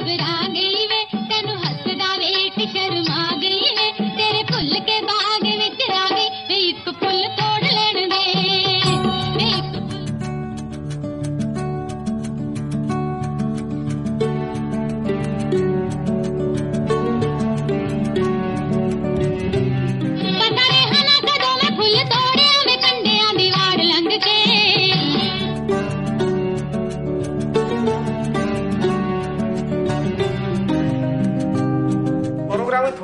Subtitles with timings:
[0.00, 0.69] घबराने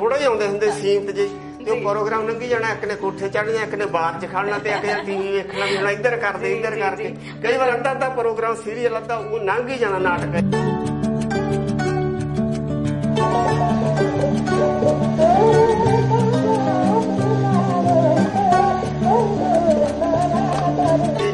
[0.07, 1.27] ਥੋੜਾ ਜਿਹਾ ਆਉਂਦੇ ਹੁੰਦੇ ਸੀਮਤ ਜੇ
[1.65, 4.69] ਤੇ ਉਹ ਪ੍ਰੋਗਰਾਮ ਲੰਘੀ ਜਾਣਾ ਇੱਕ ਨੇ ਕੋਠੇ ਚੜ੍ਹਨਾ ਇੱਕ ਨੇ ਬਾਹਰ ਚ ਖੜਨਾ ਤੇ
[4.69, 7.09] ਇੱਕ ਨੇ ਟੀਵੀ ਵੇਖਣਾ ਵੀ ਹੁਣ ਇੱਧਰ ਕਰਦੇ ਇੱਧਰ ਕਰਕੇ
[7.43, 10.35] ਕਈ ਵਾਰ ਅੱਧਾ ਅੱਧਾ ਪ੍ਰੋਗਰਾਮ ਸੀਰੀਅਲ ਅੱਧਾ ਉਹ ਲੰਘ ਹੀ ਜਾਣਾ ਨਾਟਕ।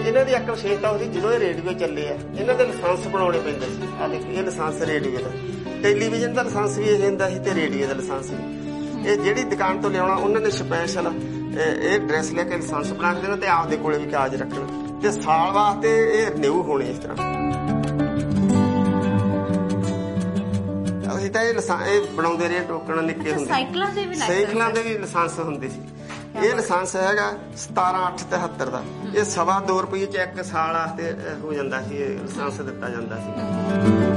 [0.07, 3.69] ਇਹਨਾਂ ਦੀ ਇੱਕ ਵਿਸ਼ੇਸ਼ਤਾ ਉਹਦੀ ਜਦੋਂ ਇਹ ਰੇਡੀਓ ਚੱਲੇ ਆ। ਇਹਨਾਂ ਦੇ ਲਾਇਸੈਂਸ ਬਣਾਉਣੇ ਪੈਂਦੇ
[3.75, 5.31] ਸੀ। ਆ ਦੇਖੋ ਇਹ ਲਾਇਸੈਂਸ ਰੇਡੀਓ ਦਾ।
[5.83, 8.62] ਟੈਲੀਵਿਜ਼ਨ ਦਾ ਲਾਇਸੈਂਸ ਵੀ ਇਹ ਹੁੰਦਾ ਸੀ ਤੇ ਰੇਡੀਓ ਦਾ ਲਾਇਸੈਂਸ ਵੀ।
[9.05, 13.21] ਇਹ ਜਿਹੜੀ ਦੁਕਾਨ ਤੋਂ ਲਿਆਉਣਾ ਉਹਨਾਂ ਨੇ ਸਪੈਸ਼ਲ ਇਹ ਡਰੈਸ ਲੈ ਕੇ ਲਾਇਸੈਂਸ ਬਣਾ ਕੇ
[13.21, 17.15] ਦੇਣਾ ਤੇ ਆਪਦੇ ਕੋਲੇ ਵੀ ਕਾਜ ਰੱਖਣਾ। ਤੇ ਸਾਲ ਵਾਸਤੇ ਇਹ ਰਿਨਿਊ ਹੋਣੇ ਇਸ ਤਰ੍ਹਾਂ।
[21.15, 21.55] ਅਸੀਂ ਤਾਂ ਇਹ
[21.87, 25.81] ਇਹ ਬਣਾਉਂਦੇ ਰਹੇ ਟੋਕਣ ਨਿੱਕੇ ਹੁੰਦੇ। ਸਾਈਕਲਾਂ ਦੇ ਵੀ ਸਾਈਕਲਾਂ ਦੇ ਵੀ ਲਾਇਸੈਂਸ ਹੁੰਦੇ ਸੀ।
[26.37, 28.83] ਇਹ ਲਾਇਸੈਂਸ ਹੈਗਾ 17873 ਦਾ।
[29.15, 33.17] ਇਹ ਸਵਾ 2 ਰੁਪਏ ਚ ਇੱਕ ਸਾਲ ਵਾਸਤੇ ਹੋ ਜਾਂਦਾ ਸੀ ਇਹ ਲਾਇਸੈਂਸ ਦਿੱਤਾ ਜਾਂਦਾ
[33.17, 34.12] ਸੀ।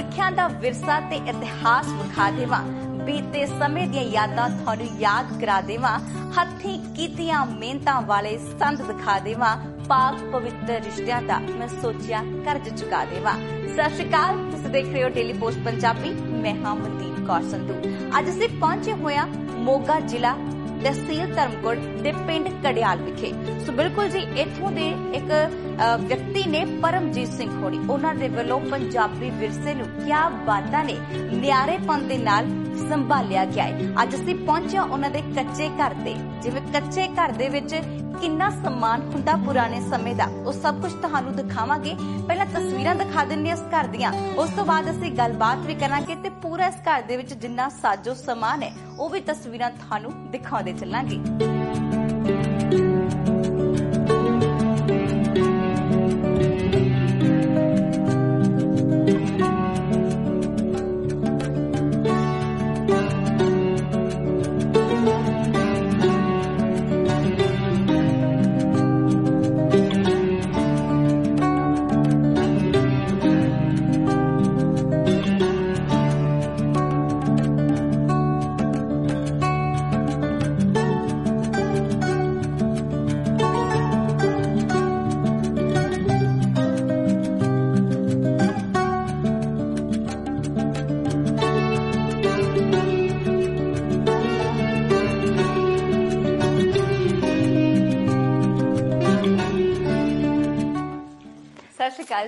[0.00, 2.62] ਪੁਰਖਿਆਂ ਦਾ ਵਿਰਸਾ ਤੇ ਇਤਿਹਾਸ ਵਿਖਾ ਦੇਵਾਂ।
[3.06, 5.98] ਬੀਤੇ ਸਮੇਂ ਦੀਆਂ ਯਾਦਾਂ ਤੁਹਾਨੂੰ ਯਾਦ ਕਰਾ ਦੇਵਾਂ।
[6.40, 9.56] ਹੱਥੀਂ ਕੀਤੀਆਂ ਮਿਹਨਤਾਂ ਵਾਲੇ ਸੰਤ ਦਿਖਾ ਦੇਵਾਂ।
[9.88, 13.34] ਪਾਕ ਪਵਿੱਤਰ ਰਿਸ਼ਤਿਆਂ ਦਾ ਮੈਂ ਸੋਚਿਆ ਕਰਜ਼ ਚੁਕਾ ਦੇਵਾਂ।
[13.74, 17.74] ਸਤਿ ਸ਼੍ਰੀ ਅਕਾਲ ਤੁਸੀਂ ਦੇਖ ਰਹੇ ਹੋ ਡੇਲੀ ਪੋਸਟ ਪੰਜਾਬੀ। ਮੈਂ ਹਾਂ ਮਨਦੀਪ ਕੌਰ ਸੰਧੂ।
[18.18, 19.26] ਅੱਜ ਅਸੀਂ ਪਹੁੰਚੇ ਹੋਇਆ
[19.68, 20.36] ਮੋਗਾ ਜ਼ਿਲ੍ਹਾ
[20.84, 23.32] ਤਹਿਸੀਲ ਧਰਮਕੋਟ ਦੇ ਪਿੰਡ ਕੜਿਆਲ ਵਿਖੇ।
[23.66, 25.69] ਸੋ ਬਿਲਕੁਲ ਜੀ ਇੱਥੋਂ ਦੇ ਇੱਕ ਅ,
[26.00, 30.96] ਵਿਅਕਤੀ ਨੇ ਪਰਮਜੀਤ ਸਿੰਘ ਖੋੜੀ ਉਹਨਾਂ ਦੇ ਵੱਲੋਂ ਪੰਜਾਬੀ ਵਿਰਸੇ ਨੂੰ ਕਿਆ ਬਾਤਾਂ ਨੇ,
[31.32, 32.48] ਨਿਆਰੇਪਨ ਦੇ ਨਾਲ
[32.80, 37.48] ਸੰਭਾਲਿਆ ਗਿਆ ਹੈ। ਅੱਜ ਅਸੀਂ ਪਹੁੰਚਿਆ ਉਹਨਾਂ ਦੇ ਕੱਚੇ ਘਰ ਤੇ। ਜਿਵੇਂ ਕੱਚੇ ਘਰ ਦੇ
[37.48, 37.74] ਵਿੱਚ
[38.20, 41.94] ਕਿੰਨਾ ਸਨਮਾਨ ਹੁੰਦਾ ਪੁਰਾਣੇ ਸਮੇਂ ਦਾ, ਉਹ ਸਭ ਕੁਝ ਤੁਹਾਨੂੰ ਦਿਖਾਵਾਂਗੇ।
[42.28, 46.14] ਪਹਿਲਾਂ ਤਸਵੀਰਾਂ ਦਿਖਾ ਦਿੰਦੇ ਹਾਂ ਇਸ ਘਰ ਦੀਆਂ। ਉਸ ਤੋਂ ਬਾਅਦ ਅਸੀਂ ਗੱਲਬਾਤ ਵੀ ਕਰਾਂਗੇ
[46.14, 50.72] ਤੇ ਪੂਰਾ ਇਸ ਘਰ ਦੇ ਵਿੱਚ ਜਿੰਨਾ ਸਾਜੋ ਸਮਾਨ ਹੈ, ਉਹ ਵੀ ਤਸਵੀਰਾਂ ਤੁਹਾਨੂੰ ਦਿਖਾਉਂਦੇ
[50.72, 51.20] ਚੱਲਾਂਗੇ।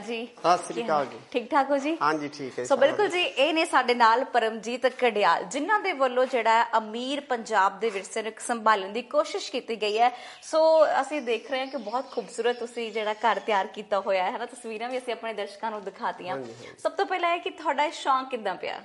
[0.03, 0.25] ਜੀ?
[0.39, 1.97] ਸਤਿ ਸ੍ਰੀ ਅਕਾਲ ਜੀ। ਠੀਕ ਠਾਕ ਹੋ ਜੀ?
[2.03, 6.27] ਹਾਂਜੀ ਠੀਕ ਹੈ ਸੋ ਬਿਲਕੁਲ ਜੀ ਇਹ ਨੇ ਸਾਡੇ ਨਾਲ ਪਰਮਜੀਤ ਕੜਿਆਲ ਜਿਨ੍ਹਾਂ ਦੇ ਵੱਲੋਂ
[6.27, 10.11] ਜਿਹੜਾ ਅਮੀਰ ਪੰਜਾਬ ਦੇ ਵਿਰਸੇ ਨੂੰ ਸੰਭਾਲਣ ਦੀ ਕੋਸ਼ਿਸ਼ ਕੀਤੀ ਗਈ ਹੈ।
[10.43, 10.61] ਸੋ
[11.01, 14.47] ਅਸੀਂ ਦੇਖ ਰਹੇ ਹਾਂ ਕਿ ਬਹੁਤ ਖੂਬਸੂਰਤ ਤੁਸੀਂ ਜਿਹੜਾ ਘਰ ਤਿਆਰ ਕੀਤਾ ਹੋਇਆ ਹੈ ਹਨਾ
[14.47, 16.37] ਤਸਵੀਰਾਂ ਵੀ ਅਸੀਂ ਆਪਣੇ ਦਰਸ਼ਕਾਂ ਨੂੰ ਦਿਖਾਤੀਆਂ।
[16.79, 18.81] ਸਭ ਤੋਂ ਪਹਿਲਾਂ ਇਹ ਕਿ ਤੁਹਾਡਾ ਸ਼ੌਂਕ ਕਿੱਦਾਂ ਪਿਆ?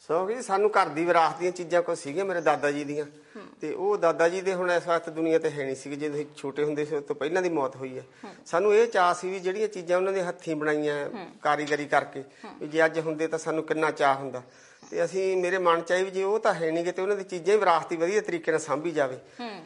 [0.00, 3.04] ਸੋ ਕਿ ਸਾਨੂੰ ਘਰ ਦੀ ਵਿਰਾਸਤ ਦੀਆਂ ਚੀਜ਼ਾਂ ਕੋ ਸੀਗੀਆਂ ਮੇਰੇ ਦਾਦਾ ਜੀ ਦੀਆਂ।
[3.60, 6.24] ਤੇ ਉਹ ਦਾਦਾ ਜੀ ਦੇ ਹੁਣ ਇਸ ਵਕਤ ਦੁਨੀਆ ਤੇ ਹੈ ਨਹੀਂ ਸੀ ਜਦੋਂ ਅਸੀਂ
[6.36, 8.04] ਛੋਟੇ ਹੁੰਦੇ ਸੀ ਉਸ ਤੋਂ ਪਹਿਲਾਂ ਦੀ ਮੌਤ ਹੋਈ ਹੈ।
[8.46, 11.08] ਸਾਨੂੰ ਇਹ ਚਾਹ ਸੀ ਵੀ ਜਿਹੜੀਆਂ ਚੀਜ਼ਾਂ ਉਹਨਾਂ ਦੇ ਹੱਥੀਂ ਬਣਾਈਆਂ
[11.42, 12.22] ਕਾਰੀਗਰੀ ਕਰਕੇ,
[12.60, 14.42] ਵੀ ਜੇ ਅੱਜ ਹੁੰਦੇ ਤਾਂ ਸਾਨੂੰ ਕਿੰਨਾ ਚਾਹ ਹੁੰਦਾ।
[14.90, 17.24] ਤੇ ਅਸੀਂ ਮੇਰੇ ਮਨ ਚ ਆਈ ਵੀ ਜੇ ਉਹ ਤਾਂ ਹੈ ਨਹੀਂ ਤੇ ਉਹਨਾਂ ਦੀ
[17.24, 19.18] ਚੀਜ਼ਾਂ ਹੀ ਵਿਰਾਸਤੀ ਵਧੀਆ ਤਰੀਕੇ ਨਾਲ ਸਾਂਭੀ ਜਾਵੇ।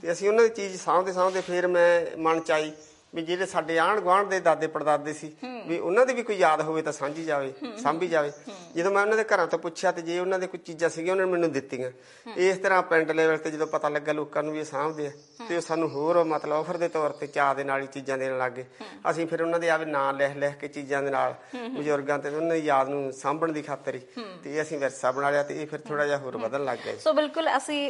[0.02, 2.72] ਤੇ ਅਸੀਂ ਉਹਨਾਂ ਦੀ ਚੀਜ਼ ਸਾਂਭਦੇ ਸਾਂਭਦੇ ਫਿਰ ਮੈਂ ਮਨ ਚ ਆਈ
[3.16, 5.32] ਵੀ ਜਿਹੜੇ ਸਾਡੇ ਆਂਢ ਗੁਆਂਢ ਦੇ ਦਾਦੇ ਪੜਦਾਦੇ ਸੀ
[5.66, 8.32] ਵੀ ਉਹਨਾਂ ਦੀ ਵੀ ਕੋਈ ਯਾਦ ਹੋਵੇ ਤਾਂ ਸਾਂਝੀ ਜਾਵੇ ਸਾਂਭੀ ਜਾਵੇ।
[8.76, 11.26] ਜਦੋਂ ਮੈਂ ਉਹਨਾਂ ਦੇ ਘਰਾਂ ਤੋਂ ਪੁੱਛਿਆ ਤੇ ਜੇ ਉਹਨਾਂ ਦੇ ਕੋਈ ਚੀਜ਼ਾਂ ਸੀਗੀਆਂ ਉਹਨਾਂ
[11.26, 11.90] ਨੇ ਮੈਨੂੰ ਦਿੱਤੀਆਂ।
[12.38, 15.10] ਇਸ ਤਰ੍ਹਾਂ ਪਿੰਡ ਲੈਵਲ ਤੇ ਜਦੋਂ ਪਤਾ ਲੱਗਾ ਲੋਕਾਂ ਨੂੰ ਵੀ ਇਹ ਸਾਂਭਦੇ ਆ
[15.48, 18.36] ਤੇ ਉਹ ਸਾਨੂੰ ਹੋਰ ਮਤਲਬ ਆਫਰ ਦੇ ਤੌਰ ਤੇ ਚਾਹ ਦੇ ਨਾਲ ਹੀ ਚੀਜ਼ਾਂ ਦੇਣ
[18.38, 18.64] ਲੱਗੇ
[19.10, 21.34] ਅਸੀਂ ਫਿਰ ਉਹਨਾਂ ਦੇ ਆਵੇ ਨਾਂ ਲਿਖ ਲਿਖ ਕੇ ਚੀਜ਼ਾਂ ਦੇ ਨਾਲ
[21.76, 24.00] ਬਜ਼ੁਰਗਾਂ ਤੇ ਉਹਨਾਂ ਦੀ ਯਾਦ ਨੂੰ ਸਾਂਭਣ ਦੀ ਖਾਤਰ ਹੀ
[24.44, 27.12] ਤੇ ਅਸੀਂ ਵਿਰਸਾ ਬਣਾ ਲਿਆ ਤੇ ਇਹ ਫਿਰ ਥੋੜਾ ਜਿਹਾ ਹੋਰ ਵਧਣ ਲੱਗ ਗਿਆ। ਸੋ
[27.12, 27.80] ਬਿਲਕੁਲ ਅਸੀਂ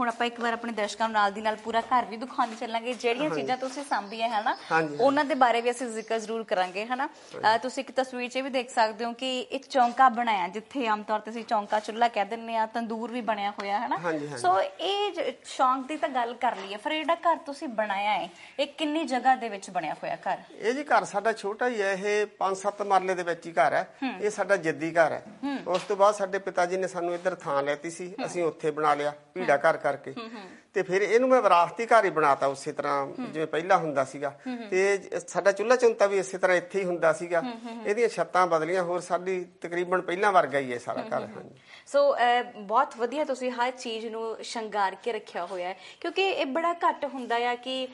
[0.00, 2.92] ਹੁਣ ਆਪਾਂ ਇੱਕ ਵਾਰ ਆਪਣੇ ਦਰਸ਼ਕਾਂ ਨੂੰ ਨਾਲ ਦੀ ਨਾਲ ਪੂਰਾ ਘਰ ਵੀ ਦਿਖਾਉਂਦੇ ਚੱਲਾਂਗੇ
[2.94, 4.56] ਜਿਹੜੀਆਂ ਚੀਜ਼ਾਂ ਤੁਸੀਂ ਸਾਂਭੀਆਂ ਹੈ ਨਾ।
[5.00, 7.08] ਉਹਨਾਂ ਦੇ ਬਾਰੇ ਵੀ ਅਸੀਂ ਜ਼ਿਕਰ ਜ਼ਰੂਰ ਕਰਾਂਗੇ ਹਨਾ?
[7.62, 11.20] ਤੁਸੀਂ ਇੱਕ ਤਸਵੀਰ 'ਚ ਵੀ ਦੇਖ ਸਕਦੇ ਹੋ ਕਿ ਇੱਕ ਚੌਂਕਾ ਬਣਾਇਆ ਜਿੱਥੇ ਆਮ ਤੌਰ
[11.20, 15.86] ਤੇ ਅਸੀਂ ਚੌਂਕਾ ਚੁੱਲ੍ਹਾ ਕਹਿ ਦਿੰਦੇ ਆ ਤੰਦੂਰ ਵੀ ਬਣਿਆ ਹੋਇਆ ਹਨਾ। ਸੋ ਇਹ ਸ਼ੌਂਕ
[15.86, 18.28] ਦੀ ਤਾਂ ਗੱਲ ਕਰ ਲਈਏ ਫਿਰ ਇਹ ਜਿਹੜਾ ਘਰ ਤੁਸੀਂ ਬਣਾਇਆ ਹੈ?
[18.60, 20.38] ਇਹ ਕਿੰਨੀ ਜਗ੍ਹਾ ਦੇ ਵਿੱਚ ਬਣਿਆ ਹੋਇਆ ਘਰ?
[20.58, 23.86] ਇਹ ਜੀ ਘਰ ਸਾਡਾ ਛੋਟਾ ਹੀ ਹੈ ਇਹ 5-7 ਮਰਲੇ ਦੇ ਵਿੱਚ ਹੀ ਘਰ ਹੈ।
[24.20, 25.22] ਇਹ ਸਾਡਾ ਜੱਦੀ ਘਰ ਹੈ।
[25.66, 28.94] ਉਸ ਤੋਂ ਬਾਅਦ ਸਾਡੇ ਪਿਤਾ ਜੀ ਨੇ ਸਾਨੂੰ ਇੱਧਰ ਥਾਂ ਲੈਤੀ ਸੀ ਅਸੀਂ ਉੱਥੇ ਬਣਾ
[28.94, 30.14] ਲਿਆ ਭੀੜਾ ਘਰ ਕਰਕੇ।
[30.74, 34.32] ਤੇ ਫਿਰ ਇਹਨੂੰ ਮੈਂ ਵਿਰਾਸਤੀ ਘਰ ਹੀ ਬਣਾਤਾ ਉਸੇ ਤਰ੍ਹਾਂ ਜਿਵੇਂ ਪਹਿਲਾਂ ਹੁੰਦਾ ਸੀਗਾ।
[34.70, 37.42] ਤੇ ਸਾਡਾ ਚੁੱਲ੍ਹਾ ਚੌਂਤਾ ਵੀ ਇਸੇ ਤਰ੍ਹਾਂ ਇੱਥੇ ਹੀ ਹੁੰਦਾ ਸੀਗਾ।
[37.86, 41.50] ਇਹਦੀਆਂ ਛੱਤਾਂ ਬਦਲੀਆਂ ਹੋਰ ਸਾਡੀ ਤਕਰੀਬਨ ਪਹਿਲਾਂ ਵਰਗਾ ਹੀ ਹੈ ਸਾਰਾ ਘਰ ਹਾਂਜੀ।
[41.86, 42.00] ਸੋ
[42.58, 47.04] ਬਹੁਤ ਵਧੀਆ ਤੁਸੀਂ ਹਰ ਚੀਜ਼ ਨੂੰ ਸ਼ਿੰਗਾਰ ਕੇ ਰੱਖਿਆ ਹੋਇਆ ਹੈ ਕਿਉਂਕਿ ਇਹ ਬੜਾ ਘੱਟ
[47.04, 47.86] ਹੁੰਦਾ ਆ ਕਿ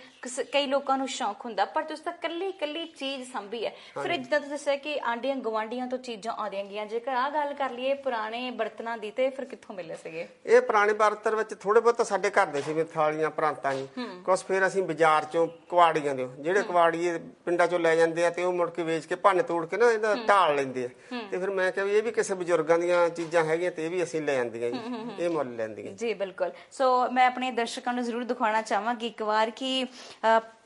[0.53, 4.39] ਕਈ ਲੋਕਾਂ ਨੂੰ ਸ਼ੌਂਕ ਹੁੰਦਾ ਪਰ ਤੁਸੀਂ ਤਾਂ ਕੱਲੀ ਕੱਲੀ ਚੀਜ਼ ਸੰਭੀ ਹੈ। ਫਿਰ ਜਿੱਦਾਂ
[4.41, 8.51] ਤੁਸੀਂ ਦੱਸਿਆ ਕਿ ਆਂਡੀਆਂ ਗਵਾਂਡੀਆਂ ਤੋਂ ਚੀਜ਼ਾਂ ਆਉਂਦੀਆਂ ਗਈਆਂ ਜੇਕਰ ਆ ਗੱਲ ਕਰ ਲਈਏ ਪੁਰਾਣੇ
[8.51, 10.27] ਬਰਤਨਾਂ ਦੀ ਤੇ ਫਿਰ ਕਿੱਥੋਂ ਮਿਲੇ ਸੀਗੇ?
[10.47, 13.87] ਇਹ ਪੁਰਾਣੇ ਬਰਤਨ ਵਿੱਚ ਥੋੜੇ ਬਹੁਤ ਸਾਡੇ ਘਰ ਦੇ ਸੀ ਥਾਲੀਆਂ ਪ੍ਰਾਂਤਾਂ ਜੀ
[14.25, 18.45] ਕੁਛ ਫਿਰ ਅਸੀਂ ਬਾਜ਼ਾਰ ਚੋਂ ਕੁਆੜੀਆਂ ਦੇ ਜਿਹੜੇ ਕੁਆੜੀਏ ਪਿੰਡਾਂ ਚੋਂ ਲੈ ਜਾਂਦੇ ਆ ਤੇ
[18.45, 20.89] ਉਹ ਮੁੜ ਕੇ ਵੇਚ ਕੇ ਭੰਨ ਤੋੜ ਕੇ ਨਾ ਇਹਦਾ ਢਾਲ ਲੈਂਦੇ ਆ।
[21.31, 24.03] ਤੇ ਫਿਰ ਮੈਂ ਕਿਹਾ ਵੀ ਇਹ ਵੀ ਕਿਸੇ ਬਜ਼ੁਰਗਾਂ ਦੀਆਂ ਚੀਜ਼ਾਂ ਹੈਗੀਆਂ ਤੇ ਇਹ ਵੀ
[24.03, 24.79] ਅਸੀਂ ਲੈ ਜਾਂਦੀਆਂ ਜੀ।
[25.25, 29.51] ਇਹ ਮੁੱਲ ਲੈਂਦੀਆਂ ਜੀ। ਬਿਲਕੁਲ। ਸੋ ਮੈਂ ਆਪਣੇ ਦਰਸ਼ਕਾਂ ਨੂੰ ਜ਼ਰੂਰ ਦਿਖਾਉਣਾ ਚਾਹਾਂਗੀ ਇੱਕ ਵਾਰ
[29.51, 29.87] ਕਿ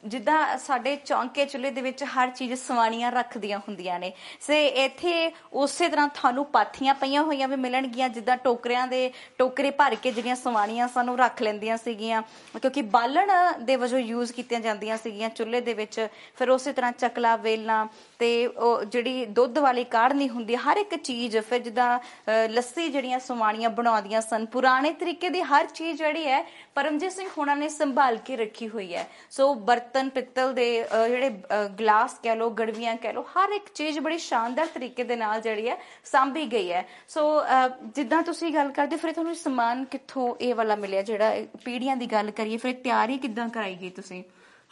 [0.04, 5.88] ਜਿੱਦਾਂ ਸਾਡੇ ਚੌਂਕੇ ਚੁੱਲ੍ਹੇ ਦੇ ਵਿੱਚ ਹਰ ਚੀਜ਼ ਸਵਾਣੀਆਂ ਰੱਖਦੀਆਂ ਹੁੰਦੀਆਂ ਨੇ। ਸੇ ਇੱਥੇ ਉਸੇ
[5.88, 10.88] ਤਰ੍ਹਾਂ ਤੁਹਾਨੂੰ ਪਾਥੀਆਂ ਪਈਆਂ ਹੋਈਆਂ ਵੀ ਮਿਲਣਗੀਆਂ ਜਿੱਦਾਂ ਟੋਕਰਿਆਂ ਦੇ ਟੋਕਰੇ ਭਰ ਕੇ ਜਿਹੜੀਆਂ ਸਵਾਣੀਆਂ
[10.88, 12.22] ਸਾਨੂੰ ਰੱਖ ਲੈਂਦੀਆਂ ਸੀਗੀਆਂ।
[12.60, 17.37] ਕਿਉਂਕਿ ਬਾਲਣ ਦੇ ਵਜੋਂ ਯੂਜ਼ ਕੀਤੀਆਂ ਜਾਂਦੀਆਂ ਸੀਗੀਆਂ ਚੁੱਲ੍ਹੇ ਦੇ ਵਿੱਚ। ਫਿਰ ਉਸੇ ਤਰ੍ਹਾਂ ਚਕਲਾ
[17.37, 17.87] ਵੇਲਣਾ
[18.19, 22.88] ਤੇ ਉਹ ਜਿਹੜੀ ਦੁੱਧ ਵਾਲੀ ਕਾੜਨੀ ਹੁੰਦੀ ਹੈ, ਹਰ ਇੱਕ ਚੀਜ਼ ਫਿਰ ਜਿੱਦਾਂ ਅ, ਲੱਸੀ
[22.88, 26.43] ਜਿਹੜੀਆਂ ਸਵਾਣੀਆਂ ਬਣਾਉਂਦੀਆਂ ਸਨ। ਪੁਰਾਣੇ ਤਰੀਕੇ ਦੀ ਹਰ ਚੀਜ਼ ਜਿਹੜੀ ਹੈ
[26.74, 31.28] ਪਰਮਜੀਤ ਸਿੰਘ ਹੋਣਾ ਨੇ ਸੰਭਾਲ ਕੇ ਰੱਖੀ ਹੋਈ ਹੈ। ਸੋ ਬਰਤਨ ਪਿੱਤਲ ਦੇ ਅ, ਜਿਹੜੇ
[31.28, 35.40] ਅ, ਗਲਾਸ ਕਹਿ ਲੋ ਗੜਵੀਆਂ ਕਹਿ ਲੋ ਹਰ ਇੱਕ ਚੀਜ਼ ਬੜੀ ਸ਼ਾਨਦਾਰ ਤਰੀਕੇ ਦੇ ਨਾਲ
[35.40, 40.34] ਜਿਹੜੀ ਹੈ ਸਾਂਭੀ ਗਈ ਹੈ। ਸੋ ਅ, ਜਿੱਦਾਂ ਤੁਸੀਂ ਗੱਲ ਕਰਦੇ ਫਿਰ ਤੁਹਾਨੂੰ ਸਮਾਨ ਕਿੱਥੋਂ
[40.40, 44.22] ਇਹ ਵਾਲਾ ਮਿਲਿਆ ਜਿਹੜਾ ਇਹ ਪੀੜ੍ਹੀਆਂ ਦੀ ਗੱਲ ਕਰੀਏ ਫਿਰ ਤਿਆਰੀ ਕਿੱਦਾਂ ਕਰਾਈ ਗਈ ਤੁਸੀਂ?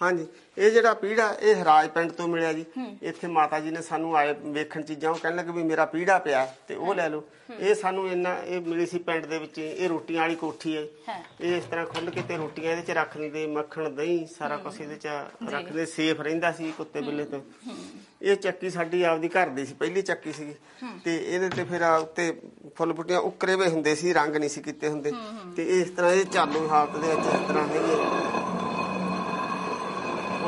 [0.01, 0.27] ਹਾਂਜੀ।
[0.59, 2.65] ਇਹ ਜਿਹੜਾ ਪੀੜਾ ਇਹ ਹਰਾਜ ਪਿੰਡ ਤੋਂ ਮਿਲਿਆ ਜੀ।
[3.03, 6.45] ਇੱਥੇ ਮਾਤਾ ਜੀ ਨੇ ਸਾਨੂੰ ਆਏ ਵੇਖਣ ਚੀਜ਼ਾਂ ਉਹ ਕਹਿਣ ਲੱਗੇ ਵੀ ਮੇਰਾ ਪੀੜਾ ਪਿਆ
[6.69, 7.25] ਤੇ ਉਹ ਲੈ ਲਓ।
[7.61, 10.83] ਇਹ ਸਾਨੂੰ ਇੰਨਾ ਇਹ ਮਿਲੀ ਸੀ ਪਿੰਡ ਦੇ ਵਿੱਚ ਇਹ ਰੋਟੀਆਂ ਵਾਲੀ ਕੋਠੀ ਹੈ।
[11.41, 14.81] ਇਹ ਇਸ ਤਰ੍ਹਾਂ ਖੁੱਲ ਕੇ ਤੇ ਰੋਟੀਆਂ ਇਹਦੇ ਚ ਰੱਖ ਦਿੰਦੇ ਮੱਖਣ ਦਹੀਂ ਸਾਰਾ ਕੁਝ
[14.81, 15.07] ਇਹਦੇ ਚ
[15.51, 17.41] ਰੱਖਦੇ ਸੇਫ ਰਹਿੰਦਾ ਸੀ ਕੁੱਤੇ ਬਿੱਲੇ ਤੋਂ।
[18.23, 20.55] ਇਹ ਚੱਕੀ ਸਾਡੀ ਆਪਦੀ ਘਰ ਦੀ ਸੀ ਪਹਿਲੀ ਚੱਕੀ ਸੀਗੀ।
[21.05, 22.33] ਤੇ ਇਹਦੇ ਤੇ ਫਿਰ ਉੱਤੇ
[22.77, 25.13] ਫੁੱਲ ਬੁੱਟੀਆਂ ਉਕਰੇ ਵੇ ਹੁੰਦੇ ਸੀ ਰੰਗ ਨਹੀਂ ਸੀ ਕੀਤੇ ਹੁੰਦੇ।
[25.57, 28.40] ਤੇ ਇਸ ਤਰ੍ਹਾਂ ਇਹ ਚਾਲੂ ਹਾਲਤ ਦੇ ਵਿੱਚ ਇਸ ਤਰ੍ਹਾਂ ਹੈਗੇ।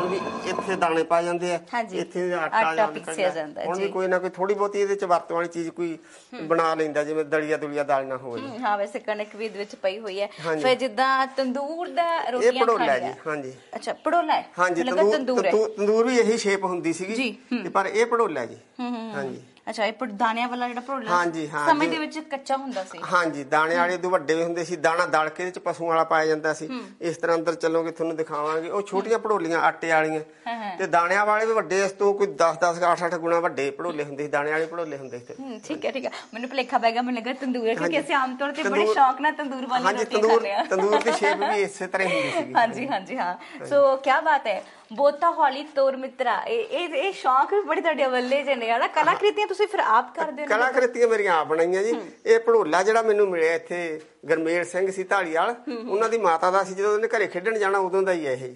[0.02, 0.20] ਹੁਣ ਵੀ
[0.50, 3.76] ਇੱਥੇ ਦਾਣੇ ਪਾ ਜਾਂਦੇ ਆ। ਹਾਂਜੀ। ਇੱਥੇ ਆਟਾ ਆਟਾ ਜਾਂ ਪੀਸਿਆ ਨਿਕਲਦਾ। ਜਾਂਦਾ ਹੈ, ਹੁਣ
[3.76, 5.98] ਜੀ। ਵੀ ਕੋਈ ਨਾ ਕੋਈ ਥੋੜੀ ਬਹੁਤੀ ਇਹਦੇ ਚ ਵਰਤੋਂ ਵਾਲੀ ਚੀਜ਼ ਕੋਈ
[6.42, 9.74] ਬਣਾ ਲੈਂਦਾ ਜਿਵੇਂ ਦਲੀਆ ਦੁਲੀਆ ਦਾਲ ਨਾ ਹੋਵੇ। ਹਮ, ਹਾਂ ਵੈਸੇ ਕਣਕ ਵੀ ਇਹਦੇ ਵਿੱਚ
[9.74, 13.92] ਪਈ ਹੋਈ ਹੈ। ਹਾਂਜੀ। ਫਿਰ ਜਿੱਦਾਂ ਤੰਦੂਰ ਦਾ ਇਹ ਰੋਟੀਆਂ ਪੜੋਲਾ ਖਾਣੀਆਂ ਜੀ ਹਾਂਜੀ। ਅੱਛਾ
[13.92, 14.46] ਪੜੋਲਾ ਹੈ?
[14.58, 15.50] ਹਾਂਜੀ ਮੈਨੂੰ ਲੱਗਾ ਤੰਦੂਰ ਤੰਦੂਰ ਹੈ?
[15.50, 18.56] ਤੰਦੂ- ਤੰਦੂਰ ਵੀ ਇਹੀ ਸ਼ੇਪ ਹੁੰਦੀ ਸੀਗੀ। ਜੀ, ਹੂੰ। ਤੇ ਪਰ ਇਹ ਪੜੋਲਾ ਜੀ।
[19.14, 22.98] ਹਾਂਜੀ। ਅੱਛਾ ਇਹ ਦਾਣਿਆਂ ਵਾਲਾ ਜਿਹੜਾ ਪੜੋਲਾ ਹਾਂਜੀ, ਹਾਂ, ਸਮੇਂ। ਦੇ ਵਿੱਚ ਕੱਚਾ ਹੁੰਦਾ ਸੀ।
[23.12, 26.04] ਹਾਂਜੀ ਦਾਣੇ ਵਾਲੇ ਤੋਂ ਵੱਡੇ ਵੀ ਹੁੰਦੇ ਸੀ ਦਾਣਾ ਦਲ ਕੇ ਇਹਦੇ ਚ ਪਸ਼ੂਆਂ ਵਾਲਾ
[26.04, 26.68] ਪਾਇਆ ਜਾਂਦਾ ਸੀ।
[27.00, 30.20] ਇਸ ਤਰ੍ਹਾਂ ਅੰਦਰ ਚੱਲੋਗੇ ਤੁਹਾਨੂੰ ਦਿਖਾਵਾਂਗੇ। ਉਹ ਛੋਟੀਆਂ ਪੜੋਲੀਆਂ ਆਟੇ ਵਾਲੀਆਂ।
[30.78, 34.04] ਤੇ ਦਾਣਿਆਂ ਵਾਲੇ ਵੀ ਵੱਡੇ ਇਸ ਤੋਂ ਕੋਈ 10 10 8 8 ਗੁਣਾ ਵੱਡੇ ਪੜੋਲੇ
[34.04, 37.02] ਹੁੰਦੇ ਸੀ ਦਾਣੇ ਵਾਲੇ ਪੜੋਲੇ ਹੁੰਦੇ ਸੀ। ਠੀਕ ਹੈ ਠੀਕ ਹੈ। ਮੈਨੂੰ ਭੁਲੇਖਾ ਪੈ ਗਿਆ
[37.02, 40.16] ਮੈਨੂੰ ਲੱਗਾ ਤੰਦੂਰ ਕਿਉਂਕਿ। ਅਸੀਂ ਆਮ ਤੌਰ ਤੇ ਬੜੇ ਸ਼ੌਕ ਨਾਲ ਤੰਦੂਰ ਵਾਲੀ ਹਾਂਜੀ ਰੋਟੀ
[40.16, 43.34] ਤੰਦੂਰ ਖਾਂਦੇ ਆ ਤੰਦੂਰ ਦੀ ਸ਼ੇਪ ਵੀ ਇਸੇ ਤਰ੍ਹਾਂ ਹੀ ਹੁੰਦੀ ਸੀਗੀ। ਹਾਂਜੀ ਹਾਂਜੀ ਹਾਂ।
[43.66, 44.62] ਸੋ ਕੀ ਬਾਤ ਹੈ।
[44.92, 48.86] ਬੋਤਾ ਹੌਲੀ ਤੋਰ ਮਿੱਤਰਾ ਇਹ ਇਹ ਸ਼ੌਕ ਵੀ ਬੜੇ ਤੁਹਾਡੇ ਵੱਲੇ ਜੇ ਨੇ ਹਨਾ?
[48.86, 50.46] ਕਲਾਕ੍ਰਿਤੀਆਂ ਤੁਸੀਂ ਫਿਰ ਆਪ ਕਰਦੇ ਹੋ?
[50.48, 51.94] ਕਲਾਕ੍ਰਿਤੀਆਂ ਮੇਰੀਆਂ ਆਪ ਬਣਾਈਆਂ ਜੀ।
[52.26, 55.54] ਇਹ ਭੜੋਲਾ ਜਿਹੜਾ ਮੈਨੂੰ ਮਿਲਿਆ ਇੱਥੇ ਗਰਮੇਲ ਸਿੰਘ ਸੀ ਢਾਲੀਵਾਲ
[55.88, 58.54] ਉਹਨਾਂ ਦੀ ਮਾਤਾ ਦਾ ਸੀ ਜਦੋਂ ਉਹਨੇ ਘਰੇ ਖੇਡਣ ਜਾਣਾ ਉਦੋਂ ਦਾ ਹੀ ਹੈ ਇਹ।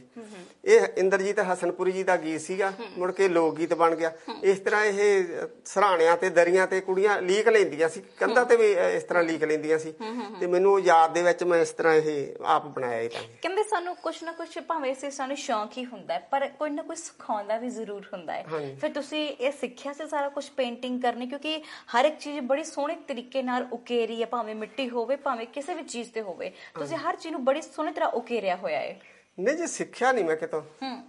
[0.66, 4.10] ਇਹ ਇੰਦਰਜੀਤ ਹਸਨਪੁਰੀ ਜੀ ਦਾ ਗੀਤ ਸੀਗਾ ਮੁੜ ਕੇ ਲੋਕ ਗੀਤ ਬਣ ਗਿਆ।
[4.42, 5.24] ਇਸ ਤਰ੍ਹਾਂ ਇਹ
[5.64, 9.78] ਸਰਾਣਿਆਂ ਤੇ ਦਰੀਆਂ ਤੇ ਕੁੜੀਆਂ ਲੀਕ ਲੈਂਦੀਆਂ ਸੀ। ਕੰਧਾਂ ਤੇ ਵੀ ਇਸ ਤਰ੍ਹਾਂ ਲੀਕ ਲੈਂਦੀਆਂ
[9.78, 9.92] ਸੀ।
[10.40, 13.94] ਤੇ ਮੈਨੂੰ ਯਾਦ ਦੇ ਵਿੱਚ ਮੈਂ ਇਸ ਤਰ੍ਹਾਂ ਇਹ ਆਪ ਬਣਾਇਆ ਇਹ ਤਾਂ। ਕਹਿੰਦੇ ਸਾਨੂੰ
[13.96, 17.68] ਕੁਛ ਨਾ ਕੁਛ ਭਾਵੇਂ ਸੇ ਸਾਨੂੰ ਸ਼ੌਕ ਹੀ ਹੁੰਦਾ ਪਰ ਕੋਈ ਨਾ ਕੋਈ ਸਿਖਾਉਂਦਾ ਵੀ
[17.70, 21.26] ਜ਼ਰੂਰ ਹੁੰਦਾ ਹੈ। ਫਿਰ ਤੁਸੀਂ ਇਹ ਸਿੱਖਿਆ ਸੀ ਸਾਰਾ ਕੁਝ ਪੇਂਟਿੰਗ ਕਰਨੀ?
[21.26, 21.56] ਕਿਉਂਕਿ
[21.96, 25.82] ਹਰ ਇੱਕ ਚੀਜ਼ ਬੜੀ ਸੋਹਣੇ ਤਰੀਕੇ ਨਾਲ ਉਕੇਰੀ ਹੈ ਭਾਵੇਂ ਮਿੱਟੀ ਹੋਵੇ ਭਾਵੇਂ ਕਿਸੇ ਵੀ
[25.84, 28.98] ਚੀਜ਼ ਤੇ ਹੋਵੇ। ਤੁਸੀਂ ਹਰ ਚੀਜ਼ ਨੂੰ ਬੜੀ ਸੋਹਣੀ ਤਰ੍ਹਾਂ ਉਕੇਰਿਆ ਹੋਇਆ ਹੈ।
[29.38, 30.60] ਨਹੀਂ ਜੀ ਸਿੱਖਿਆ ਨਹੀਂ ਮੈਂ ਕਿਤੋਂ।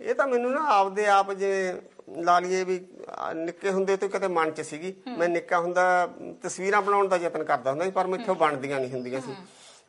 [0.02, 1.52] ਇਹ ਤਾਂ ਮੈਨੂੰ ਨਾ ਆਪਦੇ ਆਪ ਜੇ
[2.24, 2.80] ਲਾ ਲਈਏ ਵੀ
[3.36, 5.86] ਨਿੱਕੇ ਹੁੰਦੇ ਤੋਂ ਕਿਤੇ ਮਨ 'ਚ ਸੀਗੀ। ਮੈਂ ਨਿੱਕਾ ਹੁੰਦਾ
[6.44, 9.36] ਤਸਵੀਰਾਂ ਬਣਾਉਣ ਦਾ ਯਤਨ ਕਰਦਾ ਹੁੰਦਾ ਸੀ ਪਰ ਮੈਥੋਂ ਬਣਦੀਆਂ ਨਹੀਂ ਹੁੰਦੀਆਂ ਸੀ।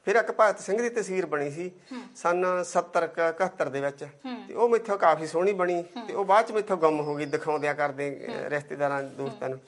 [0.08, 1.70] ਫਿਰ ਇੱਕ ਭਗਤ ਸਿੰਘ ਦੀ ਤਸਵੀਰ ਬਣੀ ਸੀ
[2.16, 4.04] ਸਨ 70 ਕ- 71 ਦੇ ਵਿੱਚ।
[4.48, 7.74] ਤੇ ਉਹ ਮੈਥੋਂ ਕਾਫੀ ਸੋਹਣੀ ਬਣੀ ਤੇ ਉਹ ਬਾਅਦ ਚ ਮੈਥੋਂ ਗੁੰਮ ਹੋ ਗਈ ਦਿਖਾਉਂਦਿਆਂ
[7.74, 8.08] ਕਰਦੇ
[8.50, 9.58] ਰਿਸ਼ਤੇਦਾਰਾਂ ਦੋਸਤਾਂ ਨੂੰ।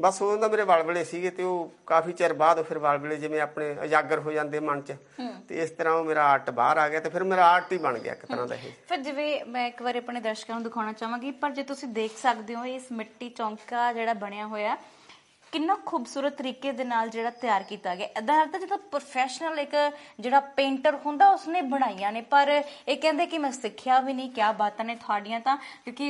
[0.00, 3.70] ਬਸ ਉਦੋਂ ਦਾ ਮੇਰੇ ਵਲਵਲੇ ਸੀਗੇ ਤੇ ਉਹ ਕਾਫੀ ਚਿਰ ਬਾਅਦ ਫਿਰ ਵਲਵਲੇ ਜਿਵੇਂ ਆਪਣੇ
[3.82, 4.94] ਉਜਾਗਰ ਹੋ ਜਾਂਦੇ ਮਨ 'ਚ।
[5.48, 7.98] ਤੇ ਇਸ ਤਰ੍ਹਾਂ ਉਹ ਮੇਰਾ ਆਰਟ ਬਾਹਰ ਆ ਗਿਆ ਤੇ ਫਿਰ ਮੇਰਾ ਆਰਟ ਹੀ ਬਣ
[7.98, 11.30] ਗਿਆ ਇੱਕ ਤਰ੍ਹਾਂ ਦਾ ਇਹ। ਫਿਰ ਜਿਵੇਂ ਮੈਂ ਇੱਕ ਵਾਰ ਆਪਣੇ ਦਰਸ਼ਕਾਂ ਨੂੰ ਦਿਖਾਉਣਾ ਚਾਹਾਂਗੀ
[11.30, 14.76] ਪਰ ਜੇ ਤੁਸੀਂ ਦੇਖ ਸਕਦੇ ਹੋ ਇਸ ਮਿੱਟੀ ਚੌਂਕਾ ਜਿਹੜਾ ਬਣਿਆ ਹੋਇਆ
[15.54, 19.74] ਕਿੰਨਾ ਖੂਬਸੂਰਤ ਤਰੀਕੇ ਦੇ ਨਾਲ ਜਿਹੜਾ ਤਿਆਰ ਕੀਤਾ ਗਿਆ। ਇਦਾਂ ਲੱਗਦਾ ਜਿੱਦਾਂ ਪ੍ਰੋਫੈਸ਼ਨਲ ਇੱਕ
[20.20, 22.50] ਜਿਹੜਾ ਪੇਂਟਰ ਹੁੰਦਾ ਉਸਨੇ ਬਣਾਈਆਂ ਨੇ। ਪਰ
[22.88, 26.08] ਇਹ ਕਹਿੰਦੇ ਕਿ ਮੈਂ ਸਿੱਖਿਆ ਵੀ ਨਹੀਂ ਕਿਆ ਬਾਤਾਂ ਨੇ ਤੁਹਾਡੀਆਂ ਤਾਂ ਕਿਉਂਕਿ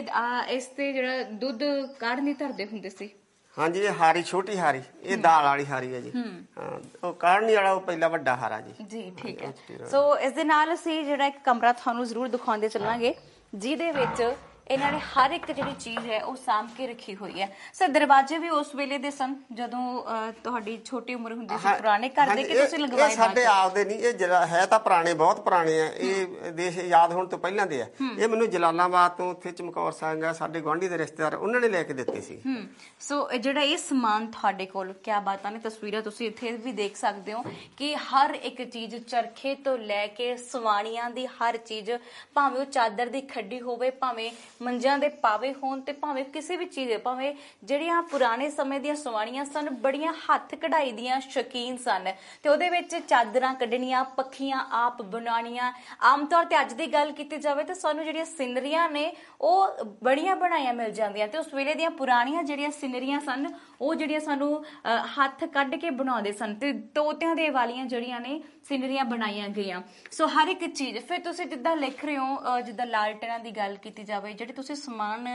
[0.48, 1.62] ਇਸ ਤੇ ਜਿਹੜਾ ਦੁੱਧ
[2.00, 3.10] ਕਾੜ ਨਹੀਂ ਧਰਦੇ ਹੁੰਦੇ ਸੀ।
[3.56, 6.12] ਹਾਂਜੀ ਇਹ ਹਾਰੀ ਛੋਟੀ ਹਾਰੀ ਇਹ ਦਾਲ ਵਾਲੀ ਹਾਰੀ ਹੈ ਜੀ।
[6.58, 9.52] ਹਾਂ। ਉਹ ਕਾੜਨੀ ਵਾਲਾ ਉਹ ਪਹਿਲਾ ਵੱਡਾ ਹਾਰਾ ਜੀ। ਜੀ ਠੀਕ ਹੈ।
[9.90, 13.14] ਸੋ ਇਸ ਦੇ ਨਾਲ ਅਸੀਂ ਜਿਹੜਾ ਇੱਕ ਕਮਰਾ ਤੁਹਾਨੂੰ ਜ਼ਰੂਰ ਦਿਖਾਉਂਦੇ ਚੱਲਾਂਗੇ
[13.54, 14.22] ਜਿਹਦੇ ਵਿੱਚ
[14.70, 18.38] ਇਹਨਾਂ ਨੇ ਹਰ ਇੱਕ ਜਿਹੜੀ ਚੀਜ਼ ਹੈ ਉਹ ਸਾਂਭ ਕੇ ਰੱਖੀ ਹੋਈ ਹੈ। ਸਰ ਦਰਵਾਜ਼ੇ
[18.38, 22.28] ਵੀ ਉਸ ਵੇਲੇ ਦੇ ਸਨ ਜਦੋਂ ਅਹ, ਤੁਹਾਡੀ ਛੋਟੀ ਉਮਰ ਹੁੰਦੀ ਸੀ ਪੁਰਾਣੇ ਘਰ ਦੇ
[22.30, 23.64] ਹਾਂਜੀ, ਕਿ ਇਹ- ਤੁਸੀਂ ਲਗਵਾਏ ਇਹ ਸਾਡੇ ਬਾਅਦ 'ਚ?
[23.66, 27.38] ਆਪਦੇ ਨਹੀਂ ਇਹ ਜਲਾ- ਹੈ ਤਾਂ ਪੁਰਾਣੇ ਬਹੁਤ ਪੁਰਾਣੇ ਆ। ਇਹ ਦੇਸ਼ ਯਾਦ ਹੋਣ ਤੋਂ
[27.38, 27.86] ਪਹਿਲਾਂ ਦੇ ਆ।
[28.18, 31.82] ਇਹ ਮੈਨੂੰ ਜਲਾਲਾਬਾਦ ਤੋਂ ਉੱਥੇ ਚਮਕੌਰ ਸਾਹਿਬ ਆ ਸਾਡੇ ਗੁਆਂਢੀ ਦੇ ਰਿਸ਼ਤੇਦਾਰ ਉਹਨਾਂ ਨੇ ਲੈ
[31.82, 32.56] ਕੇ ਦਿੱਤੇ ਸੀ। ਹੂੰ।
[33.00, 36.96] ਸੋ ਇਹ ਜਿਹੜਾ ਇਹ ਸਮਾਨ ਤੁਹਾਡੇ ਕੋਲ ਕਿਆ ਬਾਤਾਂ ਨੇ ਤਸਵੀਰਾਂ ਤੁਸੀਂ ਇੱਥੇ ਵੀ ਦੇਖ
[36.96, 37.42] ਸਕਦੇ ਹੋ
[37.76, 41.90] ਕਿ ਹਰ ਇੱਕ ਚੀਜ਼ ਚਰਖੇ ਤੋਂ ਲੈ ਕੇ ਸਵਾਣੀਆਂ ਦੀ ਹਰ ਚੀਜ਼
[42.34, 44.30] ਭਾਵੇਂ ਉਹ ਚਾਦਰ ਦੀ ਖੱਡੀ ਹੋਵੇ ਭਾਵੇਂ
[44.62, 47.34] ਮੰਜਿਆਂ ਦੇ ਪਾਵੇ ਹੋਣ ਤੇ ਭਾਵੇਂ ਕਿਸੇ ਵੀ ਚੀਜ਼ ਭਾਵੇਂ
[47.64, 52.96] ਜਿਹੜੀਆਂ ਪੁਰਾਣੇ ਸਮੇਂ ਦੀਆਂ ਸਵਾਣੀਆਂ ਸਨ ਬੜੀਆਂ ਹੱਥ ਕਢਾਈ ਦੀਆਂ ਸ਼ੌਕੀਨ ਸਨ। ਤੇ ਉਹਦੇ ਵਿੱਚ
[53.08, 58.04] ਚਾਦਰਾਂ ਕੱਢਣੀਆਂ ਪੱਖੀਆਂ ਆਪ ਬਣਾਉਣੀਆਂ। ਆਮ ਤੌਰ ਤੇ ਅੱਜ ਦੀ ਗੱਲ ਕੀਤੀ ਜਾਵੇ ਤਾਂ ਸਾਨੂੰ
[58.04, 63.20] ਜਿਹੜੀਆਂ ਸਿਨਰੀਆਂ ਨੇ ਉਹ ਬੜੀਆਂ ਬਣਾਈਆਂ ਮਿਲ ਜਾਂਦੀਆਂ ਤੇ ਉਸ ਵੇਲੇ ਦੀਆਂ ਪੁਰਾਣੀਆਂ ਜਿਹੜੀਆਂ ਸਿਨਰੀਆਂ
[63.20, 63.46] ਸਨ
[63.80, 68.40] ਉਹ ਜਿਹੜੀਆਂ ਸਾਨੂੰ ਅਹ, ਹੱਥ ਕੱਢ ਕੇ ਬਣਾਉਂਦੇ ਸਨ ਤੇ ਤੋਤਿਆਂ ਦੇ ਵਾਲੀਆਂ ਜਿਹੜੀਆਂ ਨੇ
[68.68, 72.86] ਸਿਨਰੀਆਂ ਬਣਾਈਆਂ ਗਈਆਂ। ਸੋ ਹਰ ਇੱਕ ਚੀਜ਼ ਫਿਰ ਤੁਸੀਂ ਜਿੱਦਾਂ ਲਿਖ ਰਹੇ ਹੋ ਅਹ, ਜਿੱਦਾਂ
[72.86, 75.28] ਲਾਲਟਨਾਂ ਦੀ ਗੱਲ ਕੀਤੀ ਜਾਵੇ ਜਿਹੜੇ ਤੁਸੀਂ ਸਮਾਨ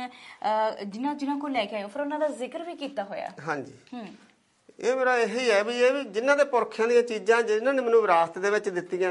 [0.86, 3.74] ਜਿਨ੍ਹਾਂ ਜਿਨ੍ਹਾਂ ਕੋਲ ਲੈ ਕੇ ਆਏ ਹੋ ਫਿਰ ਉਹਨਾਂ ਦਾ ਜ਼ਿਕਰ ਵੀ ਕੀਤਾ ਹੋਇਆ। ਹਾਂਜੀ।
[3.94, 4.08] ਹੂੰ।
[4.80, 8.02] ਇਹ ਮੇਰਾ ਇਹੀ ਹੈ ਵੀ ਇਹ ਵੀ ਜਿਨ੍ਹਾਂ ਦੇ ਪੁਰਖਿਆਂ ਦੀਆਂ ਚੀਜ਼ਾਂ ਜਿਨ੍ਹਾਂ ਨੇ ਮੈਨੂੰ
[8.02, 9.10] ਵਿਰਾਸਤ ਦੇ ਵਿੱਚ ਦਿੱਤੀਆਂ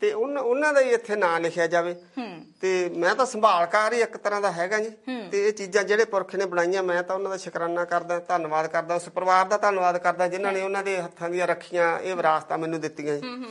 [0.00, 2.28] ਤੇ ਉਹਨਾਂ ਦਾ ਹੀ ਇੱਥੇ ਨਾਂ ਲਿਖਿਆ ਜਾਵੇ। ਹੂੰ।
[2.60, 4.90] ਤੇ ਮੈਂ ਤਾਂ ਸੰਭਾਲਕਾਰ ਹੀ ਇੱਕ ਤਰ੍ਹਾਂ ਦਾ ਹੈਗਾ ਜੀ।
[5.30, 8.94] ਤੇ ਇਹ ਚੀਜ਼ਾਂ ਜਿਹੜੇ ਪੁਰਖ ਨੇ ਬਣਾਈਆਂ ਮੈਂ ਤਾਂ ਉਹਨਾਂ ਦਾ ਸ਼ੁਕਰਾਨਾ ਕਰਦਾ ਧੰਨਵਾਦ ਕਰਦਾ
[8.94, 12.80] ਉਸ ਪਰਿਵਾਰ ਦਾ ਧੰਨਵਾਦ ਕਰਦਾ ਜਿਨ੍ਹਾਂ ਨੇ ਉਹਨਾਂ ਦੇ ਹੱਥਾਂ ਦੀਆਂ ਰੱਖੀਆਂ ਇਹ ਵਿਰਾਸਤਾਂ ਮੈਨੂੰ
[12.80, 13.44] ਦਿੱਤੀਆਂ ਜੀ।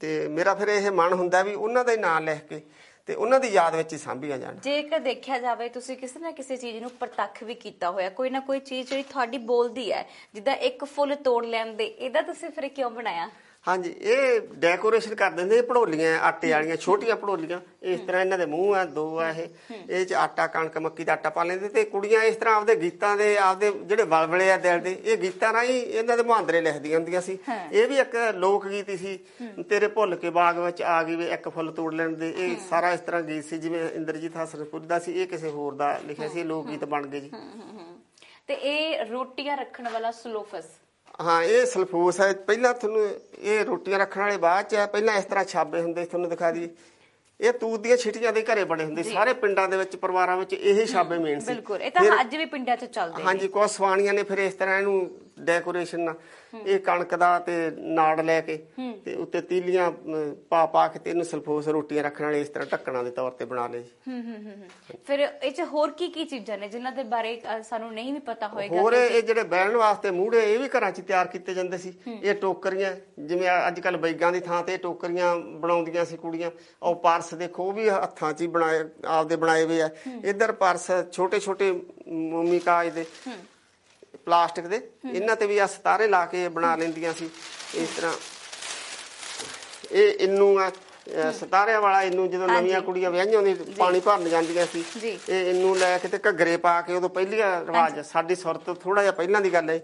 [0.00, 2.60] ਤੇ ਮੇਰਾ ਫਿਰ ਇਹ ਮਨ ਹੁੰਦਾ ਵੀ ਉਹਨਾਂ ਦਾ ਹੀ ਨਾਂ ਲਿਖ ਕੇ
[3.08, 6.56] ਤੇ ਉਹਨਾਂ ਦੀ ਯਾਦ ਵਿੱਚ ਹੀ ਸਾਂਭੀਆਂ ਜਾਣ। ਜੇਕਰ ਦੇਖਿਆ ਜਾਵੇ, ਤੁਸੀਂ ਕਿਸੇ ਨਾ ਕਿਸੇ
[6.56, 10.54] ਚੀਜ਼ ਨੂੰ ਪ੍ਰਤੱਖ ਵੀ ਕੀਤਾ ਹੋਇਆ, ਕੋਈ ਨਾ ਕੋਈ ਚੀਜ਼ ਜਿਹੜੀ ਤੁਹਾਡੀ ਬੋਲਦੀ ਹੈ, ਜਿੱਦਾਂ
[10.54, 13.28] ਇੱਕ ਫੁੱਲ ਤੋੜ ਲੈਣ ਦੇ, ਇਹਦਾ ਤੁਸੀਂ ਫਿਰ ਕਿਉਂ ਬਣਾਇਆ?
[13.68, 18.38] ਹਾਂਜੀ ਇਹ ਡੈਕੋਰੇਸ਼ਨ ਕਰ ਦਿੰਦੇ ਇਹ ਭੜੋਲੀਆਂ ਆ, ਆਟੇ ਵਾਲੀਆਂ ਛੋਟੀਆਂ ਭੜੋਲੀਆਂ। ਇਸ ਤਰ੍ਹਾਂ ਇਹਨਾਂ
[18.38, 19.48] ਦੇ ਮੂੰਹ ਆ ਦੋ ਆ ਇਹ।
[19.90, 23.16] ਇਹ ਚ ਆਟਾ ਕਣਕ ਮੱਕੀ ਦਾ ਆਟਾ ਪਾ ਲੈਂਦੇ ਤੇ ਕੁੜੀਆਂ ਇਸ ਤਰ੍ਹਾਂ ਆਪਦੇ ਗੀਤਾਂ
[23.16, 27.20] ਦੇ ਆਪਦੇ ਜਿਹੜੇ ਵਲਵਲੇ ਆ ਦਿਲ ਦੇ ਇਹ ਗੀਤਾਂ ਰਾਹੀਂ ਇਹਨਾਂ ਦੇ ਮੁਹਾਂਦਰੇ ਲਿਖਦੀਆਂ ਹੁੰਦੀਆਂ
[27.20, 27.38] ਸੀ।
[27.72, 29.18] ਇਹ ਵੀ ਇੱਕ ਲੋਕ ਗੀਤ ਸੀ।
[29.68, 32.92] ਤੇਰੇ ਭੁੱਲ ਕੇ ਬਾਗ ਵਿੱਚ ਆ ਗਈ ਵੇ ਇੱਕ ਫੁੱਲ ਤੋੜ ਲੈਣ ਦੇ। ਇਹ ਸਾਰਾ
[32.92, 36.42] ਇਸ ਤਰ੍ਹਾਂ ਗੀਤ ਸੀ ਜਿਵੇਂ ਇੰਦਰਜੀਤ ਹਸਨਪੁਰ ਦਾ ਸੀ ਇਹ ਕਿਸੇ ਹੋਰ ਦਾ ਲਿਖਿਆ ਸੀ
[36.44, 37.30] ਲੋਕ ਗੀਤ ਬਣ ਗਏ ਜੀ।
[38.46, 40.64] ਤੇ ਇਹ ਰੋਟੀਆਂ ਰੱਖਣ ਵਾਲਾ ਸਲੋਫਸ।
[41.18, 43.08] ਹਾਂ ਇਹ ਸਲਫੂਸ ਹੈ ਪਹਿਲਾਂ ਤੁਹਾਨੂੰ
[43.38, 46.68] ਇਹ ਰੋਟੀਆਂ ਰੱਖਣ ਵਾਲੇ ਬਾਅਦ ਚ ਪਹਿਲਾਂ ਇਸ ਤਰ੍ਹਾਂ ਛਾਬੇ ਹੁੰਦੇ ਤੁਹਾਨੂੰ ਦਿਖਾ ਦਈਏ।
[47.40, 50.86] ਇਹ ਤੂਤ ਦੀਆਂ ਛਿਟੀਆਂ ਦੇ ਘਰੇ ਬਣੇ ਹੁੰਦੇ ਸਾਰੇ ਪਿੰਡਾਂ ਦੇ ਵਿੱਚ ਪਰਿਵਾਰਾਂ ਵਿੱਚ ਇਹੀ
[50.86, 54.22] ਛਾਬੇ ਮੇਨ ਸੀ। ਬਿਲਕੁਲ। ਇਹ ਤਾਂ ਅੱਜ ਵੀ ਪਿੰਡਾਂ 'ਚ ਚੱਲਦੇ ਹਾਂਜੀ ਕੁਝ ਸਵਾਣੀਆਂ ਨੇ
[54.22, 56.14] ਫਿਰ ਇਸ ਤਰ੍ਹਾਂ ਇਹਨੂੰ ਡੈਕੋਰੇਸ਼ਨ ਨਾਲ
[56.66, 58.56] ਇਹ ਕਣਕ ਦਾ ਤੇ ਨਾੜ ਲੈ ਕੇ
[59.04, 59.90] ਤੇ ਉੱਤੇ ਤੀਲੀਆਂ
[60.50, 63.44] ਪਾ ਪਾ ਕੇ ਤੇ ਇਹਨੂੰ ਸਲਫੂਸ ਰੋਟੀਆਂ ਰੱਖਣ ਵਾਲੇ ਇਸ ਤਰ੍ਹਾਂ ਢੱਕਣਾਂ ਦੇ ਤੌਰ ਤੇ
[63.44, 66.68] ਬਣਾ ਲਏ ਜੀ। ਹੂੰ ਹੂੰ ਹੂੰ ਹੂੰ। ਫਿਰ ਇਹ 'ਚ ਹੋਰ ਕੀ ਕੀ ਚੀਜ਼ਾਂ ਨੇ
[66.68, 70.58] ਜਿਨ੍ਹਾਂ ਦੇ ਬਾਰੇ ਸਾਨੂੰ ਨਹੀਂ ਵੀ ਪਤਾ ਹੋਏਗਾ ਹੋਰ ਇਹ ਜਿਹੜੇ ਬਹਿਣ ਵਾਸਤੇ ਮੂਹਰੇ ਇਹ
[70.58, 71.92] ਵੀ ਘਰਾਂ 'ਚ ਤਿਆਰ ਕੀਤੇ ਜਾਂਦੇ ਸੀ।
[72.22, 76.50] ਇਹ ਟੋਕਰੀਆਂ ਜਿਵੇਂ ਅੱਜ ਕੱਲ ਬੈਗਾਂ ਦੀ ਥਾਂ ਤੇ ਟੋਕਰੀਆਂ ਬਣਾਉਂਦੀਆਂ ਸੀ ਕੁੜੀਆਂ।
[76.82, 79.88] ਉਹ ਪਰਸ ਦੇਖੋ ਉਹ ਵੀ ਹੱਥਾਂ 'ਚ ਹੀ ਬਣਾਏ ਆਪਦੇ ਬਣਾਏ ਹੋਏ ਆ।
[80.24, 81.70] ਇੱਧਰ ਪਰਸ ਛੋਟੇ ਛੋਟੇ
[82.08, 83.04] ਮੋਮੀ ਕਾਜ ਦੇ।
[84.28, 87.30] ਪਲਾਸਟਿਕ ਦੇ। ਇਹਨਾਂ ਤੇ ਵੀ ਆ ਸਤਾਰੇ ਲਾ ਕੇ ਬਣਾ ਲੈਂਦੀਆਂ ਸੀ।
[87.74, 88.12] ਇਸ ਤਰ੍ਹਾਂ।
[89.92, 90.70] ਇਹ ਇਹਨੂੰ ਆ
[91.32, 95.96] ਸਤਾਰਿਆਂ ਵਾਲਾ ਇਹਨੂੰ ਜਦੋਂ ਨਵੀਆਂ ਕੁੜੀਆਂ ਵਿਆਹੀਆਂ ਹੁੰਦੀਆਂ ਪਾਣੀ ਭਰਨ ਜਾਂਦੀਆਂ ਸੀ। ਇਹ ਇਹਨੂੰ ਲੈ
[95.98, 99.52] ਕੇ ਤੇ ਘੱਗਰੇ ਪਾ ਕੇ ਉਦੋਂ ਪਹਿਲੀ ਰਿਵਾਜ ਸਾਡੀ ਸੁਰ ਤੋਂ ਥੋੜਾ ਜਿਹਾ ਪਹਿਲਾਂ ਦੀ
[99.52, 99.80] ਗੱਲ ਹੈ।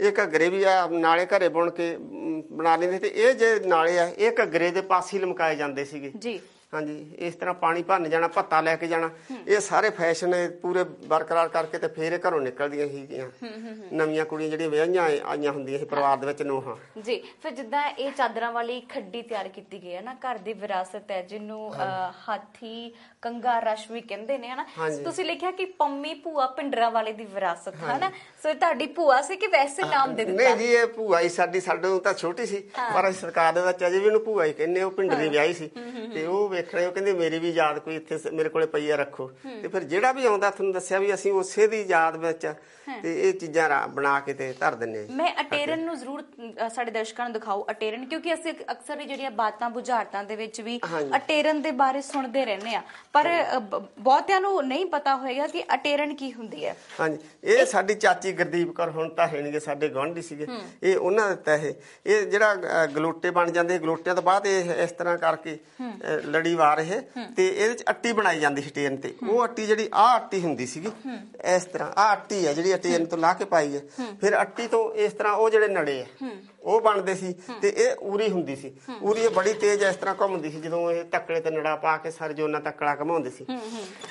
[0.00, 4.06] ਇਹ ਘੱਗਰੇ ਵੀ ਆ ਨਾਲੇ ਘਰੇ ਬੁਣ ਕੇ ਬਣਾ ਲੈਂਦੇ ਤੇ ਇਹ ਜੇ ਨਾਲੇ ਆ
[4.08, 6.38] ਇਹ ਘੱਗਰੇ ਦੇ ਪਾਸੇ ਲਮਕਾਏ ਜਾਂਦੇ ਸੀਗੇ। ਜੀ।
[6.72, 6.94] ਹਾਂਜੀ
[7.26, 9.08] ਇਸ ਤਰ੍ਹਾਂ ਪਾਣੀ ਭਰਨ ਜਾਣਾ ਭੱਤਾ ਲੈ ਕੇ ਜਾਣਾ।
[9.46, 13.28] ਇਹ ਸਾਰੇ ਫੈਸ਼ਨ ਪੂਰੇ ਬਰਕਰਾਰ ਕਰਕੇ ਤੇ ਫੇਰ ਇਹ ਘਰੋਂ ਨਿਕਲਦੀਆਂ ਸੀਗੀਆਂ
[13.92, 18.10] ਨਵੀਆਂ ਕੁੜੀਆਂ ਜਿਹੜੀਆਂ ਵਿਆਹੀਆਂ ਆਈਆਂ ਹੁੰਦੀਆਂ ਸੀ ਪਰਿਵਾਰ ਦੇ ਵਿੱਚ ਨੂੰਹਾਂ। ਜੀ ਫਿਰ ਜਿੱਦਾਂ ਇਹ
[18.12, 21.72] ਚਾਦਰਾਂ ਵਾਲੀ ਖੱਡੀ ਤਿਆਰ ਕੀਤੀ ਗਈ ਹੈ ਨਾ ਘਰ ਦੀ ਵਿਰਾਸਤ ਹੈ ਜਿਹਨੂੰ
[22.26, 24.64] ਹਾਥੀ ਕੰਗਾ ਰਸ਼ ਵੀ ਕਹਿੰਦੇ ਨੇ ਹਨਾ।
[25.04, 28.10] ਤੁਸੀਂ ਲਿਖਿਆ ਕਿ ਪੰਮੀ ਭੂਆ ਪਿੰਡਰਾਂ ਵਾਲੇ ਦੀ ਵਿਰਾਸਤ ਹੈ ਨਾ
[28.42, 30.42] ਸੋ ਤੁਹਾਡੀ ਭੂਆ ਸੀ ਕਿ ਵੈਸੇ ਨਾਮ ਦੇ ਦਿੱਤਾ?
[30.44, 33.98] ਨਹੀਂ ਜੀ ਇਹ ਭੂਆ ਹੀ ਸਾਡੀ ਸਾਡੇ ਤਾਂ ਛੋਟੀ ਸੀ। ਪਰ ਸਰਕਾਰ ਦੇ ਵਿੱਚ ਅਜੇ
[33.98, 35.70] ਵੀ ਉਹਨੂੰ ਭੂਆ ਹੀ ਕਹਿੰਦੇ ਉਹ ਪਿੰਡਰੀ ਵਿਆਹੀ ਸੀ।
[36.14, 38.96] ਤੇ ਉਹ ਵੇਖ ਰਹੇ ਉਹ ਕਹਿੰਦੇ ਮੇਰੀ ਵੀ ਯਾਦ ਕੋਈ ਇੱਥੇ ਮੇਰੇ ਕੋਲੇ ਪਈ ਆ
[38.96, 39.30] ਰੱਖੋ।
[39.62, 42.46] ਤੇ ਫਿਰ ਜਿਹੜਾ ਵੀ ਆਉਂਦਾ ਤੁਹਾਨੂੰ ਦੱਸਿਆ ਵੀ ਅਸੀਂ ਉਸੇ ਦੀ ਯਾਦ ਵਿੱਚ
[43.02, 46.22] ਤੇ ਇਹ ਚੀਜ਼ਾਂ ਬਣਾ ਕੇ ਤੇ ਧਰ ਦਿੰਨੇ ਆ ਮੈਂ ਅਟੇਰਨ ਨੂੰ ਜ਼ਰੂਰ
[46.74, 50.78] ਸਾਡੇ ਦਰਸ਼ਕਾਂ ਨੂੰ ਦਿਖਾਓ ਅਟੇਰਨ ਕਿਉਂਕਿ ਅਸੀਂ ਅਕਸਰ ਹੀ ਜਿਹੜੀਆਂ ਬਾਤਾਂ ਬੁਝਾਰਤਾਂ ਦੇ ਵਿੱਚ ਵੀ।
[51.16, 53.28] ਅਟੇਰਨ ਦੇ ਬਾਰੇ ਸੁਣਦੇ ਰਹਿੰਦੇ ਆ। ਪਰ
[53.98, 58.72] ਬਹੁਤਿਆਂ ਨੂੰ ਨਹੀਂ ਪਤਾ ਹੋਏਗਾ ਕਿ ਅਟੇਰਨ ਕੀ ਹੁੰਦੀ ਹੈ। ਹਾਂਜੀ। ਇਹ ਸਾਡੀ ਚਾਚੀ ਗੁਰਦੀਪ
[58.76, 60.46] ਕੌਰ ਹੁਣ ਤਾਂ ਹੈ ਨਹੀਂਗੇ ਸਾਡੇ ਗੁਆਂਢੀ ਸੀਗੇ।
[60.82, 61.72] ਇਹ ਉਹਨਾਂ ਦਿੱਤਾ ਇਹ।
[62.06, 66.78] ਇਹ ਜਿਹੜਾ ਗਲੋਟੇ ਬਣ ਜਾਂਦੇ ਗਲੋਟਿਆਂ ਤੋਂ ਬਾਅਦ ਇਹ ਇਸ ਤਰ੍ਹਾਂ ਕਰਕੇ ਅ, ਲੜੀ ਵਾਰ
[66.80, 67.00] ਇਹ
[67.36, 70.66] ਤੇ ਇਹਦੇ ਚ ਅੱਟੀ ਬਣਾਈ ਜਾਂਦੀ ਸੀ ਟੇਨ ਤੇ। ਉਹ ਅੱਟੀ ਜਿਹੜੀ ਆਹ ਅੱਟੀ ਹੁੰਦੀ
[70.66, 70.90] ਸੀਗੀ
[71.54, 73.80] ਇਸ ਤਰ੍ਹਾਂ ਆਹ ਅੱਟੀ ਹੈ ਜਿਹੜੀ ਟੇਨ ਤੋਂ ਲਾ ਕੇ ਪਾਈ ਹੈ।
[74.20, 76.28] ਫਿਰ ਅੱਟੀ ਤੋਂ ਇਸ ਤਰ੍ਹਾਂ ਉਹ ਜਿਹੜੇ ਨੜੇ ਆ
[76.62, 80.50] ਉਹ ਬਣਦੇ ਸੀ ਤੇ ਇਹ ਉਰੀ ਹੁੰਦੀ ਸੀ। ਉਰੀ ਇਹ ਬੜੀ ਤੇਜ਼ ਇਸ ਤਰ੍ਹਾਂ ਘੁੰਮਦੀ
[80.50, 83.46] ਸੀ ਜਦੋਂ ਇਹ ਤੱਕੜੇ ਤੇ ਨੜਾ ਪਾ ਕੇ ਸਰ ਜੋਨਾ ਤੱਕੜਾ ਘਮਾਉਂਦੇ ਸੀ।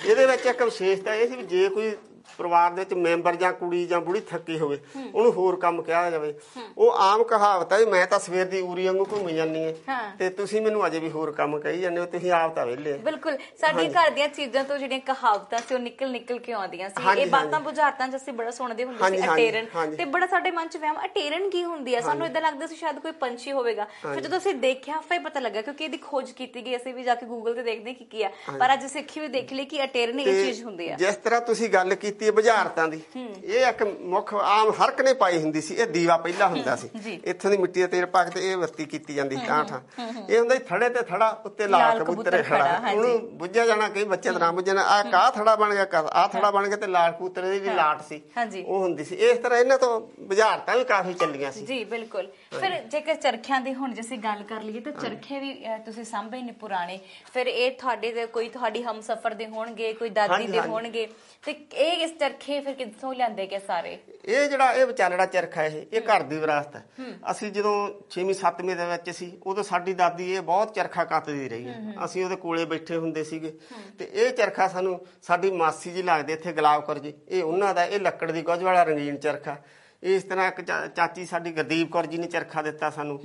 [0.06, 1.91] ਇਹਦੇ ਵਿੱਚ ਇੱਕ ਵਿਸ਼ੇਸ਼ਤਾ ਇਹ ਸੀ ਵੀ ਜੇ ਕੋਈ
[2.38, 4.79] ਪਰਿਵਾਰ ਦੇ ਵਿੱਚ ਮੈਂਬਰ ਜਾਂ ਕੁੜੀ ਜਾਂ ਬੁੜੀ ਥੱਕੀ ਹੋਵੇ
[5.15, 6.34] ਉਹਨੂੰ ਹੋਰ ਕੰਮ ਕਿਹਾ ਜਾਵੇ।
[6.77, 10.29] ਉਹ ਆਮ ਕਹਾਵਤ ਹੈ ਮੈਂ ਤਾਂ ਸਵੇਰ ਦੀ ਉਰੀ ਵਾਂਗੂ ਘੁੰਮੀ ਜਾਂਦੀ ਹਾਂ। ਹੈ। ਤੇ
[10.29, 13.38] ਤੁਸੀਂ ਮੈਨੂੰ ਅਜੇ ਵੀ ਹੋਰ ਕੰਮ ਕਹੀ ਜਾਂਦੇ ਹੋ ਤੁਸੀਂ ਆਪ ਤਾਂ ਵਿਹਲੇ ਹੋ। ਬਿਲਕੁਲ
[13.62, 17.27] ਸਾਡੀਆਂ ਘਰ ਦੀਆਂ ਚੀਜ਼ਾਂ ਤੋਂ ਜਿਹੜੀਆਂ ਕਹਾਵਤਾਂ ਸੀ ਉਹ ਨਿਕਲ ਨਿਕਲ ਕੇ ਆਉਂਦੀਆਂ ਸੀ। ਇਹ
[17.27, 21.50] ਬਾਤਾਂ। ਬੁਝਾਰਤਾਂ ਅਸੀਂ ਬੜਾ ਸੁਣਦੇ ਹੁੰਦੇ ਸੀ ਅਟੇਰਨ। ਤੇ ਬੜਾ ਸਾਡੇ ਮਨ ਚ ਵਹਿਮ ਅਟੇਰਨ
[21.50, 22.01] ਕੀ ਹੁੰਦੀ ਆ?
[22.01, 25.62] ਸਾਨੂੰ ਇਦਾਂ ਲੱਗਦਾ ਸੀ ਸ਼ਾਇਦ ਕੋਈ ਪੰਛੀ ਹੋਵੇਗਾ। ਫਿਰ ਜਦੋਂ ਅਸੀਂ ਦੇਖਿਆ ਫਿਰ ਪਤਾ ਲੱਗਾ
[25.62, 28.24] ਕਿਉਂਕਿ ਇਹਦੀ ਖੋਜ ਕੀਤੀ ਗਈ ਅਸੀਂ ਵੀ ਜਾ ਕੇ ਗੂਗਲ ਤੇ ਦੇਖਦੇ ਹਾਂ ਕੀ ਕੀ
[28.24, 28.29] ਆ।
[28.60, 31.41] ਪਰ ਅੱਜ ਅਸੀਂ ਅੱਖੀ ਵੀ ਦੇਖ ਲਈ ਕਿ ਅਟੇਰਨ ਇਹ ਚੀਜ਼ ਹੁੰਦੀ ਆ। ਜਿਸ ਤਰ੍ਹਾਂ
[31.41, 33.02] ਤੁਸੀਂ ਗੱਲ ਕੀਤੀ ਹੈ ਬੁਝਾਰਤਾਂ ਦੀ।
[33.44, 36.90] ਇਹ ਇੱਕ ਮੁੱਖ ਆਮ ਹਰ ਇੱਕ ਨੇ ਪਾਈ ਹੁੰਦੀ ਸੀ। ਇਹ ਦੀਵਾ ਪਹਿਲਾਂ ਹੁੰਦਾ ਸੀ।
[37.26, 39.64] ਇੱਥੋਂ ਦੀ ਮਿੱਟੀ ਦਾ ਤੇਲ ਪਾ ਕੇ ਇਹ ਬੱਤੀ ਕੀਤੀ ਜਾਂਦੀ ਸੀ ਠਾਂ
[40.30, 44.40] ਇਹ ਹੁੰਦਾ ਥੜੇ ਤੇ ਥੜਾ ਉੱਤੇ ਲਾਲ ਕਬੂਤਰ ਖੜਾ। ਉਹਨੂੰ ਬੁੱਝਿਆ ਜਾਣਾ ਕਈ ਬੱਚੇ ਦਾ
[44.40, 47.60] ਨਾਮ ਬੁੱਝਣਾ ਆ ਕਾ ਥੜਾ ਬਣ ਗਿਆ ਆ ਥੜਾ ਬਣ ਗਿਆ ਤੇ ਲਾਲ ਕਬੂਤਰ ਦੀ
[47.60, 48.22] ਜਿਹੜੀ ਲਾਟ ਸੀ।
[48.66, 52.80] ਉਹ ਹੁੰਦੀ ਸੀ। ਇਸ ਤਰ੍ਹਾਂ ਇਹਨਾਂ ਤੋਂ ਬੁਝਾਰਤਾਂ ਵੀ ਕਾਫੀ ਚੱਲੀਆਂ ਸੀ। ਜੀ ਬਿਲਕੁਲ। ਫਿਰ
[52.88, 55.54] ਜੇਕਰ ਚਰਖਿਆਂ ਦੀ ਹੁਣ ਜੇ ਅਸੀਂ ਗੱਲ ਕਰ ਲਈਏ ਤਾਂ ਚਰਖੇ ਵੀ
[55.86, 57.00] ਤੁਸੀਂ ਸਾਂਭੇ ਨੇ ਪੁਰਾਣੇ।
[57.34, 61.08] ਫਿਰ ਇਹ ਤੁਹਾਡੇ ਦੇ ਕੋਈ ਤੁਹਾਡੀ ਹਮਸਫਰ ਦੇ ਹੋਣਗੇ ਕੋਈ ਦਾਦੀ ਦੇ। ਹੋਣਗੇ।
[61.46, 63.98] ਤੇ ਇਹ ਇਸ ਚਰਖੇ ਫਿਰ ਕਿੱਥੋਂ ਲਿਆਂਦੇ ਕੇ ਸਾਰੇ?
[64.26, 66.84] ਇਹ ਜਿਹੜਾ ਇਹ ਵਿਚਾਲੜਾ ਚਰਖਾ ਇਹ ਇਹ ਘਰ ਦੀ ਵਿਰਾਸਤ ਹੈ।
[67.32, 67.74] ਅਸੀਂ ਜਦੋਂ
[68.10, 72.24] 6ਵੀਂ 7ਵੀਂ ਦੇ ਵਿੱਚ ਸੀ ਉਦੋਂ ਸਾਡੀ ਦਾਦੀ ਇਹ ਬਹੁਤ ਚਰਖਾ ਕੱਤਦੀ ਰਹੀ ਹੈ। ਅਸੀਂ
[72.26, 73.52] ਉਹਦੇ ਕੋਲੇ ਬੈਠੇ ਹੁੰਦੇ ਸੀਗੇ।
[74.00, 77.86] ਤੇ ਇਹ ਚਰਖਾ ਸਾਨੂੰ ਸਾਡੀ ਮਾਸੀ ਜੀ ਲੱਗਦੇ ਇੱਥੇ ਗੁਲਾਬ ਕੌਰ ਜੀ। ਇਹ ਉਹਨਾਂ ਦਾ
[77.86, 79.58] ਇਹ ਲੱਕੜ ਦੀ ਗੁੱਝ ਵਾਲਾ ਰੰਗੀਨ ਚਰਖਾ।
[80.04, 80.62] ਇਸ ਤਰ੍ਹਾਂ ਇੱਕ
[80.96, 83.20] ਚਾਚੀ ਸਾਡੀ ਗੁਰਦੀਪ ਕੌਰ ਜੀ ਨੇ ਚਰਖਾ ਦਿੱਤਾ ਸਾਨੂੰ।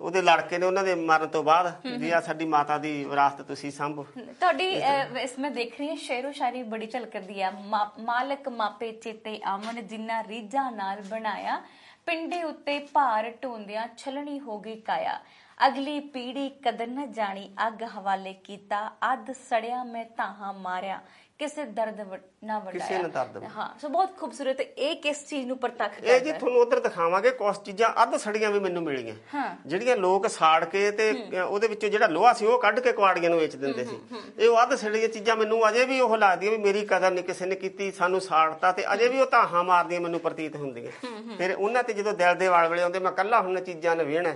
[0.00, 3.70] ਉਹਦੇ ਲੜਕੇ ਨੇ ਉਹਨਾਂ ਦੇ ਮਰਨ ਤੋਂ ਬਾਅਦ ਵੀ ਆ ਸਾਡੀ ਮਾਤਾ ਦੀ ਵਿਰਾਸਤ ਤੁਸੀਂ
[3.70, 4.06] ਸੰਭੋ।
[4.40, 8.92] ਤੁਹਾਡੀ ਅਹ, ਇਸ ਮੈਂ ਦੇਖ ਰਹੀ ਹਾਂ ਸ਼ੇਰੋ ਸ਼ਾਇਰੀ ਬੜੀ ਝਲਕਦੀ ਆ। ਮਾ- ਮਾਲਕ ਮਾਪੇ
[8.92, 11.62] ਚੇਤੇ ਆਵਨ ਜਿੰਨਾ ਰੀਝਾਂ ਨਾਲ ਬਣਾਇਆ
[12.06, 15.20] ਪਿੰਡੇ ਉੱਤੇ ਭਾਰ ਢੋਂਦਿਆਂ ਛਲਣੀ ਹੋ ਗਈ ਕਾਇਆ।
[15.66, 21.00] ਅਗਲੀ ਪੀੜੀ ਕਦਰ न ਜਾਣੀ ਅੱਗ ਹਵਾਲੇ ਕੀਤਾ ਅੱਧ ਸੜਿਆ ਮੈਂ ਤਾਹਾਂ ਮਾਰਿਆ।
[21.38, 25.46] ਕਿਸੇ ਦਰਦ ਵ- ਨਾ ਵਡਾਇਆ ਕਿਸੇ ਨੇ ਦਰਦ ਹਾਂ ਸੋ ਬਹੁਤ ਖੂਬਸੂਰਤ ਇਹ ਕਿਸ ਚੀਜ਼
[25.46, 26.38] ਨੂੰ ਪ੍ਰਤੱਖ ਇਹ ਜੀ ਕਰਦਾ?
[26.38, 30.90] ਤੁਹਾਨੂੰ ਉਧਰ ਦਿਖਾਵਾਂਗੇ ਕੁਝ ਚੀਜ਼ਾਂ ਅੱਧ ਸੜੀਆਂ ਵੀ ਮੈਨੂੰ ਮਿਲੀਆਂ। ਹਾਂ। ਜਿਹੜੀਆਂ ਲੋਕ ਸਾੜ ਕੇ
[30.90, 33.98] ਤੇ ਉਹਦੇ ਵਿੱਚੋਂ ਜਿਹੜਾ ਲੋਹਾ ਸੀ ਉਹ ਕੱਢ ਕੇ ਕੁਆੜੀਆਂ ਨੂੰ ਵੇਚ ਦਿੰਦੇ ਸੀ।
[34.38, 37.46] ਇਹ ਉਹ ਅੱਧ ਸੜੀਆਂ ਚੀਜ਼ਾਂ ਮੈਨੂੰ ਅਜੇ ਵੀ ਉਹ ਲੱਗਦੀਆਂ ਵੀ ਮੇਰੀ ਕਦਰ ਨਹੀਂ ਕਿਸੇ
[37.46, 40.92] ਨੇ ਕੀਤੀ ਸਾਨੂੰ ਸਾੜਤਾ ਤੇ ਅਜੇ ਵੀ ਉਹ ਤਾਹਾਂ ਮਾਰਦੀਆਂ ਮੈਨੂੰ ਪ੍ਰਤੀਤ ਹੁੰਦੀਆਂ।
[41.38, 44.34] ਫਿਰ ਉਹਨਾਂ ਤੇ ਜਦੋਂ ਦਿਲ ਦੇ ਵਾਲ ਵੇਲੇ ਆਉਂਦੇ ਮੈਂ ਕੱਲਾ ਹੁਣ ਚੀਜ਼ਾਂ ਨੂੰ ਵੇਹਣਾ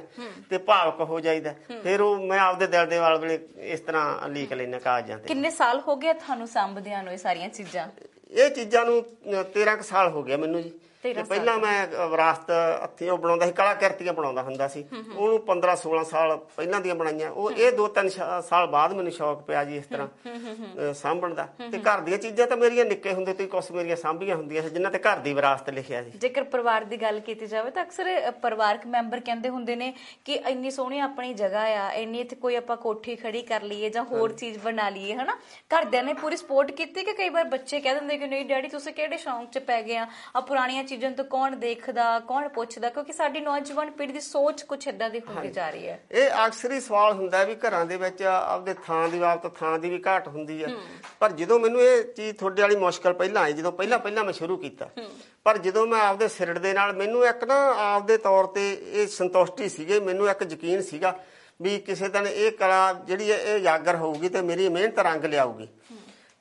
[0.51, 3.39] ਤੇ ਭਾਵਕ ਹੋ ਜਾਈਦਾ ਫਿਰ ਉਹ ਮੈਂ ਆਪਦੇ ਦਿਲ ਦੇ ਵਾਲ ਵੇਲੇ
[3.73, 7.49] ਇਸ ਤਰ੍ਹਾਂ ਲੀਕ ਲੈਣਾ ਕਾਗਜ਼ਾਂ ਤੇ। ਕਿੰਨੇ ਸਾਲ ਹੋ ਗਏ ਤੁਹਾਨੂੰ ਸੰਭਦਿਆਂ ਨੂੰ ਇਹ ਸਾਰੀਆਂ
[7.49, 7.89] ਚੀਜ਼ਾਂ?
[8.33, 12.07] ਇਹ ਚੀਜ਼ਾਂ ਨੂੰ ਅ, 13 ਕੁ ਸਾਲ ਹੋ ਗਿਆ ਮੈਨੂੰ ਜੀ। 13 ਤੇ ਪਹਿਲਾਂ ਮੈਂ
[12.09, 12.51] ਵਿਰਾਸਤ
[12.83, 14.85] ਹੱਥੀਂ ਉਹ ਬਣਾਉਂਦਾ ਸੀ ਕਲਾ ਕਿਰਤੀਆਂ ਬਣਾਉਂਦਾ ਹੁੰਦਾ ਸੀ।
[15.17, 19.13] ਉਹਨੂੰ 15 16 ਸਾਲ ਪਹਿਲਾਂ ਦੀਆਂ ਬਣਾਈਆਂ। ਉਹ ਇਹ ਦੋ ਤਿੰਨ ਸ਼ਾ- ਸਾਲ ਬਾਅਦ ਮੈਨੂੰ
[19.13, 23.33] ਸ਼ੌਕ ਪਿਆ ਜੀ ਇਸ ਤਰ੍ਹਾਂ ਸਾਂਭਣ ਦਾ ਤੇ ਘਰ ਦੀਆਂ ਚੀਜ਼ਾਂ ਤਾਂ ਮੇਰੀਆਂ ਨਿੱਕੇ ਹੁੰਦੇ
[23.33, 26.45] ਤੋਂ ਹੀ ਕੁਝ ਮੇਰੀਆਂ ਸਾਂਭੀਆਂ ਹੁੰਦੀਆਂ ਸੀ ਜਿਨ੍ਹਾਂ ਤੇ ਘਰ ਦੀ ਵਿਰਾਸਤ ਲਿਖਿਆ ਸੀ ਜੇਕਰ
[26.45, 29.93] ਪਰਿਵਾਰ ਦੀ ਗੱਲ ਕੀਤੀ ਜਾਵੇ ਤਾਂ ਅਕਸਰ ਪਰਿਵਾਰਕ ਮੈਂਬਰ ਕਹਿੰਦੇ ਹੁੰਦੇ ਨੇ
[30.25, 34.05] ਕਿ ਇੰਨੀ ਸੋਹਣੀ ਆਪਣੀ ਜਗ੍ਹਾ ਆ ਇੰਨੀ ਇੱਥੇ ਕੋਈ ਆਪਾਂ ਕੋਠੀ ਖੜੀ ਕਰ ਲਈਏ ਜਾਂ
[34.05, 35.37] ਹੋਰ ਚੀਜ਼ ਬਣਾ ਲਈਏ ਹਨਾ?
[35.71, 38.93] ਘਰਦਿਆਂ ਨੇ ਪੂਰੀ ਸਪੋਰਟ ਕੀਤੀ ਕਿ ਕਈ ਵਾਰ ਬੱਚੇ ਕਹਿ ਦਿੰਦੇ ਕਿ ਨਹੀਂ ਡੈਡੀ ਤੁਸੀਂ
[38.93, 40.07] ਕਿਹੜੇ ਸ਼ੌਂਕ 'ਚ ਪੈ ਗਏ ਆ?
[40.37, 42.89] ਆ ਪੁਰਾਣੀਆਂ ਚੀਜ਼ਾਂ ਤੋਂ ਕੌਣ ਦੇਖਦਾ ਕੌਣ ਪੁੱਛਦਾ?
[42.91, 46.73] ਕਿਉਂਕਿ ਸਾਡੀ ਨੌਜਵਾਨ ਪੀੜ੍ਹੀ ਦੀ ਸੋਚ ਕੁਝ ਇਦਾਂ ਦੀ ਹੁੰਦੀ ਜਾ ਰਹੀ ਹੈ। ਇਹ ਅਕਸਰ
[46.73, 50.29] ਹੀ ਸਵਾਲ ਹੁੰਦਾ ਵੀ ਘਰਾਂ ਦੇ ਵਿੱਚ ਆਪਦੇ ਥਾਂ ਦੀ ਬਾਬਤ ਥਾਂ ਦੀ ਵੀ ਘਾਟ
[50.29, 50.69] ਹੁੰਦੀ ਹੈ।
[51.21, 54.57] ਪਰ ਜਦੋਂ ਮੈਨੂੰ ਇਹ ਚੀਜ਼ ਤੁਹਾਡੇ ਵਾਲੀ ਮੁਸ਼ਕਲ ਪਹਿਲਾਂ ਆਈ ਜਦੋਂ ਪਹਿਲਾਂ ਪਹਿਲਾਂ ਮੈਂ ਸ਼ੁਰੂ
[54.57, 54.89] ਕੀਤਾ
[55.47, 59.69] ਪਰ ਜਦੋਂ ਮੈਂ ਆਪਦੇ ਸਿਰੜ ਦੇ ਨਾਲ ਮੈਨੂੰ ਇੱਕ ਨਾ ਆਪਦੇ ਤੌਰ ਤੇ ਇਹ ਸੰਤੁਸ਼ਟੀ
[59.69, 61.19] ਸੀਗੇ ਮੈਨੂੰ ਇੱਕ ਯਕੀਨ ਸੀਗਾ
[61.63, 65.69] ਵੀ ਕਿਸੇ ਦਿਨ ਇਹ ਕਲਾ ਜਿਹੜੀ ਇਹ ਉਜਾਗਰ ਹੋਊਗੀ ਤੇ ਮੇਰੀ ਮਿਹਨਤ ਰੰਗ ਲਿਆਊਗੀ।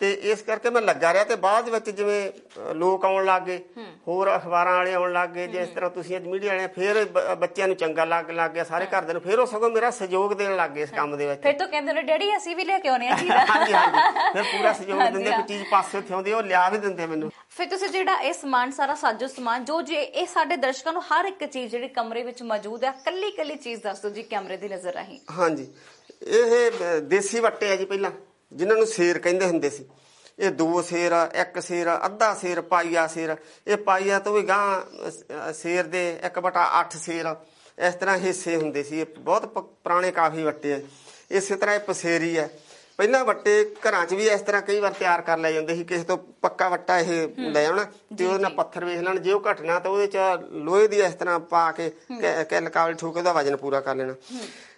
[0.01, 3.57] ਤੇ ਇਸ ਕਰਕੇ ਮੈਂ ਲੱਗਾ ਰਿਹਾ ਤੇ ਬਾਅਦ ਵਿੱਚ ਜਿਵੇਂ ਲੋਕ ਆਉਣ ਲੱਗੇ
[4.07, 7.03] ਹੋਰ ਅਖਬਾਰਾਂ ਵਾਲੇ ਆਉਣ ਲੱਗੇ ਜਿਸ ਤਰ੍ਹਾਂ ਤੁਸੀਂ ਅੱਜ ਮੀਡੀਆ ਵਾਲੇ ਫਿਰ
[7.35, 10.55] ਬੱਚਿਆਂ ਨੂੰ ਚੰਗਾ ਲੱਗ ਲੱਗ ਗਿਆ ਸਾਰੇ ਘਰਦਿਆਂ ਨੂੰ ਫਿਰ ਉਹ ਸਗੋਂ ਮੇਰਾ ਸਹਿਯੋਗ ਦੇਣ
[10.55, 13.07] ਲੱਗ ਇਸ ਕੰਮ ਦੇ ਵਿੱਚ। ਫਿਰ ਤੋਂ ਕਹਿੰਦੇ ਨੇ ਡੈਡੀ ਅਸੀਂ ਵੀ ਲੈ ਕੇ ਆਉਣੇ
[13.09, 13.99] ਆ ਚੀਜ਼ਾਂ ਹਾਂਜੀ ਹਾਂਜੀ।
[14.33, 17.67] ਫਿਰ ਪੂਰਾ ਸਹਿਯੋਗ ਦਿੰਦੇ। ਕੋਈ ਚੀਜ਼ ਪਾਸੇ ਉੱਥੇ ਆਉਂਦੀ ਉਹ ਲਿਆ ਵੀ ਦਿੰਦੇ ਮੈਨੂੰ। ਫਿਰ
[17.69, 21.43] ਤੁਸੀਂ ਜਿਹੜਾ ਇਹ ਸਮਾਨ ਸਾਰਾ ਸਾਜੋ ਸਮਾਨ ਜੋ ਜੇ ਇਹ ਸਾਡੇ ਦਰਸ਼ਕਾਂ ਨੂੰ ਹਰ ਇੱਕ
[21.45, 24.93] ਚੀਜ਼ ਜਿਹੜੀ ਕਮਰੇ ਵਿੱਚ ਮੌਜੂਦ ਹੈ ਕੱਲੀ ਕੱਲੀ ਚੀਜ਼ ਦੱਸ ਦਿਓ ਜੀ ਕੈਮਰੇ ਦੀ ਨਜ਼ਰ
[24.93, 25.67] ਰਾਹੀਂ। ਹਾਂਜੀ।
[26.27, 28.11] ਇਹ ਦੇਸੀ ਵੱਟੇ ਆ ਜੀ ਪਹਿਲਾਂ।
[28.51, 29.85] ਜਿਨ੍ਹਾਂ ਨੂੰ ਸੇਰ ਕਹਿੰਦੇ ਹੁੰਦੇ ਸੀ।
[30.39, 33.35] ਇਹ ਦੋ ਸੇਰ ਆ ਇੱਕ ਸੇਰ ਆ ਅੱਧਾ ਸੇਰ ਪਾਈਆ ਸੇਰ
[33.67, 37.35] ਇਹ ਪਾਈਆ ਤੋਂ ਵੀ ਗਾਂ ਸੇਰ ਦੇ 1 ਬਟਾ 8 ਸੇਰ
[37.77, 40.79] ਇਸ ਤਰ੍ਹਾਂ ਹਿੱਸੇ ਹੁੰਦੇ ਸੀ। ਇਹ ਬਹੁਤ ਪੁਰਾਣੇ ਕਾਫੀ ਵੱਟੇ ਆ।
[41.31, 42.49] ਇਸੇ ਤਰ੍ਹਾਂ ਇਹ ਪਸੇਰੀ ਹੈ
[42.99, 43.53] ਪਹਿਲਾਂ ਵੱਟੇ
[43.85, 46.67] ਘਰਾਂ 'ਚ ਵੀ ਇਸ ਤਰ੍ਹਾਂ ਕਈ ਵਾਰ ਤਿਆਰ ਕਰ ਲਏ ਜਾਂਦੇ ਸੀ। ਕਿਸੇ ਤੋਂ ਪੱਕਾ
[46.69, 47.85] ਵੱਟਾ ਇਹ ਲੈ ਆਉਣਾ
[48.17, 50.17] ਤੇ ਉਹਦੇ ਨਾਲ ਪੱਥਰ ਵੇਖ ਲੈਣ। ਜੇ ਉਹ ਘਟਣਾ ਤਾਂ ਉਹਦੇ 'ਚ
[50.65, 51.89] ਲੋਹੇ ਦੀ ਇਸ ਤਰ੍ਹਾਂ ਪਾ ਕੇ
[52.49, 54.15] ਕਿੱਲ ਕਾਵਲ ਠੋਕ ਉਹਦਾ ਵਜਨ ਪੂਰਾ ਕਰ ਲੈਣਾ।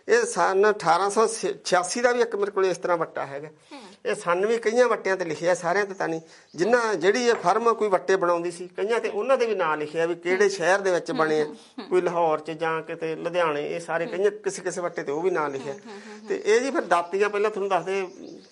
[0.08, 3.50] ਇਹ ਸਨ 1886 ਦਾ ਵੀ ਇੱਕ ਮੇਰੇ ਕੋਲ ਇਸ ਤਰ੍ਹਾਂ ਵੱਟਾ ਹੈਗਾ।
[4.06, 6.22] ਇਹ ਸਨ ਵੀ ਕਈਆਂ ਵੱਟਿਆਂ ਤੇ ਲਿਖਿਆ ਸਾਰਿਆਂ ਤੇ ਤਾਂ ਨਹੀਂ।
[6.56, 10.06] ਜਿੰਨਾ ਜਿਹੜੀ ਇਹ ਫਰਮ ਕੋਈ ਵੱਟੇ ਬਣਾਉਂਦੀ ਸੀ ਕਈਆਂ ਤੇ ਉਹਨਾਂ ਦੇ ਵੀ ਨਾਂ ਲਿਖਿਆ
[10.06, 11.46] ਵੀ ਕਿਹੜੇ ਸ਼ਹਿਰ ਦੇ ਵਿੱਚ ਬਣੇ ਆ
[11.89, 15.30] ਕੋਈ ਲਾਹੌਰ 'ਚ ਜਾਂ ਕਿਤੇ ਲੁਧਿਆਣੇ ਇਹ ਸਾਰੇ ਕਈਆਂ ਕਿਸੇ ਕਿਸੇ ਵੱਟੇ ਤੇ ਉਹ ਵੀ
[15.30, 15.74] ਨਾਂ ਲਿਖਿਆ।
[16.30, 18.06] ਤੇ ਇਹ ਜੀ ਫਿਰ ਦਾਤੀਆਂ ਪਹਿਲਾਂ ਤੁਹਾਨੂੰ ਦੱਸਦੇ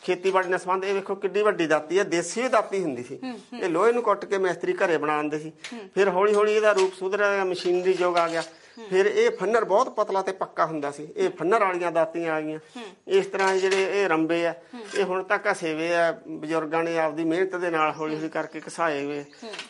[0.03, 3.19] ਖੇਤੀਬਾੜੀ ਨਾਲ ਸੰਬੰਧ ਇਹ ਵੇਖੋ ਕਿੱਡੀ ਵੱਡੀ ਦਾਤੀ ਹੈ ਦੇਸੀ ਦਾਤੀ ਹੁੰਦੀ ਸੀ।
[3.61, 5.51] ਇਹ ਲੋਹੇ ਨੂੰ ਕੁੱਟ ਕੇ ਮਿਸਤਰੀ ਘਰੇ ਬਣਾਉਂਦੇ ਸੀ।
[5.95, 8.43] ਫਿਰ ਹੌਲੀ ਹੌਲੀ ਇਹਦਾ ਰੂਪ ਸੁਧਰਿਆ ਮਸ਼ੀਨਰੀ ਯੁੱਗ ਆ ਗਿਆ।
[8.89, 12.59] ਫਿਰ ਇਹ ਫੰਨਰ ਬਹੁਤ ਪਤਲਾ ਤੇ ਪੱਕਾ ਹੁੰਦਾ ਸੀ। ਇਹ ਫੰਨਰ ਵਾਲੀਆਂ ਦਾਤੀਆਂ ਆ ਗਈਆਂ।
[13.07, 14.53] ਇਸ ਤਰ੍ਹਾਂ ਜਿਹੜੇ ਇਹ ਰੰਬੇ ਆ
[14.97, 19.05] ਇਹ ਹੁਣ ਤੱਕ ਘਸੇਵੇ ਆ ਬਜ਼ੁਰਗਾਂ ਨੇ ਆਪਦੀ ਮਿਹਨਤ ਦੇ ਨਾਲ ਹੌਲੀ ਹੌਲੀ ਕਰਕੇ ਘਸਾਏ
[19.05, 19.23] ਹੋਏ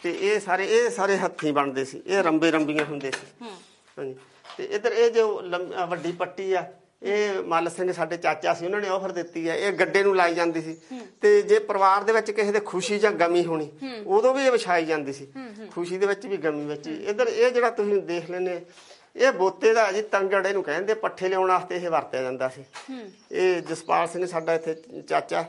[0.03, 3.45] ਤੇ ਇਹ ਸਾਰੇ ਇਹ ਸਾਰੇ ਹੱਥੀਂ ਬਣਦੇ ਸੀ। ਇਹ ਰੰਬੇ ਰੰਬੀਆਂ ਹੁੰਦੇ ਸੀ।
[3.97, 4.15] ਹਾਂਜੀ।
[4.57, 6.65] ਤੇ ਇਧਰ ਇਹ ਜੋ ਲੰਮ- ਅ, ਵੱਡੀ ਪੱਟੀ ਆ
[7.03, 10.33] ਇਹ ਮੱਲ ਸਿੰਘ ਸਾਡੇ ਚਾਚਾ ਸੀ ਉਹਨਾਂ ਨੇ ਆਫਰ ਦਿੱਤੀ ਹੈ। ਇਹ ਗੱਡੇ ਨੂੰ ਲਾਈ
[10.35, 10.77] ਜਾਂਦੀ ਸੀ।
[11.21, 13.69] ਤੇ ਜੇ ਪਰਿਵਾਰ ਦੇ ਵਿੱਚ ਕਿਸੇ ਦੇ ਖੁਸ਼ੀ ਜਾਂ ਗਮੀ ਹੋਣੀ
[14.05, 15.27] ਉਦੋਂ ਵੀ ਇਹ ਵਿਛਾਈ ਜਾਂਦੀ ਸੀ।
[15.71, 18.61] ਖੁਸ਼ੀ ਦੇ ਵਿੱਚ ਵੀ ਗਮੀ ਵਿੱਚ ਇਧਰ ਇਹ ਜਿਹੜਾ ਤੁਸੀਂ ਦੇਖ ਲੈਨੇ
[19.15, 22.63] ਇਹ ਬੋਤੇ ਦਾ ਜੀ ਤੰਗੜ ਇਹਨੂੰ ਕਹਿੰਦੇ ਪੱਠੇ ਲਿਆਉਣ ਵਾਸਤੇ ਇਹ ਵਰਤਿਆ ਜਾਂਦਾ ਸੀ।
[23.31, 24.75] ਇਹ ਜਸਪਾਲ ਸਿੰਘ ਸਾਡਾ ਇੱਥੇ
[25.09, 25.43] ਚਾਚਾ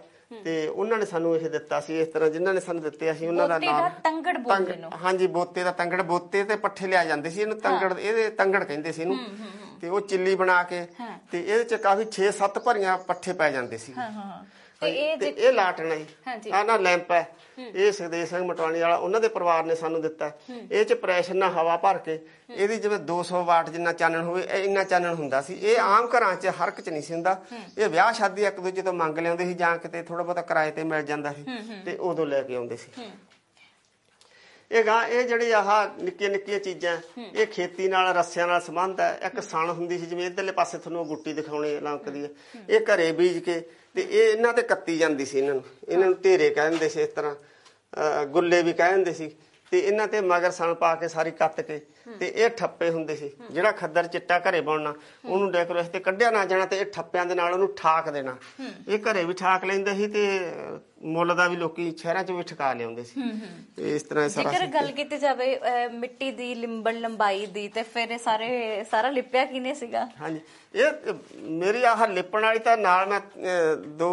[0.45, 3.49] ਤੇ ਉਹਨਾਂ ਨੇ ਸਾਨੂੰ ਇਹ ਦਿੱਤਾ ਸੀ ਇਸ ਤਰ੍ਹਾਂ ਜਿਨ੍ਹਾਂ ਨੇ ਸਾਨੂੰ ਦਿੱਤੇ ਅਸੀਂ ਉਹਨਾਂ
[3.49, 7.05] ਦਾ ਬੋਤੇ ਦਾ ਨਾਮ ਤੰਗੜ ਬੋਲਦੇ ਨੂੰ। ਹਾਂਜੀ ਬੋਤੇ ਦਾ ਤੰਗੜ ਬੋਤੇ ਤੇ ਪੱਠੇ ਲਿਆ
[7.05, 9.19] ਜਾਂਦੇ ਸੀ ਇਹਨੂੰ ਤੰਗੜ ਇਹਦੇ ਤੰਗੜ ਕਹਿੰਦੇ ਸੀ ਇਹਨੂੰ
[9.81, 10.87] ਤੇ ਉਹ ਚਿੱਲੀ ਬਣਾ ਕੇ।
[11.33, 14.43] ਤੇ ਇਹਦੇ ਚ ਕਾਫੀ 6-7 ਭਰੀਆਂ ਪੱਠੇ ਪੈ ਜਾਂਦੇ ਸੀ ਹਾਂ ਹਾਂ।
[15.17, 17.27] ਤੇ ਇਹ ਲਾਟਣਾ। ਜੀ ਆ ਨਾ ਲੈਂਪ ਹੈ।
[17.59, 20.31] ਇਹ ਸੁਖਦੇਵ ਸਿੰਘ ਮਟਵਾਣੀ ਵਾਲਾ ਉਹਨਾਂ ਦੇ ਪਰਿਵਾਰ ਨੇ ਸਾਨੂੰ ਦਿੱਤਾ
[20.71, 22.19] ਇਹ ਚ ਪ੍ਰੈਸ਼ਰ ਨਾਲ ਹਵਾ ਭਰ ਕੇ
[22.51, 26.35] ਇਹਦੀ ਜਿਵੇਂ 200 ਵਾਟ ਜਿੰਨਾ ਚਾਨਣ ਹੋਵੇ ਇਹ ਇੰਨਾ ਚਾਨਣ ਹੁੰਦਾ ਸੀ। ਇਹ ਆਮ ਘਰਾਂ
[26.37, 27.41] 'ਚ ਹਰ 'ਚ ਨਹੀਂ ਸੀ ਹੁੰਦਾ।
[27.79, 30.85] ਇਹ ਵਿਆਹ ਸ਼ਾਦੀ ਇੱਕ ਦੂਜੇ ਤੋਂ ਮੰਗ ਲਿਆਉਂਦੇ ਸੀ ਜਾਂ ਕਿਤੇ ਥੋੜਾ ਬਹੁਤਾ ਕਿਰਾਏ ਤੇ
[30.85, 31.45] ਮਿਲ ਜਾਂਦਾ ਸੀ
[31.85, 32.91] ਤੇ ਉਦੋਂ ਲੈ ਕੇ ਆਉਂਦੇ ਸੀ।
[34.71, 35.71] ਇਹ ਗਾ ਇਹ ਜਿਹੜੀ ਆਹ
[36.03, 36.97] ਨਿੱਕੀਆਂ ਨਿੱਕੀਆਂ ਚੀਜ਼ਾਂ
[37.35, 41.07] ਇਹ ਖੇਤੀ ਨਾਲ ਰੱਸਿਆਂ ਨਾਲ ਸੰਬੰਧ ਹੈ। ਇੱਕ ਸਣ ਹੁੰਦੀ ਸੀ ਜਿਵੇਂ ਇਧਰਲੇ ਪਾਸੇ ਤੁਹਾਨੂੰ
[41.07, 42.29] ਗੁੱਟੀ ਦਿਖਾਉਣੀ ਲੰਕਦੀ ਹੈ।
[42.69, 43.61] ਇਹ ਘਰੇ ਬੀਜ ਕੇ
[43.95, 47.09] ਤੇ ਇਹ ਇਹਨਾਂ ਤੇ ਕੱਤੀ ਜਾਂਦੀ ਸੀ ਇਹਨਾਂ ਨੂੰ। ਇਹਨਾਂ ਨੂੰ ਢੇਰੇ ਕਹਿੰਦੇ ਸੀ ਇਸ
[47.09, 49.37] ਤਰ੍ਹਾਂ, ਅਹ ਗੁੱਲੇ ਵੀ ਕਹਿੰਦੇ ਸੀ।
[49.71, 51.81] ਤੇ ਇਹਨਾਂ ਤੇ ਮਗਰ ਸਣ ਪਾ ਕੇ ਸਾਰੀ ਕੱਤ ਕੇ
[52.21, 56.45] ਤੇ ਇਹ ਠੱਪੇ ਹੁੰਦੇ ਸੀ। ਜਿਹੜਾ ਖੱਦਰ ਚਿੱਟਾ ਘਰੇ ਬਣਨਾ ਉਹਨੂੰ ਡੈਕੋਰੇਸ਼ਨ ਤੇ ਕੱਢਿਆ ਨਾ
[56.45, 58.37] ਜਾਣਾ ਤੇ ਇਹ ਠੱਪਿਆਂ ਦੇ ਨਾਲ ਉਹਨੂੰ ਠਾਕ ਦੇਣਾ।
[58.89, 60.29] ਇਹ ਘਰੇ ਵੀ ਠਾਕ ਲੈਂਦੇ ਸੀ ਤੇ
[61.05, 63.23] ਮੁੱਲ ਦਾ ਵੀ ਲੋਕੀ ਸ਼ਹਿਰਾਂ 'ਚ ਵੀ ਠਕਾ ਲਿਆਉਂਦੇ ਸੀ।
[63.77, 65.59] ਤੇ ਇਸ ਤਰ੍ਹਾਂ ਸਾਰਾ ਜੇਕਰ ਗੱਲ ਕੀਤੀ ਜਾਵੇ
[65.93, 70.07] ਮਿੱਟੀ ਦੀ ਲਿੰਬਣ ਲੰਬਾਈ ਦੀ ਤੇ ਫਿਰ ਇਹ ਸਾਰੇ ਸਾਰਾ ਲਿਪਿਆ ਕਿਨੇ ਸੀਗਾ?
[70.21, 70.41] ਹਾਂਜੀ।
[70.75, 71.13] ਇਹ
[71.53, 73.21] ਮੇਰੀ ਆਹ ਲਿਪਣ ਵਾਲੀ ਤਾਂ ਨਾਲ ਮੈਂ
[73.99, 74.11] ਦੋ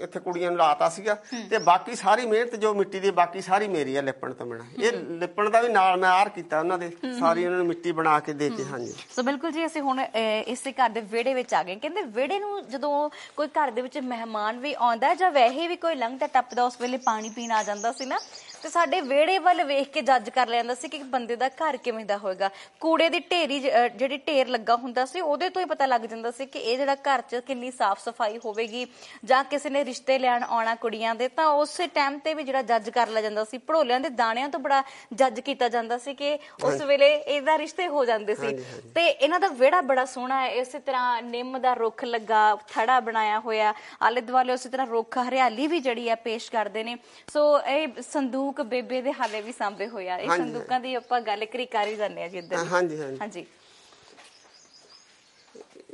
[0.00, 1.14] ਇੱਥੇ ਕੁੜੀਆਂ ਨੂੰ ਲਾਤਾ ਸੀਗਾ।
[1.50, 4.92] ਤੇ ਬਾਕੀ ਸਾਰੀ ਮਿਹਨਤ ਜੋ ਮਿੱਟੀ ਦੀ ਬਾਕੀ ਸਾਰੀ ਮੇਰੀ ਆ ਲਿਪਣ ਤੋਂ ਬਿਨਾਂ। ਇਹ
[5.20, 6.90] ਲਿਪਣ ਦਾ ਵੀ ਨਾਲ ਮੈਂ ਆਰ ਕੀਤਾ ਉਹਨਾਂ ਦੇ।
[7.26, 10.42] ਸਾਰੀ ਉਹਨਾਂ ਨੂੰ ਮਿੱਟੀ ਬਣਾ ਕੇ ਦੇ ਕੇ ਹਾਂਜੀ। ਸੋ ਬਿਲਕੁਲ ਜੀ ਅਸੀਂ ਹੁਣ ਅਹ,
[10.46, 13.98] ਇਸੇ ਘਰ ਦੇ ਵਿਹੜੇ ਵਿੱਚ ਆ ਗਏ। ਕਹਿੰਦੇ ਵਿਹੜੇ ਨੂੰ ਜਦੋਂ ਕੋਈ ਘਰ ਦੇ ਵਿੱਚ
[14.06, 17.62] ਮਹਿਮਾਨ ਵੀ ਆਉਂਦਾ ਹੈ ਜਾਂ ਵੈਸੇ ਵੀ ਕੋਈ ਲੰਘਦਾ ਟੱਪਦਾ ਉਸ ਵੇਲੇ ਪਾਣੀ ਪੀਣ ਆ
[17.62, 18.18] ਜਾਂਦਾ ਸੀ ਨਾ
[18.66, 21.76] ਤੇ ਸਾਡੇ ਵਿਹੜੇ ਵੱਲ ਵੇਖ ਕੇ ਜੱਜ ਕਰ ਲਿਆ ਜਾਂਦਾ ਸੀ ਕਿ ਬੰਦੇ ਦਾ ਘਰ
[21.76, 22.50] ਕਿਵੇਂ ਦਾ ਹੋਏਗਾ।
[22.80, 26.00] ਕੂੜੇ ਦੀ ਢੇਰੀ ਜ- ਅਹ, ਜਿਹੜੀ ਢੇਰ ਲੱਗਾ ਹੁੰਦਾ ਸੀ ਉਹਦੇ ਤੋਂ ਹੀ ਪਤਾ ਲੱਗ
[26.00, 28.86] ਜਾਂਦਾ ਸੀ ਕਿ ਇਹ ਜਿਹੜਾ ਘਰ 'ਚ ਕਿੰਨੀ ਸਾਫ਼ ਸਫ਼ਾਈ ਹੋਵੇਗੀ
[29.24, 32.90] ਜਾਂ ਕਿਸੇ ਨੇ ਰਿਸ਼ਤੇ ਲੈਣ ਆਉਣਾ ਕੁੜੀਆਂ ਦੇ ਤਾਂ ਉਸੇ ਟਾਈਮ ਤੇ ਵੀ ਜਿਹੜਾ ਜੱਜ
[32.90, 36.74] ਕਰ ਲਿਆ ਜਾਂਦਾ ਸੀ। ਭੜੋਲਿਆਂ ਦੇ ਦਾਣਿਆਂ ਤੋਂ ਬੜਾ ਜੱਜ ਕੀਤਾ ਜਾਂਦਾ ਸੀ ਕਿ ਉਸ
[36.82, 38.46] ਵੇਲੇ ਇਹਦਾ ਰਿਸ਼ਤੇ ਹੋ ਜਾਂਦੇ ਸੀ।
[38.94, 43.40] ਤੇ ਇਹਨਾਂ ਦਾ ਵਿਹੜਾ ਬੜਾ ਸੋਹਣਾ ਹੈ ਇਸੇ ਤਰ੍ਹਾਂ ਨਿੰਮ ਦਾ ਰੁੱਖ ਲੱਗਾ ਥੜਾ ਬਣਾਇਆ
[43.40, 46.96] ਹੋਇਆ ਆਲੇ ਦੁਆਲੇ ਉਸੇ ਤਰ੍ਹਾਂ ਰੁੱਖ ਹਰਿਆਲੀ ਵੀ ਜਿਹੜੀ ਹੈ ਪੇਸ਼ ਕਰਦੇ ਨੇ।
[47.32, 51.44] ਸੋ ਇਹ ਸੰਦੂਕ ਬੇਬੇ ਦੇ ਹਾਲੇ ਵੀ ਸਾਂਭੇ ਹੋਇਆ ਇਹ ਹਾਂਜੀ। ਸੰਦੂਕਾਂ ਦੀ ਆਪਾਂ ਗੱਲ
[51.44, 53.46] ਕਰੀ ਕਰ ਹੀ ਜਾਂਦੇ ਆ ਜੀ ਇੱਧਰ। ਹਾਂਜੀ ਹਾਂਜੀ। ਹਾਂਜੀ।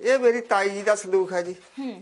[0.02, 1.54] ਇਹ ਮੇਰੀ ਤਾਈ ਜੀ ਦਾ ਸੰਦੂਕ ਹੈ ਜੀ।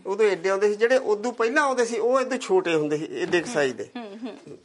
[0.06, 3.42] ਉਦੋਂ ਏਡੇ ਆਉਂਦੇ ਸੀ ਜਿਹੜੇ ਉਦੋਂ ਪਹਿਲਾਂ ਆਉਂਦੇ ਸੀ ਉਹ ਇਦੋਂ ਛੋਟੇ ਹੁੰਦੇ ਸੀ ਏਡੇ
[3.44, 3.88] ਸਾਈਜ਼ ਦੇ।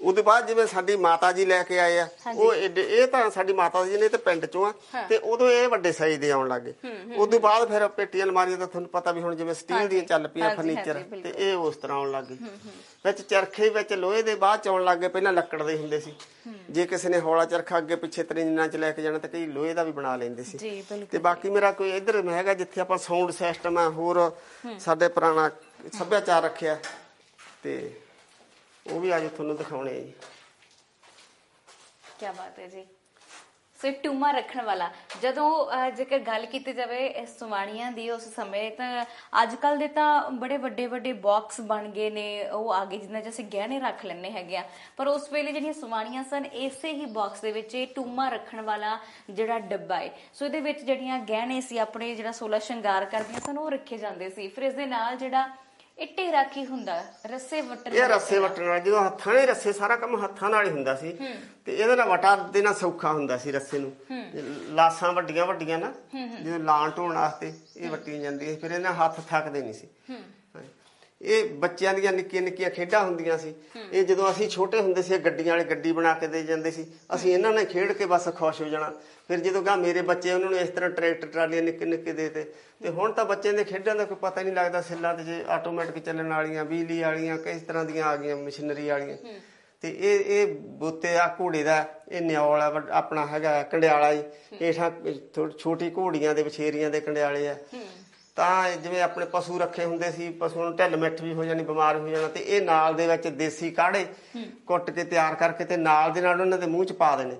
[0.01, 3.53] ਉਦੋਂ ਬਾਅਦ ਜਿਵੇਂ ਸਾਡੀ ਮਾਤਾ ਜੀ ਲੈ ਕੇ ਆਏ ਆ ਉਹ ਏਡੇ ਇਹ ਤਾਂ ਸਾਡੀ
[3.53, 4.73] ਮਾਤਾ ਜੀ ਨੇ ਤੇ ਪਿੰਡ ਚੋਂ ਆ
[5.09, 6.73] ਤੇ ਉਦੋਂ ਇਹ ਵੱਡੇ ਸਾਈਜ਼ ਦੇ ਆਉਣ ਲੱਗੇ
[7.17, 10.55] ਉਦੋਂ ਬਾਅਦ ਫਿਰ ਪੇਟੀ ਅਲਮਾਰੀਆਂ ਤਾਂ ਤੁਹਾਨੂੰ ਪਤਾ ਵੀ ਹੁਣ ਜਿਵੇਂ ਸਟੀਲ ਦੀਆਂ ਚੱਲ ਪਈਆਂ
[10.55, 12.37] ਫਰਨੀਚਰ ਤੇ ਇਹ ਉਸ ਤਰ੍ਹਾਂ ਆਉਣ ਲੱਗੇ
[13.05, 16.13] ਵਿੱਚ ਚਰਖੇ ਵਿੱਚ ਲੋਹੇ ਦੇ ਬਾਅਦ ਚ ਆਉਣ ਲੱਗੇ ਪਹਿਲਾਂ ਲੱਕੜ ਦੇ ਹੁੰਦੇ ਸੀ।
[16.69, 19.73] ਜੇ ਕਿਸੇ ਨੇ ਹੌਲਾ ਚਰਖਾ ਅੱਗੇ ਪਿੱਛੇ ਤਰਿੰਜਨਾਂ ਚ ਲੈ ਕੇ ਜਾਣਾ ਤਾਂ ਕਈ ਲੋਹੇ
[19.73, 20.57] ਦਾ ਵੀ ਬਣਾ ਲੈਂਦੇ ਸੀ।
[21.11, 22.97] ਤੇ ਬਾਕੀ ਮੇਰਾ ਕੋਈ ਇੱਧਰ ਹੈਗਾ ਜਿੱਥੇ ਆਪਾਂ
[23.31, 24.17] ਸਾਊਂਡ ਸਿਸਟਮ ਆ, ਹੋਰ
[24.79, 25.49] ਸਾਡੇ ਪੁਰਾਣਾ
[25.97, 26.77] ਸੱਭਿਆਚਾਰ ਰੱਖਿਆ।
[27.63, 28.01] ਤੇ
[28.85, 30.13] ਉਹ ਵੀ ਅੱਜ ਤੁਹਾਨੂੰ ਦਿਖਾਉਣੇ ਆ ਜੀ।
[32.19, 32.85] ਕੀ ਬਾਤ ਹੈ ਜੀ।
[33.85, 34.89] ਸੋ ਇਹ ਟੂਮਾ ਰੱਖਣ ਵਾਲਾ।
[35.21, 39.05] ਜਦੋਂ ਅਹ, ਜੇਕਰ ਗੱਲ ਕੀਤੀ ਜਾਵੇ ਇਸ ਸੁਵਾਣੀਆਂ ਦੀ ਉਸ ਸਮੇਂ ਤਾਂ
[39.43, 43.21] ਅੱਜ ਕੱਲ ਦੇ ਤਾਂ ਬੜੇ ਵੱਡੇ ਵੱਡੇ ਬਾਕਸ ਬਣ ਗਏ ਨੇ ਉਹ ਆ ਗਏ ਜਿਨ੍ਹਾਂ
[43.21, 44.63] 'ਚ ਅਸੀਂ ਗਹਿਣੇ ਰੱਖ ਲੈਣੇ ਹੈਗੇ ਆ।
[44.97, 48.97] ਪਰ ਉਸ ਵੇਲੇ ਜਿਹੜੀਆਂ ਸੁਵਾਣੀਆਂ ਸਨ ਇਸੇ ਹੀ ਬਾਕਸ ਦੇ ਵਿੱਚ ਇਹ ਟੂਮਾ ਰੱਖਣ ਵਾਲਾ
[49.29, 53.57] ਜਿਹੜਾ ਡੱਬਾ ਹੈ ਸੋ ਇਹਦੇ ਵਿੱਚ ਜਿਹੜੀਆਂ ਗਹਿਣੇ ਸੀ ਆਪਣੇ ਜਿਹੜਾ 16 ਸ਼ਿੰਗਾਰ ਕਰਦੀਆਂ ਸਨ
[53.57, 55.47] ਉਹ ਰੱਖੇ ਜਾਂਦੇ ਸੀ। ਫਿਰ ਇਸ ਦੇ ਨਾਲ ਜਿਹੜਾ
[55.97, 56.93] ਇਹ ਢੇਰਾ ਕੀ ਹੁੰਦਾ
[57.25, 60.65] ਰੱਸੇ ਵੱਟਣ ਇਹ ਰੱਸੇ ਵੱਟਣ ਨਾਲ ਜਦੋਂ ਹੱਥਾਂ ਨਾਲ ਹੀ ਰੱਸੇ ਸਾਰਾ ਕੰਮ ਹੱਥਾਂ ਨਾਲ
[60.65, 61.11] ਹੀ ਹੁੰਦਾ ਸੀ।
[61.65, 63.91] ਤੇ ਇਹਦੇ ਨਾਲ ਵਟਾ ਦੇਣਾ ਸੌਖਾ ਹੁੰਦਾ ਸੀ ਰੱਸੇ ਨੂੰ।
[64.75, 69.19] ਲਾਸਾਂ ਵੱਡੀਆਂ ਵੱਡੀਆਂ ਨਾ ਜਦੋਂ ਲਾਣ ਢੋਣ ਵਾਸਤੇ ਇਹ ਵੱਟੀਆਂ ਜਾਂਦੀਆਂ ਸੀ, ਫਿਰ ਇਹਨਾਂ ਹੱਥ
[69.29, 69.87] ਥੱਕਦੇ ਨਹੀਂ ਸੀ।
[71.21, 73.53] ਇਹ ਬੱਚਿਆਂ ਦੀਆਂ ਨਿੱਕੀਆਂ ਨਿੱਕੀਆਂ ਖੇਡਾਂ ਹੁੰਦੀਆਂ ਸੀ।
[73.91, 77.33] ਇਹ ਜਦੋਂ ਅਸੀਂ ਛੋਟੇ ਹੁੰਦੇ ਸੀ ਗੱਡੀਆਂ ਵਾਲੀ ਗੱਡੀ ਬਣਾ ਕੇ ਦੇ ਜਾਂਦੇ ਸੀ। ਅਸੀਂ
[77.33, 78.91] ਇਹਨਾਂ ਨਾਲ ਖੇਡ ਕੇ ਬਸ ਖੁਸ਼ ਹੋ ਜਾਣਾ।
[79.27, 82.43] ਫਿਰ ਜਦੋਂ ਗਾ ਮੇਰੇ ਬੱਚੇ ਉਹਨਾਂ ਨੂੰ ਇਸ ਤਰ੍ਹਾਂ ਟਰੈਕਟਰ ਟਰਾਲੀਆਂ ਨਿੱਕੇ ਨਿੱਕੇ ਦੇਤੇ
[82.81, 85.43] ਤੇ ਹੁਣ ਤਾਂ ਬੱਚਿਆਂ ਦੇ ਖੇਡਾਂ ਦਾ ਕੋਈ ਪਤਾ ਹੀ ਨਹੀਂ ਲੱਗਦਾ ਸਿੱਲਾਂ ਤੇ ਜੇ
[85.47, 89.17] ਆਟੋਮੈਟਿਕ ਚੱਲਣ ਵਾਲੀਆਂ ਬਿਜਲੀ ਵਾਲੀਆਂ ਕਿਸ ਤਰ੍ਹਾਂ ਦੀਆਂ ਆ ਗਈਆਂ ਮਸ਼ੀਨਰੀ ਵਾਲੀਆਂ।
[89.83, 94.23] ਤੇ ਇਹ ਇਹ ਬੋਤੇ ਆ ਘੋੜੇ ਦਾ ਇਹ ਨਿਆਲ ਆ ਆਪਣਾ ਹੈਗਾ ਕੰਡਿਆਲਾ ਜੀ।
[94.61, 94.73] ਇਹ
[95.57, 97.55] ਛੋਟੀ ਘੋੜੀਆਂ ਦੇ ਵਿਛੇਰੀਆਂ ਦੇ ਕੰਡਿਆਲੇ ਆ।
[98.35, 101.97] ਤਾਂ ਜਿਵੇਂ ਆਪਣੇ ਪਸ਼ੂ ਰੱਖੇ ਹੁੰਦੇ ਸੀ ਪਸ਼ੂ ਨੂੰ ਢਿੱਲ ਮਿੱਠ ਵੀ ਹੋ ਜਾਣੀ ਬਿਮਾਰ
[101.97, 104.05] ਹੋ ਜਾਣਾ ਤੇ ਇਹ ਨਾਲ ਦੇ ਵਿੱਚ ਦੇਸੀ ਕਾੜੇ
[104.65, 107.35] ਕੁੱਟ ਕੇ ਤਿਆਰ ਕਰਕੇ ਤੇ ਨਾਲ ਦੇ ਨਾਲ ਉਹਨਾਂ ਦੇ ਮੂੰਹ ਚ ਪਾ ਦੇਣੇ।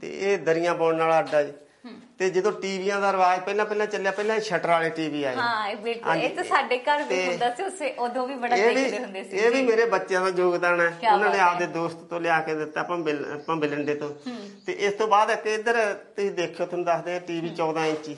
[0.00, 1.52] ਤੇ ਇਹ ਦਰੀਆਂ ਪਾਉਣ ਵਾਲਾ ਅੱਡਾ ਜੀ।
[2.20, 6.16] ਤੇ ਜਦੋਂ ਟੀਵੀਆਂ ਦਾ ਰਿਵਾਜ ਪਹਿਲਾਂ ਪਹਿਲਾਂ ਚੱਲਿਆ ਪਹਿਲਾਂ ਸ਼ਟਰ ਵਾਲੇ ਟੀਵੀ ਆਏ। ਹਾਂ ਬਿਲਕੁਲ
[6.16, 9.50] ਇਹ। ਤਾਂ ਸਾਡੇ ਘਰ ਵੀ ਹੁੰਦਾ ਸੀ ਉਸੇ ਉਦੋਂ ਵੀ ਬੜਾ ਦੇਖਦੇ ਹੁੰਦੇ ਸੀ। ਇਹ
[9.50, 12.82] ਵੀ ਮੇਰੇ ਬੱਚਿਆਂ ਦਾ ਯੋਗਦਾਨ ਹੈ। ਉਹਨਾਂ ਨੇ। ਆਪਦੇ ਦੋਸਤ ਤੋਂ ਲਿਆ ਕੇ ਦਿੱਤਾ
[13.46, 14.10] ਭੰਬਿਲੰਡੇ ਤੋਂ।
[14.66, 15.82] ਤੇ ਇਸ ਤੋਂ ਬਾਅਦ ਇੱਕ ਇੱਧਰ
[16.16, 18.16] ਤੁਸੀਂ ਦੇਖਿਓ ਤੁਹਾਨੂੰ ਦੱਸਦੇ ਟੀਵੀ 14 ਇੰਚੀ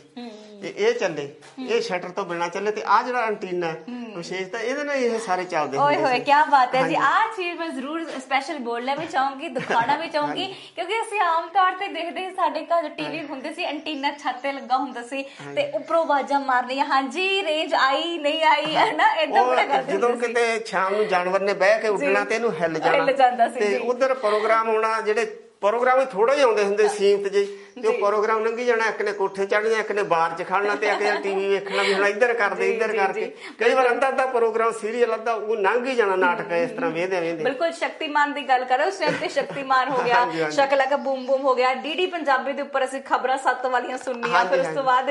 [0.63, 1.29] ਤੇ ਇਹ ਚੱਲੇ
[1.61, 3.85] ਇਹ ਸ਼ਟਰ ਤੋਂ ਬਿਨਾ ਚੱਲੇ ਤੇ ਆ ਜਿਹੜਾ ਐਂਟੀਨਾ ਹੈ
[4.17, 6.95] ਵਿਸ਼ੇਸ਼ ਤਾਂ ਇਹਦੇ ਨਾਲ ਇਹ ਸਾਰੇ ਚੱਲਦੇ ਓਏ ਹੁੰਦੇ ਹੋਏ ਸੀ। ਕੀ ਬਾਤ ਹੈ ਜੀ।
[6.97, 11.73] ਆਹ ਚੀਜ਼ ਮੈਂ ਜ਼ਰੂਰ ਸਪੈਸ਼ਲ ਬੋਲਣਾ ਵੀ ਚਾਹੂੰਗੀ ਦਿਖਾਉਣਾ ਵੀ ਚਾਹੂੰਗੀ ਕਿਉਂਕਿ ਅਸੀਂ ਆਮ ਤੌਰ
[11.79, 15.23] ਤੇ ਦੇਖਦੇ ਸਾਡੇ ਘਰ ਟੀਵੀ ਹੁੰਦੇ ਸੀ ਐਂਟੀਨਾ ਐਂਟੀਨਾ ਛੱਤ ਲੱਗਾ ਹੁੰਦਾ ਸੀ
[15.57, 19.13] ਤੇ ਉੱਪਰੋਂ ਆਵਾਜ਼ਾਂ ਮਾਰਨੀਆਂ ਹਾਂਜੀ ਰੇਂਜ ਆਈ ਨਹੀਂ ਆਈ ਹੈ ਨਾ?
[19.15, 22.79] ਇਦਾਂ ਬੜਾ ਕਰਦੇ ਜਦੋਂ। ਕਿਤੇ ਸ਼ਾਮ ਨੂੰ ਜਾਨਵਰ ਨੇ ਬਹਿ ਕੇ ਉੱਡਣਾ ਤੇ ਇਹਨੂੰ ਹਿੱਲ
[22.79, 25.25] ਜਾਣਾ। ਹਿੱਲ ਜਾਂਦਾ ਸੀ, ਤੇ ਜੀ। ਉਧਰ ਪ੍ਰੋਗਰਾਮ ਹੋਣਾ ਜਿਹੜੇ
[25.63, 29.13] ਪ੍ਰੋਗਰਾਮ ਹੀ ਥੋੜੇ ਹੀ ਆਉਂਦੇ ਹੁੰਦੇ ਸੀਮਤ ਜਿਹੇ ਤੇ ਉਹ ਪ੍ਰੋਗਰਾਮ ਲੰਘੀ ਜਾਣਾ ਇੱਕ ਨੇ
[29.13, 32.33] ਕੋਠੇ ਚੜ੍ਹਨਾ ਇੱਕ ਨੇ ਬਾਰ 'ਚ ਖੜਨਾ ਤੇ ਇੱਕ ਨੇ ਟੀਵੀ ਵੇਖਣਾ ਵੀ ਹੁਣ ਇੱਧਰ
[32.35, 36.53] ਕਰਦੇ ਇੱਧਰ ਕਰਕੇ। ਕਈ ਵਾਰ ਅੱਧਾ ਅੱਧਾ ਪ੍ਰੋਗਰਾਮ ਸੀਰੀਅਲ ਅੱਧਾ ਉਹ ਲੰਘ ਹੀ ਜਾਣਾ ਨਾਟਕ
[36.55, 40.51] ਇਸ ਤਰ੍ਹਾਂ ਵੇਖਦੇ ਵੇਖਦੇ। ਬਿਲਕੁਲ ਸ਼ਕਤੀਮਾਨ ਦੀ ਗੱਲ ਕਰੋ ਉਸ ਟਾਈਮ ਤੇ ਸ਼ਕਤੀਮਾਨ ਹੋ ਗਿਆ।
[40.51, 44.45] ਸ਼ਕਲਾ ਕਾ ਬੂਮ ਬੂਮ ਹੋ ਗਿਆ ਡੀਡੀ ਪੰਜਾਬੀ ਦੇ ਉੱਪਰ ਅਸੀਂ ਖਬਰਾਂ ਸੱਤ ਵਾਲੀਆਂ ਸੁਣਨੀਆਂ
[44.45, 45.11] ਫਿਰ ਉਸ ਤੋਂ ਬਾਅਦ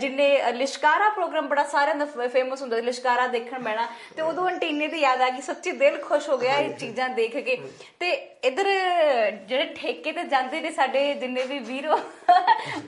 [0.00, 5.00] ਜਿੰਨੇ ਲਿਸ਼ਕਾਰਾ ਪ੍ਰੋਗਰਾਮ ਬੜਾ ਸਾਰਿਆਂ ਦਾ ਫੇਮਸ ਹੁੰਦਾ ਲਿਸ਼ਕਾਰਾ ਦੇਖਣ ਮੈਣਾ ਤੇ ਉਦੋਂ ਅੰਟੀਨੇ ਦੀ
[5.00, 7.58] ਯਾਦ ਆ ਗਈ ਸੱਚੀ ਦਿਲ ਖੁਸ਼ ਹੋ ਗਿਆ ਇਹ ਚੀਜ਼ਾਂ ਦੇਖ ਕੇ।
[8.00, 8.10] ਤੇ
[8.44, 8.68] ਇਧਰ
[9.48, 11.86] ਜਿਹੜੇ ਠੇਕੇ ਤੇ ਜਾਂਦੇ ਨੇ ਸਾਡੇ ਜਿੰਨੇ ਵੀ ਵੀਰ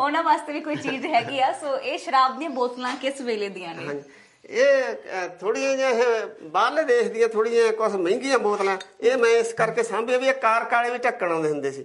[0.01, 3.75] ਉਹਨਾਂ ਵਾਸਤੇ ਵੀ ਕੋਈ ਚੀਜ਼ ਹੈਗੀ ਆ ਸੋ ਇਹ ਸ਼ਰਾਬ ਦੀਆਂ ਬੋਤਲਾਂ ਕਿਸ ਵੇਲੇ ਦੀਆਂ
[3.75, 4.03] ਨੇ?
[4.45, 9.83] ਇਹ ਥੋੜੀਆਂ ਜਿਹੀਆਂ ਇਹ ਬਾਹਰਲੇ ਦੇਸ਼ ਦੀਆਂ ਥੋੜੀਆਂ ਕੁਝ ਮਹਿੰਗੀਆਂ ਬੋਤਲਾਂ ਇਹ ਮੈਂ ਇਸ ਕਰਕੇ
[9.83, 11.85] ਸਾਂਭਿਆ ਵੀ ਇਹ ਕਾਰ ਕਾਲੇ ਵੀ ਢੱਕਣ ਆਉਂਦੇ ਹੁੰਦੇ ਸੀ।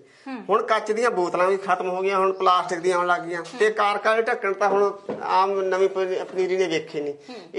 [0.49, 3.69] ਹੁਣ ਕੱਚ ਦੀਆਂ ਬੋਤਲਾਂ ਵੀ ਖਤਮ ਹੋ ਗਈਆਂ ਹੁਣ ਪਲਾਸਟਿਕ ਦੀਆਂ ਆਉਣ ਲੱਗ ਗਈਆਂ। ਤੇ
[3.71, 4.91] ਕਾਰ ਕਾਲੇ ਢੱਕਣ ਤਾਂ ਹੁਣ
[5.23, 7.13] ਆਮ ਨਵੀਂ ਪਨੀ- ਪਨੀਰੀ ਨੇ ਵੇਖੇ ਨਹੀਂ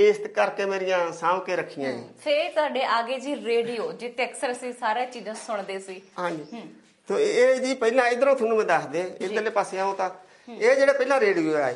[0.09, 4.73] ਇਸ ਕਰਕੇ ਮੇਰੀਆਂ ਸਾਂਭ ਕੇ ਰੱਖੀਆਂ ਜੀ ਫੇਰ ਤੁਹਾਡੇ ਆਗੇ ਜੀ ਰੇਡੀਓ ਜਿੱਤੇ ਅਕਸਰ ਅਸੀਂ
[4.73, 6.63] ਸਾਰੀਆਂ ਚੀਜ਼ਾਂ ਸੁਣਦੇ ਸੀ। ਹਾਂਜੀ।
[7.09, 10.11] ਤੋ ਇਹ ਜੀ ਪਹਿਲਾਂ ਇਧਰੋਂ ਤੁਹਾਨੂੰ ਮੈਂ ਦੱਸ ਦੇ ਇਧਰਲੇ ਪਾਸੇ ਆਉਂ ਤਾਂ
[10.49, 11.75] ਇਹ ਜਿਹੜੇ ਪਹਿਲਾਂ ਰੇਡੀਓ ਆਏ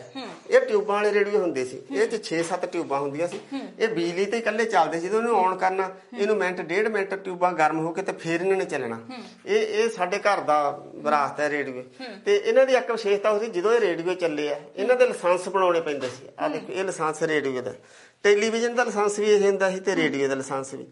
[0.50, 3.40] ਇਹ ਟਿਊਬਾਂ ਵਾਲੇ ਰੇਡੀਓ ਹੁੰਦੇ ਸੀ। ਇਹ ਚ 6-7 ਟਿਊਬਾਂ ਹੁੰਦੀਆਂ ਸੀ।
[3.78, 7.52] ਇਹ ਬਿਜਲੀ ਤੇ ਇਕੱਲੇ ਚੱਲਦੇ ਸੀ ਜਦੋਂ ਇਹਨੂੰ ਔਨ ਕਰਨਾ ਇਹਨੂੰ ਮਿੰਟ ਡੇਢ ਮਿੰਟ ਟਿਊਬਾਂ
[7.52, 8.98] ਗਰਮ ਹੋ ਕੇ ਤੇ ਫੇਰ ਇਹਨਾਂ ਨੇ ਚੱਲਣਾ।
[9.46, 10.58] ਇਹ ਇਹ ਸਾਡੇ ਘਰ ਦਾ
[10.94, 11.82] ਵਿਰਾਸਤ ਹੈ ਰੇਡੀਓ।
[12.24, 15.80] ਤੇ ਇਹਨਾਂ ਦੀ ਇੱਕ ਵਿਸ਼ੇਸ਼ਤਾ ਹੁੰਦੀ ਜਦੋਂ ਇਹ ਰੇਡੀਓ ਚੱਲੇ ਆ ਇਹਨਾਂ ਦੇ ਲਾਇਸੈਂਸ ਬਣਾਉਣੇ
[15.80, 17.74] ਪੈਂਦੇ ਸੀ। ਆ ਦੇਖੋ ਇਹ ਲਾਇਸੈਂਸ ਰੇਡੀਓ ਦਾ।
[18.22, 20.86] ਟੈਲੀਵਿਜ਼ਨ ਦਾ ਲਾਇਸੈਂਸ ਵੀ ਇਹ ਹੁੰਦਾ ਸੀ ਤੇ ਰੇਡੀਓ ਦਾ ਲਾਇਸੈਂਸ ਵੀ।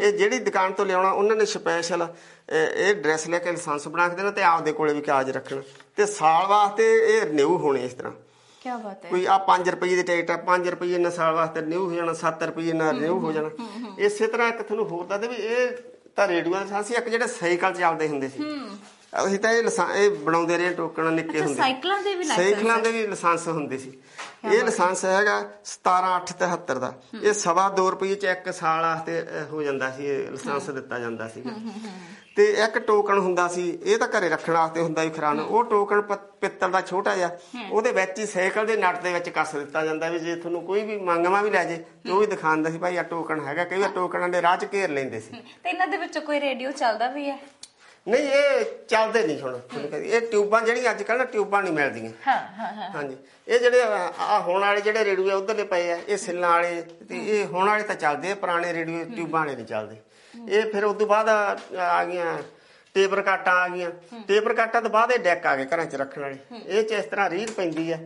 [0.00, 2.06] ਇਹ ਜਿਹੜੀ ਦੁਕਾਨ ਤੋਂ ਲਿਆਉਣਾ ਉਹਨਾਂ ਨੇ ਸਪੈਸ਼ਲ
[2.50, 5.62] ਇਹ ਡਰੈਸ ਲੈ ਕੇ ਲਾਇਸੈਂਸ ਬਣਾ ਕੇ ਦੇਣਾ ਤੇ ਆਪਦੇ ਕੋਲੇ ਵੀ ਕਾਜ ਰੱਖਣਾ।
[5.96, 8.12] ਤੇ ਸਾਲ ਵਾਸਤੇ ਇਹ ਰਿਨਿਊ ਹੋਣੇ ਇਸ ਤਰ੍ਹਾਂ।
[8.62, 11.60] ਕੀ ਬਾਤ ਹੈ। ਕੋਈ ਆ 5 ਰੁਪਏ ਦੀ ਟਿਕਟ ਆ 5 ਰੁਪਏ ਨਾਲ ਸਾਲ ਵਾਸਤੇ
[11.60, 13.50] ਰਿਨਿਊ ਹੋ ਜਾਣਾ 7 ਰੁਪਏ ਨਾਲ ਰਿਨਿਊ ਹੋ ਜਾਣਾ।
[13.98, 15.70] ਇਸੇ ਤਰ੍ਹਾਂ ਇੱਕ ਤੁਹਾਨੂੰ ਹੋਰ ਦੱਸਦੇ ਵੀ ਇਹ
[16.16, 18.44] ਤਾਂ ਰੇਡੀਓ ਦਾ ਲਾਇਸੈਂਸ ਸੀ ਇੱਕ ਜਿਹੜੇ ਸਾਈਕਲ ਚੱਲਦੇ ਹੁੰਦੇ ਸੀ।
[19.16, 22.78] ਅਸੀਂ ਤਾਂ ਇਹ ਲਾਇਸੈਂਸ- ਇਹ ਬਣਾਉਂਦੇ ਰਹੇ ਟੋਕਣ ਨਿੱਕੇ ਹੁੰਦੇ। ਸਾਈਕਲਾਂ ਦੇ ਵੀ ਲਾਇਸੈਂਸ ਸਾਈਕਲਾਂ
[22.78, 23.92] ਦੇ ਵੀ ਲਾਇਸੈਂਸ ਹੁੰਦੇ ਸੀ।
[24.44, 29.90] ਇਹ ਲਾਇਸੈਂਸ ਹੈਗਾ 17873 ਦਾ। ਇਹ ਸਵਾ 2 ਰੁਪਏ ਚ ਇੱਕ ਸਾਲ ਅਹ, ਹੋ ਜਾਂਦਾ
[29.90, 31.42] ਸੀ ਇਹ ਲਾਇਸੈਂਸ ਦਿੱਤਾ ਜਾਂਦਾ ਸੀ
[32.36, 36.00] ਤੇ ਇੱਕ ਟੋਕਨ ਹੁੰਦਾ ਸੀ ਇਹ ਤਾਂ ਘਰੇ ਰੱਖਣ ਵਾਸਤੇ ਹੁੰਦਾ ਸੀ ਖਰਾਨ। ਉਹ ਟੋਕਨ
[36.02, 37.30] ਪ- ਪਿੱਤਲ ਦਾ ਛੋਟਾ ਜਿਹਾ
[37.70, 40.82] ਉਹਦੇ ਵਿੱਚ ਹੀ ਸਾਈਕਲ ਦੇ ਨਟ ਦੇ ਵਿੱਚ ਕੱਸ ਦਿੱਤਾ ਜਾਂਦਾ ਵੀ ਜੇ ਤੁਹਾਨੂੰ ਕੋਈ
[40.82, 43.78] ਵੀ ਮੰਗਵਾ ਵੀ ਲੈ ਜੇ ਤੇ ਉਹ ਵੀ ਦਿਖਾਉਂਦਾ ਸੀ ਭਾਈ ਆ ਟੋਕਨ ਹੈਗਾ। ਕਈ
[43.78, 47.08] ਵਾਰ ਟੋਕਨਾਂ ਦੇ ਰਾਹ ਚ ਘੇਰ ਲੈਂਦੇ ਸੀ। ਤੇ ਇਹਨਾਂ ਦੇ ਵਿੱਚੋਂ ਕੋਈ ਰੇਡੀਓ ਚੱਲਦਾ
[47.08, 47.38] ਵੀ ਹੈ?
[48.06, 49.58] ਨਹੀਂ ਇਹ ਚੱਲਦੇ ਨਹੀਂ ਹੁਣ।
[49.94, 53.16] ਇਹ ਟਿਊਬਾਂ ਜਿਹੜੀਆਂ ਅੱਜ ਕੱਲ੍ਹ ਨਾ ਟਿਊਬਾਂ ਨਹੀਂ ਮਿਲਦੀਆਂ। ਹਾਂ ਹਾਂ ਹਾਂ। ਹਾਂਜੀ।
[53.48, 57.46] ਇਹ ਜਿਹੜੇ ਆ ਹੋਣ ਵਾਲੇ ਜਿਹੜੇ ਰੇਡੀਓ ਉਧਰਲੇ ਪਏ ਆ ਇਹ ਸਿੱਲਾਂ ਵਾਲੇ ਤੇ ਇਹ
[57.46, 59.96] ਹੋਣ ਵਾਲੇ ਤਾਂ ਚੱਲਦੇ ਆ ਪੁਰਾਣੇ ਰੇਡੀਓ ਟਿਊਬਾਂ ਵਾਲੇ ਨਹੀਂ ਚੱਲਦੇ।
[60.34, 61.28] ਇਹ ਫਿਰ ਉਸ ਤੋਂ ਬਾਅਦ
[61.78, 62.36] ਆ ਗਈਆਂ
[62.94, 63.90] ਟੇਪ ਰਕਾਟਾਂ ਆ ਗਈਆਂ।
[64.28, 67.04] ਟੇਪ ਰਕਾਟਾਂ ਤੋਂ ਬਾਅਦ ਇਹ ਡੈਕ ਆ ਗਏ ਘਰਾਂ 'ਚ ਰੱਖਣ ਵਾਲੇ। ਇਹ 'ਚ ਇਸ
[67.04, 67.98] ਤਰ੍ਹਾਂ ਰੀਲ ਪੈਂਦੀ ਆ।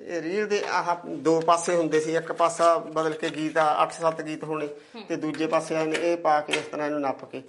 [0.00, 0.94] ਇਹ ਰੀਲ ਦੇ ਆਹ
[1.28, 4.68] ਦੋ ਪਾਸੇ ਹੁੰਦੇ ਸੀ। ਇੱਕ ਪਾਸਾ ਬਦਲ ਕੇ ਗੀਤ ਆ 8-7 ਗੀਤ ਹੋਣੇ
[5.08, 7.42] ਤੇ ਦੂਜੇ ਪਾਸੇ ਇਹ ਪਾ ਕੇ ਇਸ ਤਰ੍ਹਾਂ ਇਹਨੂੰ ਨੱਪ ਕੇ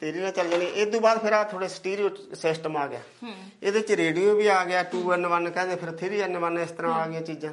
[0.00, 3.00] ਤੇ ਰੀਲਾਂ ਚੱਲ ਜਾਣੀ। ਇਸ ਤੋਂ ਬਾਅਦ ਫਿਰ ਆ ਥੋੜੇ ਸਟੀਰੀਓ ਸਿਸਟਮ ਆ ਗਿਆ।
[3.62, 7.52] ਇਹਦੇ 'ਚ ਰੇਡੀਓ ਵੀ ਆ ਗਿਆ 2N1 ਕਹਿੰਦੇ ਫਿਰ 3N1 ਇਸ ਤਰ੍ਹਾਂ ਆ ਗਈਆਂ ਚੀਜ਼ਾਂ।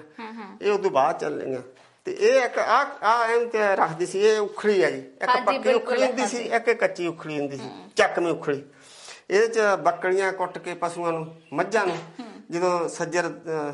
[0.61, 1.61] ਇਹ ਉਦੋਂ ਬਾਅਦ ਚੱਲੀਆਂ
[2.05, 5.73] ਤੇ ਇਹ ਇੱਕ ਆ ਆ ਐਂ ਤੇ ਰੱਖਦੀ ਸੀ ਇਹ ਉਖੜੀ ਆ ਜੀ। ਇੱਕ ਪੱਕੀ
[5.73, 8.61] ਉਖੜੀ ਹੁੰਦੀ ਸੀ ਇੱਕ ਕੱਚੀ ਉਖੜੀ ਹੁੰਦੀ ਸੀ ਚੱਕਵੀਂ ਉਖੜੀ
[9.29, 11.97] ਇਹਦੇ ਚ ਬੱਕਰੀਆਂ ਕੁੱਟ ਕੇ ਪਸ਼ੂਆਂ ਨੂੰ ਮੱਝਾਂ ਨੂੰ
[12.51, 13.29] ਜਦੋਂ ਸੱਜਰ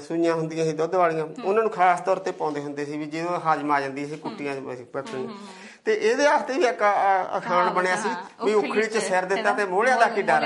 [0.08, 3.40] ਸੂਈਆਂ ਹੁੰਦੀਆਂ ਸੀ ਦੁੱਧ ਵਾਲੀਆਂ ਉਹਨਾਂ ਨੂੰ ਖਾਸ ਤੌਰ ਤੇ ਪਾਉਂਦੇ ਹੁੰਦੇ ਸੀ ਵੀ ਜਦੋਂ
[3.40, 4.56] ਹਾਜ਼ਮ ਆ ਜਾਂਦੀ ਸੀ ਕੁੱਟੀਆਂ
[4.94, 5.28] ਬੱਕਰੀਆਂ।
[5.90, 6.82] ਤੇ ਇਹਦੇ ਵਾਸਤੇ ਵੀ ਇੱਕ
[7.38, 8.10] ਅਖਾਣ ਬਣਿਆ ਸੀ
[8.46, 10.44] ਵੀ ਉਖੜੀ 'ਚ ਸਿਰ ਦਿੱਤਾ ਤੇ ਮੋਹਲਿਆਂ ਦਾ ਕੀ ਡਰ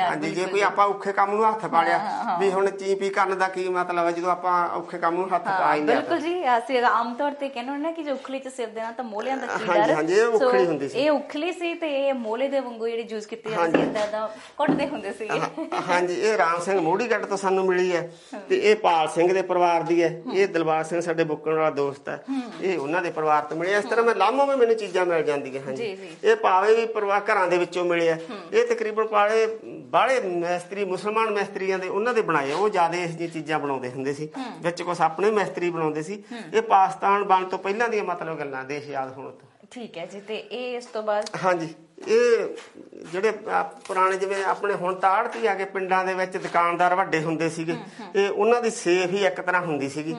[0.00, 3.48] ਹਾਂਜੀ ਜੇ ਕੋਈ ਆਪਾਂ ਔਖੇ ਕੰਮ ਨੂੰ ਹੱਥ ਪਾ ਲਿਆ ਵੀ ਹੁਣ ਚੀਪੀ ਕਰਨ ਦਾ
[3.48, 4.10] ਕੀ ਮਤਲਬ ਹੈ?
[4.10, 7.32] ਜਦੋਂ ਆਪਾਂ ਔਖੇ ਕੰਮ ਨੂੰ ਹੱਥ ਪਾ ਹਾਂ ਹੀ ਲਿਆ ਬਿਲਕੁਲ ਜੀ ਅਸੀਂ ਆਮ ਤੌਰ
[7.40, 9.92] ਤੇ ਕਹਿੰਦੇ ਹੁੰਦੇ ਨਾ ਕਿ ਜੇ ਉਖਲੀ ਚ ਸਿਰ ਦੇਣਾ ਤਾਂ ਮੋਹਲਿਆਂ ਦਾ ਕੀ ਡਰ?
[9.92, 13.26] ਹਾਂਜੀ, ਇਹ ਉਖਲੀ ਹੁੰਦੀ ਸੀ। ਇਹ ਉਖਲੀ ਸੀ ਤੇ ਇਹ ਮੋਹਲੇ ਦੇ ਵਾਂਗੂ ਜਿਹੜੀ ਯੂਜ਼
[13.28, 14.26] ਕੀਤੀ ਜਾਂਦੀ ਸੀ ਇਦਾਂ ਦਾ
[14.58, 15.28] ਕੁੱਟਦੇ ਹੁੰਦੇ ਸੀ।
[15.88, 18.08] ਹਾਂਜੀ ਇਹ ਰਾਮ ਸਿੰਘ ਮੋੜੀਗੱਟ ਤੋਂ ਸਾਨੂੰ ਮਿਲੀ ਹੈ
[18.48, 22.08] ਤੇ ਇਹ ਪਾਲ ਸਿੰਘ ਦੇ ਪਰਿਵਾਰ ਦੀ ਹੈ। ਇਹ ਦਿਲਬਾਗ ਸਿੰਘ ਸਾਡੇ ਬੁੱਕਣ ਵਾਲਾ ਦੋਸਤ
[22.08, 22.18] ਹੈ।
[22.62, 25.62] ਇਹ ਉਹਨਾਂ ਦੇ ਪਰਿਵਾਰ ਤੋਂ ਮਿਲਿਆ। ਇਸ ਤਰ੍ਹਾਂ ਮੈਂ ਲਾਮੋਂ ਵੀ ਮੈਨੂੰ ਚੀਜ਼ਾਂ ਮਿਲ ਜਾਂਦੀਆਂ
[25.72, 28.16] ਜੀ, ਜੀ। ਇਹ ਪਾਵੇ ਵੀ ਪਰਿਵਾਰ ਘਰਾਂ ਦੇ ਵਿੱਚੋਂ ਮਿਲੇ ਆ।
[28.52, 29.46] ਇਹ ਤਕਰੀਬਨ ਪਾਲੇ
[29.90, 34.14] ਬਾਹਲੇ ਮਿਸਤਰੀ ਮੁਸਲਮਾਨ ਮਿਸਤਰੀਆਂ ਦੇ ਉਹਨਾਂ ਦੇ ਬਣਾਏ। ਉਹ ਜ਼ਿਆਦਾ ਇਸ ਜਿਹੀਆਂ ਚੀਜ਼ਾਂ ਬਣਾਉਂਦੇ ਹੁੰਦੇ
[34.14, 34.28] ਸੀ।
[34.62, 36.22] ਵਿੱਚ ਕੁਝ ਆਪਣੇ ਮਿਸਤਰੀ ਬਣਾਉਂਦੇ ਸੀ।
[36.54, 40.20] ਇਹ ਪਾਕਿਸਤਾਨ ਬਣ ਤੋਂ ਪਹਿਲਾਂ ਦੀਆਂ ਮਤਲਬ ਗੱਲਾਂ ਦੇਸ਼ ਯਾਦ ਹੋਣ ਤੋਂ। ਠੀਕ ਹੈ ਜੀ
[40.20, 41.30] ਤੇ ਇਹ ਇਸ ਤੋਂ ਬਾਅਦ?
[41.44, 41.68] ਹਾਂਜੀ।
[42.08, 42.46] ਇਹ
[43.12, 43.30] ਜਿਹੜੇ
[43.86, 47.76] ਪੁਰਾਣੇ ਜਿਵੇਂ ਆਪਣੇ ਹੁਣ ਤਾਂ ਆੜਤੀ ਆ ਕੇ ਪਿੰਡਾਂ ਦੇ ਵਿੱਚ ਦੁਕਾਨਦਾਰ ਵੱਡੇ ਹੁੰਦੇ ਸੀਗੇ।
[48.16, 50.14] ਇਹ ਉਹਨਾਂ ਦੀ ਸੇਫ ਹੀ ਇੱਕ ਤਰ੍ਹਾਂ ਹੁੰਦੀ ਸੀਗੀ।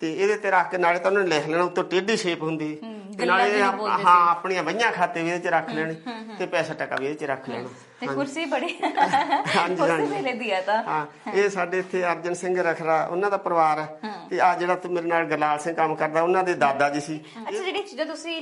[0.00, 2.74] ਤੇ ਇਹਦੇ ਤੇ ਰੱਖ ਕੇ ਨਾਲੇ ਤਾਂ ਉਹਨਾਂ ਨੇ ਲਿਖ ਲੈਣਾ ਉੱਤੋਂ ਟੇਢੀ ਸ਼ੇਪ ਹੁੰਦੀ
[2.74, 5.94] ਤੇ ਨਾਲੇ ਹਾਂ ਆਪਣੀਆਂ ਵਈਆਂ ਖਾਤੇ ਵੀ ਇਹਦੇ ਚ ਰੱਖ ਲੈਣੇ
[6.38, 7.68] ਤੇ ਪੈਸਾ ਟਕਾ ਵੀ ਇਹਦੇ ਚ ਰੱਖ ਲੈਣਾ।
[8.00, 12.62] ਤੇ ਕੁਰਸੀ ਬੜੀ। ਉਸੇ ਹਾਂਜੀ। ਵੇਲੇ ਦੀ ਆ ਤਾਂ। ਹਾਂ ਇਹ ਸਾਡੇ ਇੱਥੇ ਅਰਜਨ ਸਿੰਘ
[12.62, 16.22] ਰਖੜਾ ਉਹਨਾਂ ਦਾ ਪਰਿਵਾਰ ਹੈ। ਤੇ ਆ ਜਿਹੜਾ ਤੂੰ ਮੇਰੇ ਨਾਲ ਗਰਲਾਲ ਸਿੰਘ ਕੰਮ ਕਰਦਾ
[16.22, 18.36] ਉਹਨਾਂ ਦੇ ਦਾਦਾ ਜੀ ਸੀ। ਅੱਛਾ ਜਿਹੜੀਆਂ ਚੀਜ਼ਾਂ ਤੁਸੀਂ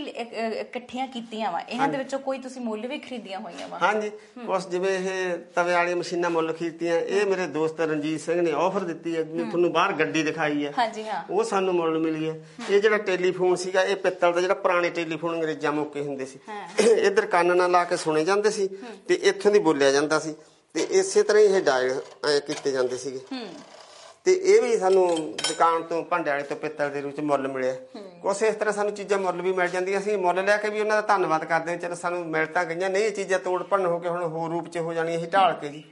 [0.61, 3.79] ਇਕੱਠੀਆਂ ਕੀਤੀਆਂ ਵਾ ਇਹਨਾਂ ਦੇ ਵਿੱਚੋਂ ਕੋਈ ਤੁਸੀਂ ਮੁੱਲ ਵੀ ਖਰੀਦੀਆਂ ਹੋਈਆਂ ਵਾ?
[3.83, 4.11] ਹਾਂਜੀ।
[4.47, 8.81] ਕੁਛ ਜਿਵੇਂ ਇਹ ਤਵੇ ਵਾਲੀ ਮਸ਼ੀਨਾਂ ਮੁੱਲ ਖਰੀਦੀਆਂ ਇਹ ਮੇਰੇ ਦੋਸਤ ਰਣਜੀਤ ਸਿੰਘ ਨੇ ਆਫਰ
[8.81, 12.35] ਦਿੱਤੀ ਹੈ। ਤੁਹਾਨੂੰ ਬਾਹਰ ਗੱਡੀ ਦਿਖਾਈ ਹੈ। ਹਾਂਜੀ ਹਾਂ। ਉਹ ਸਾਨੂੰ ਮੁੱਲ ਮਿਲੀ ਹੈ।
[12.71, 16.39] ਇਹ ਜਿਹੜਾ ਟੈਲੀਫੋਨ ਸੀਗਾ ਇਹ ਪਿੱਤਲ ਦਾ ਜਿਹੜਾ ਪੁਰਾਣੇ ਟੈਲੀਫੋਨ ਅੰਗਰੇਜ਼ਾਂ ਮੌਕੇ ਹੁੰਦੇ ਸੀ।
[17.07, 18.69] ਇੱਧਰ ਕੰਨ ਨਾਲ ਲਾ ਕੇ ਸੁਣੇ ਜਾਂਦੇ ਸੀ
[19.09, 20.35] ਤੇ ਇੱਥੋਂ ਦੀ ਬੋਲਿਆ ਜਾਂਦਾ ਸੀ।
[20.75, 23.21] ਤੇ ਇਸੇ ਤਰ੍ਹਾਂ ਹੀ ਇਹ ਡਾਇਲ ਐ ਕੀਤੇ ਜਾਂਦੇ ਸੀਗੇ।
[24.25, 25.09] ਤੇ ਇਹ ਵੀ ਸਾਨੂੰ
[25.49, 27.75] ਦੁਕਾਨ ਤੋਂ ਭਾਂਡਿਆਂ ਵਾਲੇ ਤੋਂ ਪਿੱਤਲ ਦੇ ਰੂਪ ਚ ਮੁੱਲ ਮਿਲਿਆ।
[28.23, 31.03] ਕੁਛ ਇਸ ਤਰ੍ਹਾਂ ਸਾਨੂੰ ਚੀਜ਼ਾਂ ਮੁੱਲ ਵੀ ਮਿਲ ਜਾਂਦੀਆਂ ਅਸੀਂ ਮੁੱਲ ਲੈ ਕੇ ਵੀ ਉਹਨਾਂ
[31.03, 33.99] ਦਾ ਧੰਨਵਾਦ ਕਰਦੇ ਹਾਂ। ਚਲੋ ਸਾਨੂੰ ਮਿਲ ਤਾਂ ਗਈਆਂ। ਨਹੀਂ ਇਹ ਚੀਜ਼ਾਂ ਤੋੜ ਭੰਨ ਹੋ
[33.99, 35.85] ਕੇ ਹੁਣ ਹੋਰ ਰੂਪ ਚ ਹੋ ਜਾਣੀਆਂ ਅਸੀਂ ਢਾਲ ਕੇ ਜੀ।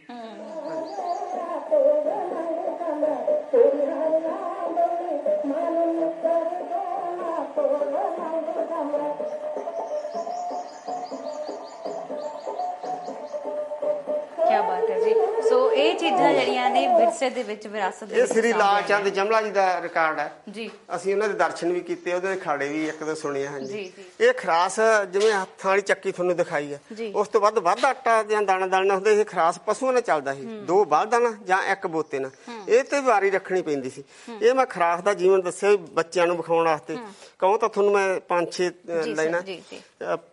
[15.80, 19.40] ਇਹ ਚੀਜ਼ਾਂ ਜਿਹੜੀਆਂ ਨੇ ਵਿਰਸੇ ਦੇ ਵਿੱਚ ਵਿਰਾਸਤ ਦੇ ਇਹ ਵਿੱਚ ਸ੍ਰੀ ਸਾਂਭੀਆਂ ਚੰਦ ਜਮਲਾ
[19.42, 22.86] ਜੀ ਦਾ ਰਿਕਾਰਡ ਹੈ। ਨੇ। ਜੀ। ਅਸੀਂ ਉਹਨਾਂ ਦੇ ਦਰਸ਼ਨ ਵੀ ਕੀਤੇ ਉਹਦੇ ਖਾੜੇ ਵੀ
[22.88, 24.78] ਇੱਕ ਦੋ ਸੁਣੇ ਆ, ਜੀ। ਇਹ ਖਰਾਸ
[25.12, 26.80] ਜਿਵੇਂ ਹੱਥਾਂ ਵਾਲੀ ਚੱਕੀ ਤੁਹਾਨੂੰ ਦਿਖਾਈ ਹੈ।
[27.14, 30.40] ਉਸ ਤੋਂ ਵੱਧ ਵੱਧ ਆਟਾ ਜਾਂ ਦਾਣਾ ਦਾਣਾ ਹੁੰਦਾ ਇਹ ਖਰਾਸ ਪਸ਼ੂਆਂ ਨਾਲ ਚੱਲਦਾ ਸੀ।
[30.40, 32.30] ਦੋ ਬਲਦਾਂ ਨਾਲ ਜਾਂ ਇੱਕ ਬੋਤੇ ਨਾਲ।
[32.68, 34.04] ਇਹ ਤੇ ਵਾਰੀ ਰੱਖਣੀ ਪੈਂਦੀ ਸੀ।
[34.42, 36.96] ਇਹ ਮੈਂ ਖਰਾਸ ਦਾ ਜੀਵਨ ਦੱਸਿਆ ਬੱਚਿਆਂ ਨੂੰ ਵਿਖਾਉਣ ਵਾਸਤੇ।
[37.38, 39.42] ਕਹੂੰ ਤਾਂ ਤੁਹਾਨੂੰ ਮੈਂ ਪੰਜ ਛੇ ਲੈਣਾ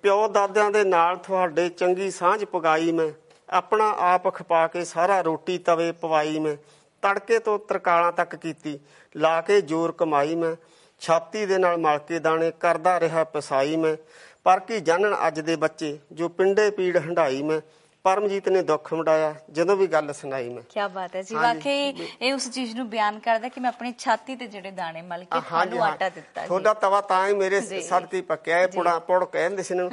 [0.01, 3.09] ਪਿਓ ਦਾਦਿਆਂ ਦੇ ਨਾਲ ਤੁਹਾਡੇ ਚੰਗੀ ਸਾਂਝ ਪਗਾਈ ਮੈਂ।
[3.49, 6.57] ਆਪਣਾ ਆਪ ਖਪਾ ਕੇ ਸਾਰਾ ਰੋਟੀ, ਤਵੇ ਪਵਾਈ ਮੈਂ।
[7.01, 8.79] ਤੜਕੇ ਤੋਂ ਤਰਕਾਲਾਂ ਤੱਕ ਕੀਤੀ।
[9.15, 10.55] ਲਾ ਕੇ ਜ਼ੋਰ ਕਮਾਈ ਮੈਂ।
[10.99, 13.97] ਛਾਤੀ ਦੇ ਨਾਲ ਮਲ ਕੇ ਦਾਣੇ ਕਰਦਾ ਰਿਹਾ, ਪਸਾਈ ਮੈਂ।
[14.43, 17.61] ਪਰ ਕੀ ਜਾਣਨ ਅੱਜ ਦੇ ਬੱਚੇ, ਜੋ ਪਿੰਡੇ ਪੀੜ ਹੰਡਾਈ ਮੈਂ।
[18.07, 22.33] ਪਰਮਜੀਤ ਨੇ ਦੁੱਖ ਵੰਡਾਇਆ ਜਦੋਂ ਵੀ ਗੱਲ ਸੁਣਾਈ ਮੈਂ। ਕੀ ਬਾਤ ਹੈ ਜੀ। ਵਾਕਈ ਇਹ
[22.33, 25.83] ਉਸ ਚੀਜ਼ ਨੂੰ ਬਿਆਨ ਕਰਦਾ ਕਿ ਮੈਂ ਆਪਣੀ ਛਾਤੀ ਤੇ ਜਿਹੜੇ ਦਾਣੇ ਮਲ ਕੇ ਤੁਹਾਨੂੰ
[25.83, 29.63] ਆਟਾ ਦਿੱਤਾ ਜੀ। ਤੁਹਾਡਾ ਤਵਾ ਤਾਂ ਹੀ ਮੇਰੇ। ਸਰ ਤੇ ਪੱਕਿਆ ਇਹ ਪੁੜਾ ਪੁੜ ਕਹਿੰਦੇ
[29.63, 29.89] ਸੀ ਇਹਨੂੰ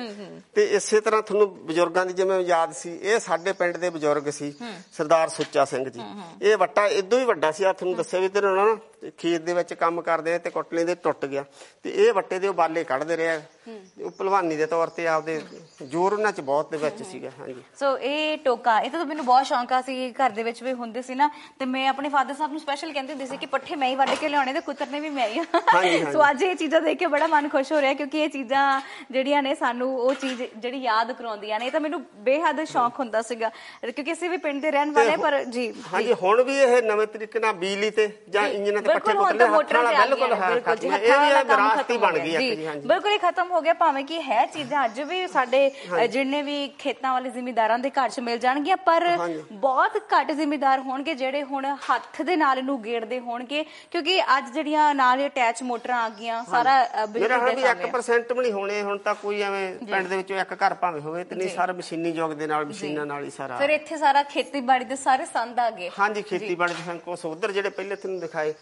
[0.55, 4.53] ਤੇ ਇਸੇ ਤਰ੍ਹਾਂ ਤੁਹਾਨੂੰ ਬਜ਼ੁਰਗਾਂ ਦੀ ਜਿਵੇਂ ਯਾਦ ਸੀ ਇਹ ਸਾਡੇ ਪਿੰਡ ਦੇ ਬਜ਼ੁਰਗ ਸੀ
[4.93, 6.01] ਸਰਦਾਰ ਸੁੱਚਾ ਸਿੰਘ ਜੀ।
[6.43, 8.77] ਇਹ ਵੱਟਾ ਇਦੋਂ ਹੀ ਵੱਡਾ ਸੀ ਆ ਤੁਹਾਨੂੰ ਦੱਸਿਆ ਵੀ ਤੇ ਨਾ
[9.11, 11.45] ਖੇਤ ਦੇ ਵਿੱਚ ਕੰਮ ਕਰਦੇ ਤੇ ਕੁੱਟਲੇ ਦੇ ਟੁੱਟ ਗਿਆ।
[11.85, 13.41] ਤੇ ਇਹ ਵੱਟੇ ਦੇ ਉਹ ਬਾਲੇ ਕੱਢਦੇ ਰਿਹਾ
[14.05, 15.41] ਉਹ ਭਲਵਾਨੀ ਦੇ ਤੌਰ ਤੇ ਆਪਦੇ
[15.83, 19.47] ਜ਼ੋਰ ਉਹਨਾਂ ਚ ਬਹੁਤ ਦੇ ਵਿੱਚ ਸੀਗਾ ਹਾਂਜੀ। ਸੋ ਇਹ ਟੋਕਾ ਇਹ ਤਾਂ ਮੈਨੂੰ ਬਹੁਤ
[19.47, 22.53] ਸ਼ੌਂਕ ਆ ਸੀ ਘਰ ਦੇ ਵਿੱਚ ਵੀ ਹੁੰਦੇ ਸੀ ਨਾ। ਤੇ ਮੈਂ ਆਪਣੇ ਫਾਦਰ ਸਾਹਿਬ
[22.53, 25.09] ਨੂੰ ਸਪੈਸ਼ਲ ਕਹਿੰਦੀ ਹੁੰਦੀ ਸੀ ਕਿ ਪੱਠੇ ਮੈਂ ਹੀ ਵੱਢ ਕੇ ਲਿਆਉਣੇ ਤੇ ਕੁਤਰਨੇ ਵੀ
[25.11, 25.41] ਮੈਂ ਹੀ।
[26.13, 29.43] ਸੋ ਅੱਜ ਇਹ ਚੀਜ਼ਾਂ ਦੇਖ ਕੇ ਬੜਾ ਮਨ ਖੁਸ਼ ਹੋ ਰਿਹਾ ਕਿਉਂਕਿ ਇਹ ਚੀਜ਼ਾਂ ਜਿਹੜੀਆਂ
[29.43, 33.51] ਨੇ ਸਾਨੂੰ ਉਹ ਚੀਜ਼ ਜਿਹੜੀ ਯਾਦ ਕਰਾਉਂਦੀਆਂ ਨੇ ਇਹ ਤਾਂ ਮੈਨੂੰ ਬੇਹੱਦ ਸ਼ੌਂਕ ਹੁੰਦਾ ਸੀਗਾ।
[33.85, 37.41] ਕਿਉਂਕਿ ਅਸੀਂ ਵੀ ਪਿੰਡ ਦੇ ਰਹਿਣ ਵਾਲੇ ਪਰ ਜੀ ਹਾਂਜੀ ਹੁਣ ਵੀ ਇਹ ਨਵੇਂ ਤਰੀਕੇ
[37.41, 40.89] ਨਾਲ ਬਿਜਲੀ ਤੇ ਜੀ, ਇੰਜਨਾਂ ਤੇ ਬਿਲਕੁਲ ਹੁਣ ਤਾਂ ਮੋਟਰਾਂ ਤੇ ਆ ਬਿਲਕੁਲ ਬਿਲਕੁਲ ਜੀ।
[40.89, 43.61] ਹੱਥਾਂ ਇਹ ਵਾਲਾ ਇਹ ਕੰਮ ਖਤਮ ਬਣ ਗਿਆ ਗਈ ਜੀ ਹਾਂਜੀ। ਬਿਲਕੁਲ ਹੀ ਖਤਮ ਹੋ
[43.61, 45.71] ਗਿਆ ਭਾਵੇਂ ਕਿ ਹੈ ਚੀਜ਼ਾਂ ਅੱਜ ਵੀ ਸਾਡੇ
[46.09, 49.07] ਜਿੰਨੇ ਵੀ ਖੇਤਾਂ ਵਾਲੇ ਜ਼ਿਮੀਂਦਾਰਾਂ ਦੇ ਘਰ 'ਚ ਮਿਲ ਜਾਣਗੀਆਂ ਪਰ।
[49.53, 54.95] ਬਹੁਤ ਘੱਟ ਜ਼ਿਮੀਂਦਾਰ ਹੋਣਗੇ ਜਿਹੜੇ ਹੁਣ ਹੱਥ ਦੇ ਨਾਲ ਇਹਨੂੰ ਗੇੜਦੇ ਹੋਣਗੇ ਕਿਉਂਕਿ ਅੱਜ ਜਿਹੜੀਆਂ
[54.95, 56.75] ਨਾਲ ਅਟੈਚ ਮੋਟਰਾਂ ਆ ਗਈਆਂ ਸਾਰਾ
[57.07, 60.53] ਬਿਜਲੀ ਦੇ ਹੈ 1% ਵੀ ਨਹੀਂ ਹੋਣੇ ਹੁਣ ਤਾਂ ਕੋਈ ਐਵੇਂ ਪਿੰਡ ਦੇ ਵਿੱਚੋਂ ਇੱਕ
[60.57, 63.71] ਘਰ ਭਾਵੇਂ ਹੋਵੇ ਤੇ ਨਹੀਂ ਸਾਰਾ ਮਸ਼ੀਨੀ ਯੁੱਗ ਦੇ ਨਾਲ ਮਸ਼ੀਨਾਂ ਨਾਲ ਹੀ ਸਾਰਾ। ਫਿਰ
[63.71, 67.97] ਇੱਥੇ ਸਾਰਾ ਖੇਤੀਬਾੜੀ ਦੇ ਸਾਰੇ ਸੰਦ ਆ ਗਏ। ਹਾਂਜੀ ਖੇਤੀਬਾੜੀ ਦੇ ਸੰਕੋਸ ਉਧਰ ਜਿਹੜੇ ਪਹਿਲੇ
[67.97, 68.53] ਤੁਹਾਨੂੰ ਦਿਖਾਏ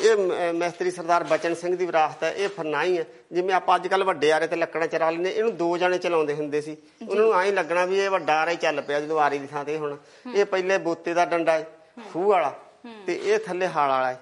[0.00, 3.88] ਇਹ ਮ- ਮਿਸਤਰੀ ਸਰਦਾਰ ਬਚਨ ਸਿੰਘ ਦੀ ਵਿਰਾਸਤ ਹੈ ਇਹ ਫਰਨਾਈ ਹੈ। ਜਿਵੇਂ ਆਪਾਂ ਅੱਜ
[3.88, 6.76] ਕੱਲ ਵੱਡੇ ਆਰੇ ਤੇ ਲੱਕੜਾਂ ਚਰਾ ਲੈਂਦੇ ਇਹਨੂੰ ਦੋ ਜਣੇ ਚਲਾਉਂਦੇ ਹੁੰਦੇ ਸੀ।
[7.08, 9.64] ਉਹਨਾਂ ਨੂੰ ਐਂ ਲੱਗਣਾ ਵੀ ਇਹ ਵੱਡਾ ਆਰਾ ਹੀ ਚੱਲ ਪਿਆ ਜਦੋਂ ਆਰੀ ਦੀ ਥਾਂ
[9.64, 9.96] ਤੇ ਹੁਣ।
[10.34, 11.66] ਇਹ ਪਹਿਲੇ ਬੋਤੇ ਦਾ ਡੰਡਾ ਹੈ
[12.12, 12.58] ਖੂਹ ਵਾਲਾ।
[13.06, 14.20] ਤੇ ਇਹ ਥੱਲੇ ਹਾਲ ਵਾਲਾ ਹੈ।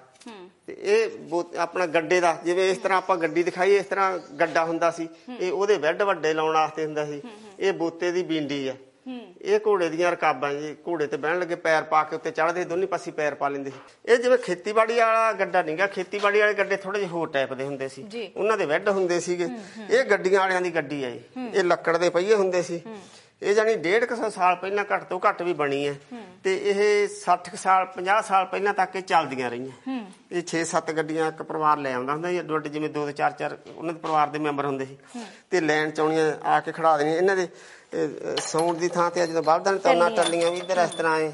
[0.67, 1.09] ਤੇ ਇਹ
[1.57, 5.07] ਆਪਣਾ ਗੱਡੇ ਦਾ ਜਿਵੇਂ ਇਸ ਤਰ੍ਹਾਂ ਆਪਾਂ ਗੱਡੀ ਦਿਖਾਈ ਇਸ ਤਰ੍ਹਾਂ ਗੱਡਾ ਹੁੰਦਾ ਸੀ।
[5.39, 7.21] ਇਹ ਉਹਦੇ ਬੈੱਡ ਵੱਡੇ ਲਾਉਣ ਵਾਸਤੇ ਹੁੰਦਾ ਸੀ।
[7.59, 8.77] ਇਹ ਬੋਤੇ ਦੀ ਬੀਂਡੀ ਹੈ।
[9.41, 12.85] ਇਹ ਘੋੜੇ ਦੀਆਂ ਰਕਾਬਾਂ ਜੀ ਘੋੜੇ ਤੇ ਬਹਿਣ ਲੱਗੇ ਪੈਰ ਪਾ ਕੇ ਉੱਤੇ ਚੜ੍ਹਦੇ ਦੋਨੀ
[12.85, 16.99] ਪਾਸੇ ਪੈਰ ਪਾ ਲੈਂਦੇ ਸੀ। ਇਹ ਜਿਵੇਂ ਖੇਤੀਬਾੜੀ ਵਾਲਾ ਗੱਡਾ ਨਹੀਂਗਾ ਖੇਤੀਬਾੜੀ ਵਾਲੇ ਗੱਡੇ ਥੋੜੇ
[16.99, 18.03] ਜਿਹੇ ਹੋਰ ਟਾਈਪ ਦੇ ਹੁੰਦੇ ਸੀ।
[18.35, 19.49] ਉਹਨਾਂ ਦੇ ਬੈੱਡ ਹੁੰਦੇ ਸੀਗੇ।
[19.89, 21.17] ਇਹ ਗੱਡੀਆਂ ਵਾਲਿਆਂ ਦੀ ਗੱਡੀ ਹੈ।
[21.53, 22.81] ਇਹ ਲੱਕੜ ਦੇ ਪਹੀਏ ਹੁੰਦੇ ਸੀ।
[23.41, 25.95] ਇਹ ਜਾਨੀ 150 ਸਾਲ ਪਹਿਲਾਂ ਘੱਟ ਤੋਂ ਘੱਟ ਵੀ ਬਣੀ ਹੈ।
[26.43, 29.97] ਤੇ ਇਹ 60 ਕੁ ਸਾਲ 50 ਸਾਲ ਪਹਿਲਾਂ ਤੱਕ ਇਹ ਚੱਲਦੀਆਂ ਰਹੀਆਂ।
[30.31, 33.57] ਇਹ 6-7 ਗੱਡੀਆਂ ਇੱਕ ਪਰਿਵਾਰ ਲੈ ਆਉਂਦਾ ਹੁੰਦਾ ਸੀ। ਅੱਡ ਜਿਵੇਂ ਦੋ ਦੋ ਚਾਰ ਚਾਰ
[33.75, 34.97] ਉਹਨਾਂ ਦੇ ਪਰਿਵਾਰ ਦੇ ਮੈਂਬਰ ਹੁੰਦੇ ਸੀ।
[35.49, 37.47] ਤੇ ਲੈਣ ਚਾਉਣੀਆਂ ਆ ਕੇ ਖੜਾ ਦੇਣੀਆਂ ਇਹਨਾਂ ਦੇ
[38.39, 41.29] ਸਾਊਂਡ ਦੀ ਥਾਂ ਤੇ ਜਦੋਂ ਬਲਦਾਂ ਨੇ ਤਾਉਣਾ ਟੱਲੀਆਂ ਵੀ ਇੱਧਰ ਇਸ ਤਰ੍ਹਾਂ ਐ।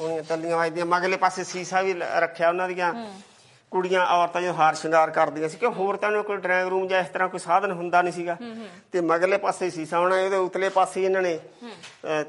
[0.00, 2.92] ਹੁਣ ਟੱਲੀਆਂ ਵੱਜਦੀਆਂ। ਮਗਲੇ ਪਾਸੇ ਸੀਸਾ ਵੀ ਰੱਖਿਆ ਉਹਨਾਂ ਦੀਆਂ।
[3.72, 7.08] ਕੁੜੀਆਂ ਔਰਤਾਂ ਜੋ ਹਾਰ ਸ਼ਿੰਗਾਰ ਕਰਦੀਆਂ ਸੀ ਕਿ ਹੋਰ ਤਾਂ ਕੋਈ ਡਰਾਇੰਗ ਰੂਮ ਜਾਂ ਇਸ
[7.08, 8.36] ਤਰ੍ਹਾਂ ਕੋਈ ਸਾਧਨ ਹੁੰਦਾ ਨਹੀਂ ਸੀਗਾ।
[8.92, 11.38] ਤੇ ਮਗਲੇ ਪਾਸੇ ਸੀਸਾ ਹੋਣਾ ਇਹਦੇ ਉਤਲੇ ਪਾਸੇ ਇਹਨਾਂ ਨੇ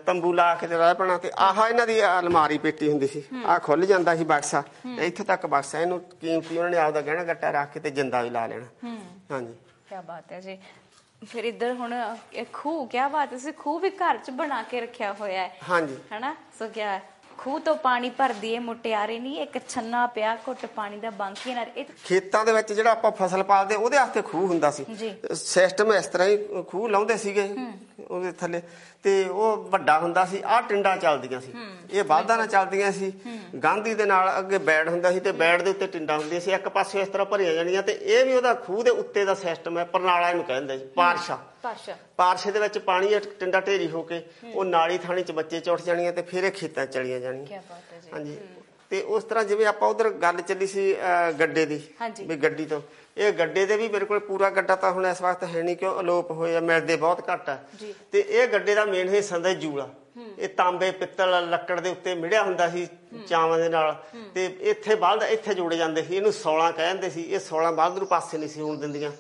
[0.06, 3.60] ਤੰਬੂ ਲਾ ਕੇ ਤੇ ਰਹਿ ਪੈਣਾ ਤੇ ਆਹ ਇਹਨਾਂ ਦੀ ਅਲਮਾਰੀ ਪੇਟੀ ਹੁੰਦੀ ਸੀ। ਆਹ
[3.60, 4.64] ਖੁੱਲ ਜਾਂਦਾ ਸੀ ਬਕਸਾ।
[5.00, 8.30] ਇੱਥੇ ਤੱਕ ਬਕਸਾ ਇਹਨੂੰ ਕੀਮਤੀ ਉਹਨਾਂ ਨੇ ਆਪਦਾ ਗਹਿਣਾ ਗੱਟਾ ਰੱਖ ਕੇ ਤੇ ਜਿੰਦਾ ਵੀ
[8.30, 8.98] ਲਾ ਲੈਣਾ।
[9.32, 9.54] ਹਾਂਜੀ।
[9.90, 10.58] ਕੀ ਬਾਤ ਹੈ ਜੀ।
[11.32, 11.94] ਫਿਰ ਇੱਧਰ ਹੁਣ
[12.34, 15.58] ਇਹ ਖੂਹ ਕੀ ਬਾਤ ਹੈ ਸੀ ਖੂਹ ਵੀ ਘਰ 'ਚ ਬਣਾ ਕੇ ਰੱਖਿਆ ਹੋਇਆ ਹੈ।
[15.70, 16.36] ਹਾਂਜੀ। ਹਨਾ?
[16.60, 17.00] ਸੋ ਕਿਆ
[17.38, 21.66] ਖੂਹ ਤੋਂ ਪਾਣੀ ਭਰਦੀ ਏ ਮੁਟਿਆਰੇ ਨਹੀਂ ਇੱਕ ਛੰਨਾ ਪਿਆ ਘੁੱਟ ਪਾਣੀ ਦਾ ਬਾਂਕੀ ਨਾਲ
[21.78, 24.86] ਇਹ ਖੇਤਾਂ ਦੇ ਵਿੱਚ ਜਿਹੜਾ ਆਪਾਂ ਫਸਲ ਪਾਲਦੇ ਉਹਦੇ ਵਾਸਤੇ ਖੂਹ ਹੁੰਦਾ ਸੀ।
[25.34, 27.50] ਸਿਸਟਮ ਇਸ ਤਰ੍ਹਾਂ ਹੀ ਖੂਹ ਲਾਉਂਦੇ ਸੀਗੇ
[28.10, 28.62] ਉਹਦੇ ਥੱਲੇ।
[29.04, 31.54] ਤੇ ਉਹ ਵੱਡਾ ਹੁੰਦਾ ਸੀ ਆਹ ਟਿੰਡਾਂ ਚੱਲਦੀਆਂ ਸੀ।
[31.92, 33.12] ਇਹ ਬਲਦਾਂ ਨਾਲ ਚੱਲਦੀਆਂ ਸੀ।
[33.64, 36.70] ਗਾਂਧੀ ਦੇ ਨਾਲ ਅੱਗੇ ਬੈੜ ਹੁੰਦਾ ਸੀ ਤੇ ਬੈੜ ਦੇ ਉੱਤੇ ਟਿੰਡਾਂ ਹੁੰਦੀਆਂ ਸੀ। ਇੱਕ
[36.70, 39.84] ਪਾਸੇ ਇਸ ਤਰ੍ਹਾਂ ਭਰੀਆਂ ਜਾਣੀਆਂ ਤੇ ਇਹ ਵੀ ਉਹਦਾ ਖੂਹ ਦੇ ਉੱਤੇ ਦਾ ਸਿਸਟਮ ਹੈ
[39.84, 44.22] ਪਰਨਾਲਾ ਇਹਨੂੰ ਕਹਿੰਦੇ ਸੀ ਪਾਰਸ਼ਾ ਪਾਸ਼ਾ। ਪਾਰਸ਼ੇ ਦੇ ਵਿੱਚ ਪਾਣੀ ਟਿੰਡਾ ਢੇਰੀ ਹੋ ਕੇ
[44.54, 47.94] ਉਹ ਨਾਲੀ ਥਾਣੀ ਚ ਬੱਚੇ ਚੁੱਟ ਜਾਣੀਆਂ ਤੇ ਫਿਰ ਇਹ ਖੇਤਾਂ ਚਲੀਆਂ ਜਾਣੀਆਂ। ਕੀ ਬਾਤ
[47.94, 48.38] ਹੈ ਜੀ। ਹਾਂਜੀ।
[48.92, 50.94] ਤੇ ਉਸ ਤਰ੍ਹਾਂ ਜਿਵੇਂ ਆਪਾਂ ਉਧਰ ਗੱਲ ਚੱਲੀ ਸੀ
[51.40, 51.82] ਗੱਡੇ ਦੀ।
[52.22, 52.82] ਵੀ ਗੱਡੀ ਤੋਂ।
[53.18, 56.00] ਇਹ ਗੱਡੇ ਦੇ ਵੀ ਮੇਰੇ ਕੋਲ ਪੂਰਾ ਗੱਡਾ ਤਾਂ ਹੁਣ ਇਸ ਵਕਤ ਹੈ ਨਹੀਂ ਕਿਉਂ
[56.00, 57.58] ਅਲੋਪ ਹੋਏ ਆ ਮਿਲਦੇ ਬਹੁਤ ਘੱਟ ਆ।
[58.12, 59.88] ਤੇ ਇਹ ਗੱਡੇ ਦਾ ਮੇਨ ਹਿੱਸਾ ਹੁੰਦਾ ਜੂਲਾ।
[60.40, 62.88] ਇਹ ਤਾਂਬੇ ਪਿੱਤਲ ਲੱਕੜ ਦੇ ਉੱਤੇ ਮਿੜਿਆ ਹੁੰਦਾ ਸੀ
[63.28, 63.96] ਚਾਵਾਂ ਦੇ ਨਾਲ।
[64.34, 68.08] ਤੇ ਇੱਥੇ ਬਲਦ ਇੱਥੇ ਜੋੜੇ ਜਾਂਦੇ ਸੀ। ਇਹਨੂੰ 16 ਕਹਿੰਦੇ ਸੀ। ਇਹ 16 ਬਲਦ ਨੂੰ
[68.08, 69.12] ਪਾਸੇ ਨਹੀਂ ਸੀ ਹੋਣ ਦਿੰਦੀਆਂ।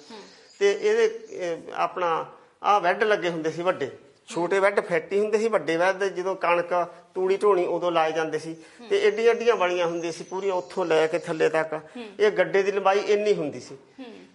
[0.59, 2.25] ਤੇ ਇਹਦੇ ਇਹ, ਆਪਣਾ
[2.63, 3.89] ਆਹ ਵੈੱਡ ਲੱਗੇ ਹੁੰਦੇ ਸੀ ਵੱਡੇ।
[4.29, 6.73] ਛੋਟੇ ਬੈੱਡ ਫਿੱਟ ਹੀ ਹੁੰਦੇ ਸੀ ਵੱਡੇ ਬੈੱਡ ਜਦੋਂ ਕਣਕ
[7.15, 8.55] ਤੂੜੀ ਢੋਣੀ ਉਦੋਂ ਲਾਏ ਜਾਂਦੇ ਸੀ।
[8.89, 11.79] ਤੇ ਏਡੀਆਂ ਏਡੀਆਂ ਬਲੀਆਂ ਹੁੰਦੀਆਂ ਸੀ ਪੂਰੀਆਂ ਉੱਥੋਂ ਲੈ ਕੇ ਥੱਲੇ ਤੱਕ।
[12.19, 13.77] ਇਹ ਗੱਡੇ ਦੀ ਲੰਬਾਈ ਇੰਨੀ ਹੁੰਦੀ ਸੀ।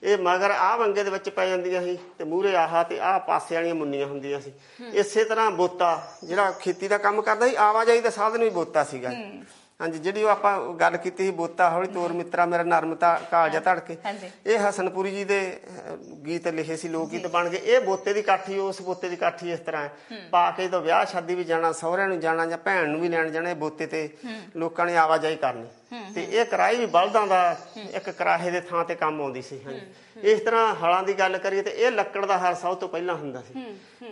[0.02, 3.54] ਇਹ ਮਗਰ ਆਹ ਵੰਗੇ ਦੇ ਵਿੱਚ ਪੈ ਜਾਂਦੀਆਂ ਸੀ ਤੇ ਮੂਹਰੇ ਆਹ ਤੇ ਆਹ ਪਾਸੇ
[3.54, 4.52] ਵਾਲੀਆਂ ਮੁੰਨੀਆਂ ਹੁੰਦੀਆਂ ਸੀ।
[4.94, 5.90] ਇਸੇ ਤਰ੍ਹਾਂ ਬੋਤਾ
[6.24, 9.10] ਜਿਹੜਾ ਖੇਤੀ ਦਾ ਕੰਮ ਕਰਦਾ ਸੀ ਆਵਾਜਾਈ ਦਾ ਸਾਧਨ ਵੀ ਬੋਤਾ ਸੀਗਾ।
[9.80, 13.96] ਹਾਂਜੀ ਜਿਹੜੀ ਉਹ ਆਪਾਂ ਗੱਲ ਕੀਤੀ ਸੀ ਬੋਤਾ ਹੌਲੀ ਤੋਰ ਮਿੱਤਰਾ ਮੇਰਾ ਨਰਮਤਾ ਕਾਲਜਾ ਧੜਕੇ।
[14.46, 15.40] ਇਹ ਹਸਨਪੁਰੀ ਜੀ ਦੇ
[16.26, 19.52] ਗੀਤ ਲਿਖੇ ਸੀ ਲੋਕ ਗੀਤ ਬਣ ਗਏ। ਇਹ ਬੋਤੇ ਦੀ ਕਾਠੀ ਉਸ ਬੋਤੇ ਦੀ ਕਾਠੀ
[19.52, 19.88] ਇਸ ਤਰ੍ਹਾਂ
[20.30, 23.30] ਪਾ ਕੇ ਜਦੋਂ ਵਿਆਹ ਸ਼ਾਦੀ ਵੀ ਜਾਣਾ ਸਹੁਰਿਆਂ ਨੂੰ ਜਾਣਾ ਜਾਂ ਭੈਣ ਨੂੰ ਵੀ ਲੈਣ
[23.30, 24.08] ਜਾਣਾ ਇਹ ਬੋਤੇ ਤੇ
[24.56, 25.66] ਲੋਕਾਂ ਨੇ ਆਵਾਜਾਈ ਕਰਨੀ।
[26.14, 27.56] ਤੇ ਇਹ ਕਰਾਈ ਵੀ ਬਲਦਾਂ ਦਾ
[27.94, 29.80] ਇੱਕ ਕਰਾਹੇ ਦੇ ਥਾਂ ਤੇ ਕੰਮ ਆਉਂਦੀ ਸੀ ਹਾਂਜੀ।
[30.30, 33.42] ਇਸ ਤਰ੍ਹਾਂ ਹਲਾਂ ਦੀ ਗੱਲ ਕਰੀਏ ਤੇ ਇਹ ਲੱਕੜ ਦਾ ਹਲ ਸਭ ਤੋਂ ਪਹਿਲਾਂ ਹੁੰਦਾ
[33.42, 33.64] ਸੀ।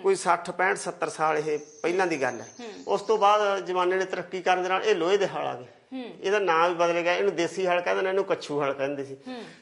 [0.02, 2.46] ਕੋਈ 60 65 70 ਸਾਲ ਇਹ ਪਹਿਲਾਂ ਦੀ ਗੱਲ ਹੈ।
[2.88, 5.66] ਉਸ ਤੋਂ ਬਾਅਦ ਜਮਾਨੇ ਨੇ ਤਰੱਕੀ ਕਰਨ ਦੇ ਨਾਲ ਇਹ ਲੋਹੇ ਦੇ ਹਲ ਆ ਗਏ।
[5.92, 9.16] ਇਹਦਾ ਨਾਮ ਵੀ ਬਦਲ ਗਿਆ ਇਹਨੂੰ ਦੇਸੀ ਹਲ ਕਹਿੰਦੇ ਨੇ ਇਹਨੂੰ ਕੱਛੂ ਹਲ ਕਹਿੰਦੇ ਸੀ।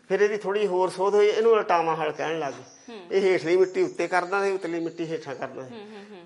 [0.09, 2.65] ਫਿਰ ਇਹਦੀ ਥੋੜੀ ਹੋਰ ਸੋਧ ਹੋਈ ਇਹਨੂੰ ਅਲਟਾਵਾ ਹਲ ਕਹਿਣ ਲੱਗ ਗਏ।
[3.11, 5.75] ਇਹ ਹੇਠਲੀ ਮਿੱਟੀ ਉੱਤੇ ਕਰਦਾ ਸੀ ਉਤਲੀ ਮਿੱਟੀ ਹੇਠਾਂ ਕਰਦਾ ਸੀ।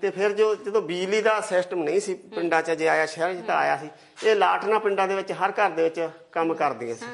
[0.01, 3.45] ਤੇ ਫਿਰ ਜੋ ਜਦੋਂ ਬਿਜਲੀ ਦਾ ਸਿਸਟਮ ਨਹੀਂ ਸੀ ਪਿੰਡਾਂ 'ਚ ਜੇ ਆਇਆ ਸ਼ਹਿਰ 'ਚ
[3.47, 3.89] ਤਾਂ ਆਇਆ ਸੀ
[4.23, 7.05] ਇਹ ਲਾਟਣਾ ਪਿੰਡਾਂ ਦੇ ਵਿੱਚ ਹਰ ਘਰ ਦੇ ਵਿੱਚ ਕੰਮ ਕਰਦੀਆਂ ਸੀ।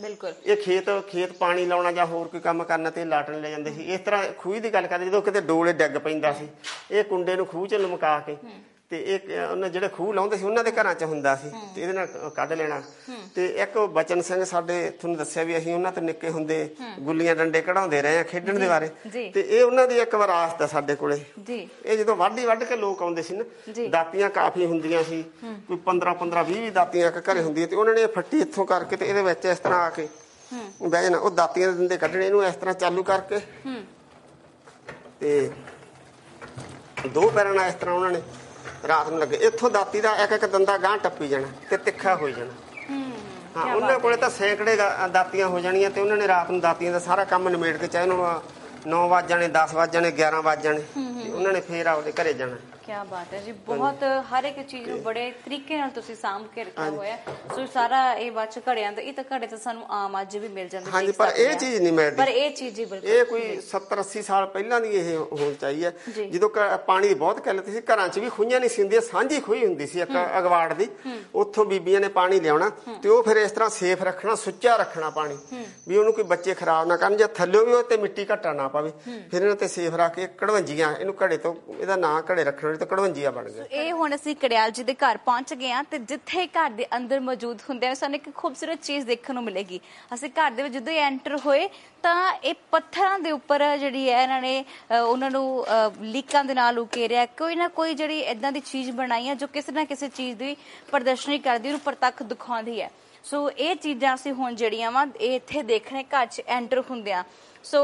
[0.00, 3.70] ਬਿਲਕੁਲ। ਇਹ ਖੇਤ ਖੇਤ ਪਾਣੀ ਲਾਉਣਾ ਜਾਂ ਹੋਰ ਕੋਈ ਕੰਮ ਕਰਨਾ ਤੇ ਲਾਟਣ ਲੈ ਜਾਂਦੇ
[3.70, 6.48] ਸੀ। ਇਸ ਤਰ੍ਹਾਂ ਖੂਹ ਦੀ ਗੱਲ ਕਰਦੇ ਜਦੋਂ ਕਿਤੇ ਡੋਲੇ ਡਿੱਗ ਪੈਂਦਾ ਸੀ
[6.90, 8.36] ਇਹ ਕੁੰਡੇ ਨੂੰ ਖੂਹ 'ਚ ਲਮਕਾ ਕੇ
[8.90, 11.80] ਤੇ ਇਹ ਕ- ਉਹਨਾਂ ਜਿਹੜੇ ਖੂਹ ਲਾਉਂਦੇ ਸੀ ਉਹਨਾਂ ਦੇ ਘਰਾਂ 'ਚ ਹੁੰਦਾ ਸੀ ਤੇ
[11.82, 12.80] ਇਹਦੇ ਨਾਲ ਕੱਢ ਲੈਣਾ।
[13.34, 16.58] ਤੇ ਇੱਕ ਬਚਨ ਸਿੰਘ ਸਾਡੇ ਤੁਹਾਨੂੰ ਦੱਸਿਆ ਵੀ ਅਸੀਂ ਉਹਨਾਂ ਤੋਂ ਨਿੱਕੇ ਹੁੰਦੇ
[17.00, 18.90] ਗੁੱਲੀਆਂ ਡੰਡੇ ਕਢਾਉਂਦੇ ਰਹੇ ਆ ਖੇਡਣ ਦੇ ਬਾਰੇ।
[19.30, 22.76] ਤੇ ਇਹ ਉਹਨਾਂ ਦੀ ਇੱਕ ਵਿਰਾਸਤ ਆ ਸਾਡੇ ਕੋਲੇ। ਜੀ। ਇਹ ਜਦੋਂ ਵਾਢੀ ਵੱਢ ਕੇ
[22.76, 23.44] ਲੋਕ ਆਉਂਦੇ ਸੀ। ਨਾ
[23.88, 25.22] ਦਾਤੀਆਂ ਕਾਫੀ ਹੁੰਦੀਆਂ ਸੀ।
[25.68, 28.96] ਕੋਈ 15 15 20 20 ਦਾਤੀਆਂ ਇੱਕ ਘਰੇ ਹੁੰਦੀਆਂ ਤੇ ਉਹਨਾਂ ਨੇ ਫੱਟੀ ਇੱਥੋਂ ਕਰਕੇ
[28.96, 30.08] ਤੇ ਇਹਦੇ ਵਿੱਚ ਇਸ ਤਰ੍ਹਾਂ ਆ ਕੇ
[30.82, 33.40] ਬਹਿ ਜਾਣਾ। ਉਹ ਦਾਤੀਆਂ ਦੇ ਦਿੰਦੇ ਕੱਢਣੇ ਇਹਨੂੰ ਇਸ ਤਰ੍ਹਾਂ ਚਾਲੂ ਕਰਕੇ।
[35.20, 35.50] ਤੇ
[37.12, 38.22] ਦੋ ਪੈਰਾਂ ਨਾਲ ਇਸ ਤਰ੍ਹਾਂ ਉਹਨਾਂ ਨੇ
[38.88, 42.32] ਰਾਤ ਨੂੰ ਲੱਗੇ। ਇੱਥੋਂ ਦਾਤੀ ਦਾ ਇੱਕ ਇੱਕ ਦੰਦਾ ਗਾਂ ਟੱਪੀ ਜਾਣਾ ਤੇ ਤਿੱਖਾ ਹੋਈ
[42.32, 42.52] ਜਾਣਾ।
[43.56, 46.92] ਹਾਂ ਉਹਨਾਂ ਕੋਲੇ ਤਾਂ ਸੈਂਕੜੇ ਦਾ- ਦਾਤੀਆਂ ਹੋ ਜਾਣੀਆਂ ਤੇ ਉਹਨਾਂ ਨੇ ਰਾਤ ਨੂੰ ਦਾਤੀਆਂ
[46.92, 48.40] ਦਾ ਸਾਰਾ ਕੰਮ ਨਿਬੇੜ ਕੇ ਚਾਹੇ ਉਹਨਾਂ ਨੂੰ
[48.86, 52.32] 9 ਵਜ ਜਾਣੇ 10 ਵਜ ਜਾਣੇ 11 ਵਜ ਜਾਣੇ ਤੇ ਉਹਨਾਂ ਨੇ ਫੇਰ ਆਪਦੇ ਘਰੇ
[52.32, 52.56] ਜਾਣਾ।
[52.86, 56.64] ਕੀ ਬਾਤ ਹੈ ਜੀ। ਬਹੁਤ ਹਰ ਇੱਕ ਚੀਜ਼ ਨੂੰ ਬੜੇ ਤਰੀਕੇ ਨਾਲ ਤੁਸੀਂ ਸਾਂਭ ਕੇ
[56.64, 57.16] ਰੱਖਿਆ ਹੋਇਆ।
[57.54, 60.48] ਸੋ ਸਾਰਾ ਇਹ ਬਾਅਦ ਚ ਘੜਿਆਂ ਦਾ ਇਹ ਤਾਂ ਘੜੇ ਤਾਂ ਸਾਨੂੰ ਆਮ ਅੱਜ ਵੀ
[60.48, 63.56] ਮਿਲ ਜਾਂਦੇ ਹਾਂਜੀ ਪਰ ਇਹ। ਚੀਜ਼ ਨਹੀਂ ਮਿਲਦੀ। ਪਰ ਇਹ ਚੀਜ਼ ਹੀ ਬਿਲਕੁਲ ਇਹ ਕੋਈ
[63.70, 65.54] 70 80 ਸਾਲ ਪਹਿਲਾਂ ਦੀ ਇਹ ਹੋਣ
[66.12, 66.50] ਜੀ। ਜਦੋਂ
[66.86, 69.86] ਪਾਣੀ ਦੀ ਬਹੁਤ ਕਿੱਲਤ ਸੀ ਘਰਾਂ 'ਚ ਵੀ ਖੂਹਾਂ ਨਹੀਂ ਸੀ ਹੁੰਦੀਆਂ ਸਾਂਝੀ ਖੂਹੀ ਹੁੰਦੀ
[69.86, 70.88] ਸੀ ਇੱਕ ਅਗਵਾੜ ਦੀ।
[71.34, 72.70] ਉੱਥੋਂ ਬੀਬੀਆਂ ਨੇ ਪਾਣੀ ਲਿਆਉਣਾ
[73.02, 75.38] ਤੇ ਉਹ ਫਿਰ ਇਸ ਤਰ੍ਹਾਂ ਸੇਫ ਰੱਖਣਾ ਸੁੱਚਾ ਰੱਖਣਾ ਪਾਣੀ।
[75.88, 78.68] ਵੀ ਉਹਨੂੰ ਕੋਈ ਬੱਚੇ ਖਰਾਬ ਨਾ ਕਰਨ ਜਾਂ ਥੱਲਿਓਂ ਵੀ ਉਹ ਤੇ ਮਿੱਟੀ ਘਟਾ ਨਾ
[78.68, 78.92] ਪਵੇ।
[79.30, 82.84] ਫਿਰ ਇਹਨਾਂ ਤੇ ਸੇਫ ਰੱਖ ਕੇ ਕੜਵੰਜੀਆਂ ਇਹਨੂੰ ਘੜੇ ਤੋਂ ਇਹਦਾ ਨਾਂ ਘੜੇ ਰੱਖਣ ਵਾਲੀ
[82.84, 85.98] ਤੇ ਕੜਵੰਜੀਆਂ ਬਣ ਗਿਆ ਇਹ ਹੁਣ ਅਸੀਂ ਕੜਿਆਲ ਜੀ ਦੇ ਘਰ ਪਹੁੰਚ ਗਏ ਹਾਂ ਤੇ
[85.98, 89.80] ਜਿੱਥੇ ਘਰ ਦੇ ਅੰਦਰ ਮੌਜੂਦ ਹੁੰਦੇ ਆ ਸਾਨੂੰ ਇੱਕ ਖੂਬਸੂਰਤ ਚੀਜ਼ ਦੇਖਣ ਨੂੰ ਮਿਲੇਗੀ।
[90.14, 91.68] ਅਸੀਂ ਘਰ ਦੇ ਵਿੱਚ ਜਦੋਂ ਹੀ ਐਂਟਰ ਹੋਏ
[92.02, 96.54] ਤਾਂ ਇਹ ਪੱਥਰਾਂ ਦੇ ਉੱਪਰ ਜਿਹੜੀ ਹੈ ਇਹਨਾਂ ਨੇ ਅ, ਉਹਨਾਂ ਨੂੰ ਅ, ਲੀਕਾਂ ਦੇ
[96.54, 100.08] ਨਾਲ ਉਕੇਰਿਆ। ਕੋਈ ਨਾ ਕੋਈ ਜਿਹੜੀ ਇਦਾਂ ਦੀ ਚੀਜ਼ ਬਣਾਈ ਹੈ ਜੋ ਕਿਸੇ ਨਾ ਕਿਸੇ
[100.08, 100.56] ਚੀਜ਼ ਦੀ
[100.90, 102.90] ਪ੍ਰਦਰਸ਼ਨੀ ਕਰਦੀ ਉਹਨੂੰ ਪ੍ਰਤੱਖ ਦਿਖਾਉਂਦੀ ਹੈ।
[103.24, 107.24] ਸੋ ਇਹ ਚੀਜ਼ਾਂ ਅਸੀਂ ਹੁਣ ਜਿਹੜੀਆਂ ਵਾ ਇਹ ਇੱਥੇ ਦੇਖਣੇ ਘਰ 'ਚ ਐਂਟਰ ਹੁੰਦੇ ਆ
[107.64, 107.80] ਸੋ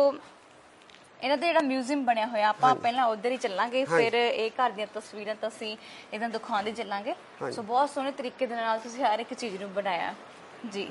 [1.22, 4.86] ਇਹਨਾਂ ਦਾ ਜਿਹੜਾ ਮਿਊਜ਼ੀਅਮ ਬਣਿਆ ਹੋਇਆ ਆਪਾਂ ਪਹਿਲਾਂ ਉਧਰ ਹੀ ਚੱਲਾਂਗੇ ਫਿਰ ਇਹ ਘਰ ਦੀਆਂ
[4.94, 5.76] ਤਸਵੀਰਾਂ ਤਾਂ ਅਸੀਂ
[6.12, 7.14] ਇਹਨਾਂ ਦਿਖਾਉਂਦੇ ਚੱਲਾਂਗੇ।
[7.52, 10.14] ਸੋ ਬਹੁਤ ਸੋਹਣੇ ਤਰੀਕੇ ਦੇ ਨਾਲ ਤੁਸੀਂ ਹਰ ਇੱਕ ਚੀਜ਼ ਨੂੰ ਬਣਾਇਆ।
[10.72, 10.90] ਜੀ।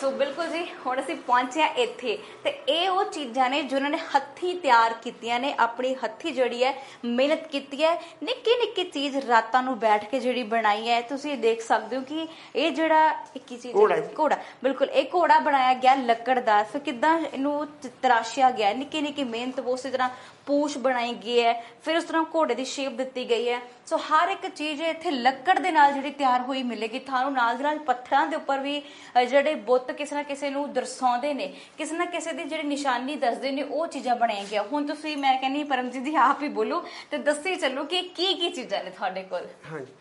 [0.00, 3.98] ਸੋ ਬਿਲਕੁਲ ਜੀ ਹੁਣ ਅਸੀਂ ਪਹੁੰਚੇ ਹਾਂ ਇੱਥੇ। ਤੇ ਇਹ ਉਹ ਚੀਜ਼ਾਂ ਨੇ ਜਿਨ੍ਹਾਂ ਨੇ
[4.14, 6.72] ਹੱਥੀਂ ਤਿਆਰ ਕੀਤੀਆਂ ਨੇ ਆਪਣੀ ਹੱਥੀ ਜਿਹੜੀ ਹੈ
[7.04, 7.92] ਮਿਹਨਤ ਕੀਤੀ ਹੈ।
[8.22, 12.26] ਨਿੱਕੀ ਨਿੱਕੀ ਚੀਜ਼ ਰਾਤਾਂ ਨੂੰ ਬੈਠ ਕੇ ਜਿਹੜੀ ਬਣਾਈ ਹੈ ਤੁਸੀਂ ਦੇਖ ਸਕਦੇ ਹੋ ਕਿ
[12.56, 16.80] ਇਹ ਜਿਹੜਾ ਇਹ ਕੀ ਚੀਜ਼ ਹੈ। ਘੋੜਾ ਬਿਲਕੁਲ ਇਹ ਘੋੜਾ ਬਣਾਇਆ ਗਿਆ ਲੱਕੜ ਦਾ। ਫਿਰ
[16.80, 17.66] ਕਿਦਾਂ ਇਹਨੂੰ
[18.02, 20.08] ਤਰਾਸ਼ਿਆ ਗਿਆ ਨਿੱਕੀ ਨਿੱਕੀ ਮਿਹਨਤ ਉਸੇ ਤਰ੍ਹਾਂ
[20.46, 21.52] ਪੂਛ ਬਣਾਈ ਗਈ ਹੈ
[21.84, 25.58] ਫਿਰ ਉਸ ਤਰ੍ਹਾਂ ਘੋੜੇ ਦੀ ਸ਼ੇਪ ਦਿੱਤੀ ਗਈ ਹੈ। ਸੋ ਹਰ ਇੱਕ ਚੀਜ਼ ਇੱਥੇ ਲੱਕੜ
[25.58, 28.80] ਦੇ ਨਾਲ ਜਿਹੜੀ ਤਿਆਰ ਹੋਈ ਮਿਲੇਗੀ। ਤੁਹਾਨੂੰ ਨਾਲ ਦੇ ਨਾਲ ਪੱਥਰਾਂ ਦੇ ਉੱਪਰ ਵੀ
[29.28, 33.50] ਜਿਹੜੇ ਬੁੱਤ ਕਿਸੇ ਨਾ ਕਿਸੇ ਨੂੰ ਦਰਸਾਉਂਦੇ ਨੇ ਕਿਸੇ ਨਾ ਕਿਸੇ ਦੀ ਜਿਹੜੀ ਨਿਸ਼ਾਨੀ ਦੱਸਦੇ
[33.50, 37.18] ਨੇ ਉਹ ਚੀਜ਼ਾਂ ਬਣਾਈਆਂ ਗਿਆ ਹੁਣ ਤੁਸੀਂ ਮੈਂ ਕਹਿੰਨੀ ਪਰਮਜੀਤ ਜੀ ਆਪ ਹੀ ਬੋਲੋ ਤੇ
[37.20, 39.92] ਦੱਸੀ ਚੱਲੋ ਕਿ ਕੀ ਕੀ ਚੀਜ਼ਾਂ ਨੇ ਤੁਹਾਡੇ ਕੋਲ। ਹਾਂਜੀ।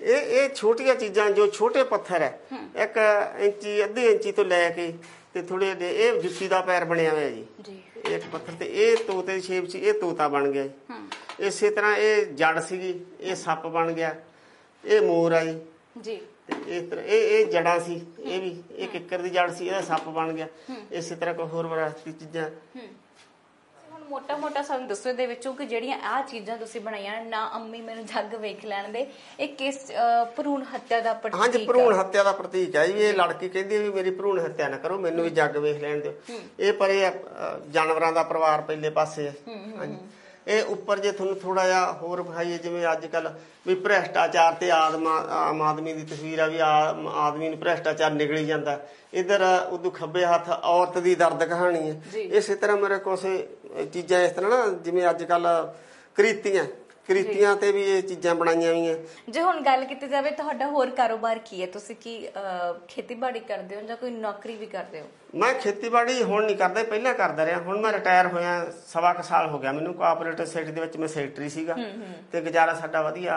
[0.00, 2.38] ਇਹ ਇਹ ਛੋਟੀਆਂ ਚੀਜ਼ਾਂ ਜੋ ਛੋਟੇ ਪੱਥਰ ਹੈ।
[2.82, 2.98] ਇੱਕ
[3.38, 4.92] ਇੰਚੀ ਅੱਧੀ ਇੰਚੀ ਤੋਂ ਲੈ ਕੇ
[5.34, 8.96] ਤੇ ਥੋੜੇ ਜਿਹੇ ਇਹ ਜੁੱਤੀ ਦਾ ਪੈਰ ਬਣਿਆ ਹੋਇਆ ਜੀ। ਜੀ। ਇੱਕ ਪੱਥਰ ਤੇ ਇਹ
[8.96, 10.94] ਤੋਤੇ ਦੀ ਸ਼ੇਪ ਸੀ ਇਹ ਤੋਤਾ ਬਣ ਗਿਆ ਜੀ।
[11.40, 14.14] ਇਸੇ ਤਰ੍ਹਾਂ ਇਹ ਜੜ ਸੀਗੀ ਇਹ ਸੱਪ ਬਣ ਗਿਆ
[14.84, 15.60] ਇਹ ਮੋਰ ਆ ਜੀ।
[16.00, 16.20] ਜੀ।
[16.68, 20.08] ਇਸ ਤਰ੍ਹਾਂ ਇਹ ਇਹ ਜੜਾਂ ਸੀ ਇਹ ਵੀ ਇਹ ਕਿੱਕਰ ਦੀ ਜੜ ਸੀ ਇਹਦਾ ਸੱਪ
[20.08, 20.46] ਬਣ ਗਿਆ।
[20.92, 22.50] ਇਸੇ ਤਰ੍ਹਾਂ ਕੋਈ ਹੋਰ ਵਿਰਾਸਤੀ ਚੀਜ਼ਾਂ।
[24.08, 27.80] ਹੁਣ ਮੋਟਾ ਮੋਟਾ ਸਾਨੂੰ ਦੱਸੋ ਇਹਦੇ ਵਿੱਚੋਂ ਕਿ ਜਿਹੜੀਆਂ ਆਹ ਚੀਜ਼ਾਂ ਤੁਸੀਂ ਬਣਾਈਆਂ ਨੇ, ਅੰਮੀ
[27.80, 29.06] ਮੈਨੂੰ ਜੱਗ ਵੇਖ ਲੈਣ ਦੇ
[29.40, 29.78] ਇਹ ਕਿਸ
[30.36, 31.64] ਭਰੂਣ ਹੱਤਿਆ ਦਾ ਪ੍ਰਤੀਕ ਹਾਂਜੀ?
[31.66, 35.24] ਭਰੂਣ ਹੱਤਿਆ ਦਾ ਪ੍ਰਤੀਕ ਹੈ ਇਹ ਲੜਕੀ ਕਹਿੰਦੀ ਵੀ ਮੇਰੀ ਭਰੂਣ ਹੱਤਿਆ ਨਾ ਕਰੋ ਮੈਨੂੰ
[35.24, 36.12] ਵੀ ਜੱਗ ਵੇਖ ਲੈਣ ਦਿਓ।
[36.58, 36.92] ਇਹ ਪਰ
[37.70, 39.34] ਜਾਨਵਰਾਂ ਦਾ ਪਰਿਵਾਰ ਪਹਿਲੇ ਪਾਸੇ ਹੈ
[39.78, 39.96] ਹਾਂਜੀ।
[40.48, 43.28] ਇਹ ਉੱਪਰ ਜੇ ਤੁਹਾਨੂੰ ਥੋੜਾ ਜਿਹਾ ਹੋਰ ਵਿਖਾਈਏ ਜਿਵੇਂ ਅੱਜ ਕੱਲ
[43.66, 48.78] ਵੀ ਭ੍ਰਿਸ਼ਟਾਚਾਰ ਤੇ ਆਮ ਆਦਮੀ ਦੀ ਤਸਵੀਰ ਆ ਵੀ ਆਦਮੀ ਨੂੰ ਭ੍ਰਿਸ਼ਟਾਚਾਰ ਨਿਕਲੀ ਜਾਂਦਾ।
[49.14, 53.36] ਇਧਰ ਉਦੋਂ ਖੱਬੇ ਹੱਥ ਔਰਤ ਦੀ ਦਰਦ ਕਹਾਣੀ ਹੈ। ਇਸੇ ਤਰ੍ਹਾਂ ਮੇਰੇ ਕੋਲ ਸੇ
[53.92, 55.46] ਚੀਜ਼ਾਂ ਇਸ ਤਰ੍ਹਾਂ ਨਾ ਜਿਵੇਂ ਅੱਜ ਕੱਲ
[56.16, 56.64] ਕ੍ਰੀਤੀਆਂ
[57.08, 58.94] ਕ੍ਰਿਤੀਆਂ ਤੇ ਵੀ ਇਹ ਚੀਜ਼ਾਂ ਬਣਾਈਆਂ ਹੋਈਆਂ।
[59.28, 61.66] ਜੇ ਹੁਣ ਗੱਲ ਕੀਤੀ ਜਾਵੇ ਤੁਹਾਡਾ ਹੋਰ ਕਾਰੋਬਾਰ ਕੀ ਹੈ?
[61.66, 62.28] ਤੁਸੀਂ ਕੀ
[62.88, 65.06] ਖੇਤੀਬਾੜੀ ਕਰਦੇ ਹੋ ਜਾਂ ਕੋਈ ਨੌਕਰੀ ਵੀ ਕਰਦੇ ਹੋ?
[65.34, 69.48] ਮੈਂ ਖੇਤੀਬਾੜੀ ਹੁਣ ਨਹੀਂ ਕਰਦਾ ਪਹਿਲਾਂ ਕਰਦਾ ਰਿਹਾ। ਹੁਣ ਮੈਂ ਰਿਟਾਇਰ ਹੋਇਆ ਸਵਾ ਕੁ ਸਾਲ
[69.48, 71.76] ਹੋ ਗਿਆ। ਮੈਨੂੰ ਕੋਆਪਰੇਟਿਵ ਸੋਸਾਇਟੀ ਦੇ ਵਿੱਚ ਮੈਂ ਸੈਕਟਰੀ ਸੀਗਾ
[72.32, 73.36] ਤੇ ਗੁਜ਼ਾਰਾ ਸਾਡਾ ਵਧੀਆ।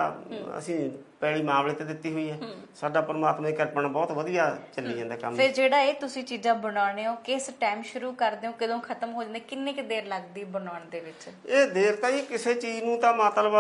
[0.57, 0.89] ਅਸੀਂ
[1.19, 2.37] ਪੈਲੀ ਮਾਮਲੇ ਤੇ ਦਿੱਤੀ ਹੋਈ ਹੈ।
[2.75, 6.55] ਸਾਡਾ ਪਰਮਾਤਮਾ ਦੀ ਕਿਰਪਾ ਨਾਲ ਬਹੁਤ ਵਧੀਆ ਚੱਲੀ ਜਾਂਦਾ ਕੰਮ। ਫਿਰ ਜਿਹੜਾ ਇਹ ਤੁਸੀਂ ਚੀਜ਼ਾਂ
[6.57, 10.43] ਬਣਾਉਣੇ ਹੋ ਕਿਸ ਟਾਈਮ ਸ਼ੁਰੂ ਕਰਦੇ ਹੋ ਕਦੋਂ ਖਤਮ ਹੋ ਜਾਂਦੇ ਕਿੰਨੇ ਕੁ ਦੇਰ ਲੱਗਦੀ
[10.45, 11.27] ਬਣਾਉਣ ਦੇ ਵਿੱਚ?
[11.45, 13.55] ਇਹ ਦੇਰ ਤਾਂ ਜੀ ਕਿਸੇ ਚੀਜ਼ ਨੂੰ ਤਾਂ ਮਤਲਬ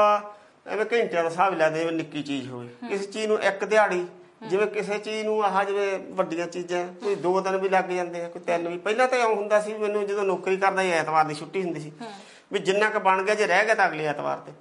[0.65, 4.05] ਐਵੇਂ ਘੰਟਿਆਂ ਦਾ ਹਿਸਾਬ ਲਾ ਦੇ ਨਿੱਕੀ ਚੀਜ਼ ਹੋਵੇ। ਕਿਸੇ ਚੀਜ਼ ਨੂੰ ਇੱਕ ਦਿਹਾੜੀ
[4.41, 8.29] ਜਿਵੇਂ ਕਿਸੇ ਚੀਜ਼ ਨੂੰ ਆਹ ਜਿਵੇਂ ਵੱਡੀਆਂ ਚੀਜ਼ਾਂ, ਕੋਈ ਦੋ ਦਿਨ ਵੀ ਲੱਗ ਜਾਂਦੇ ਆ,
[8.29, 11.33] ਕੋਈ ਤਿੰਨ ਵੀ। ਪਹਿਲਾਂ ਤਾਂ ਇਉਂ ਹੁੰਦਾ ਸੀ ਮੈਨੂੰ ਜਦੋਂ ਨੌਕਰੀ ਕਰਦਾ ਸੀ, ਐਤਵਾਰ ਦੀ
[11.33, 11.91] ਛੁੱਟੀ ਹੁੰਦੀ ਸੀ।
[12.51, 14.51] ਵੀ ਜਿੰਨਾ ਕ ਬਣ ਗਿਆ ਜੇ ਰਹਿ ਗਿਆ ਤਾਂ ਅਗਲੇ ਐਤਵਾਰ ਤੇ।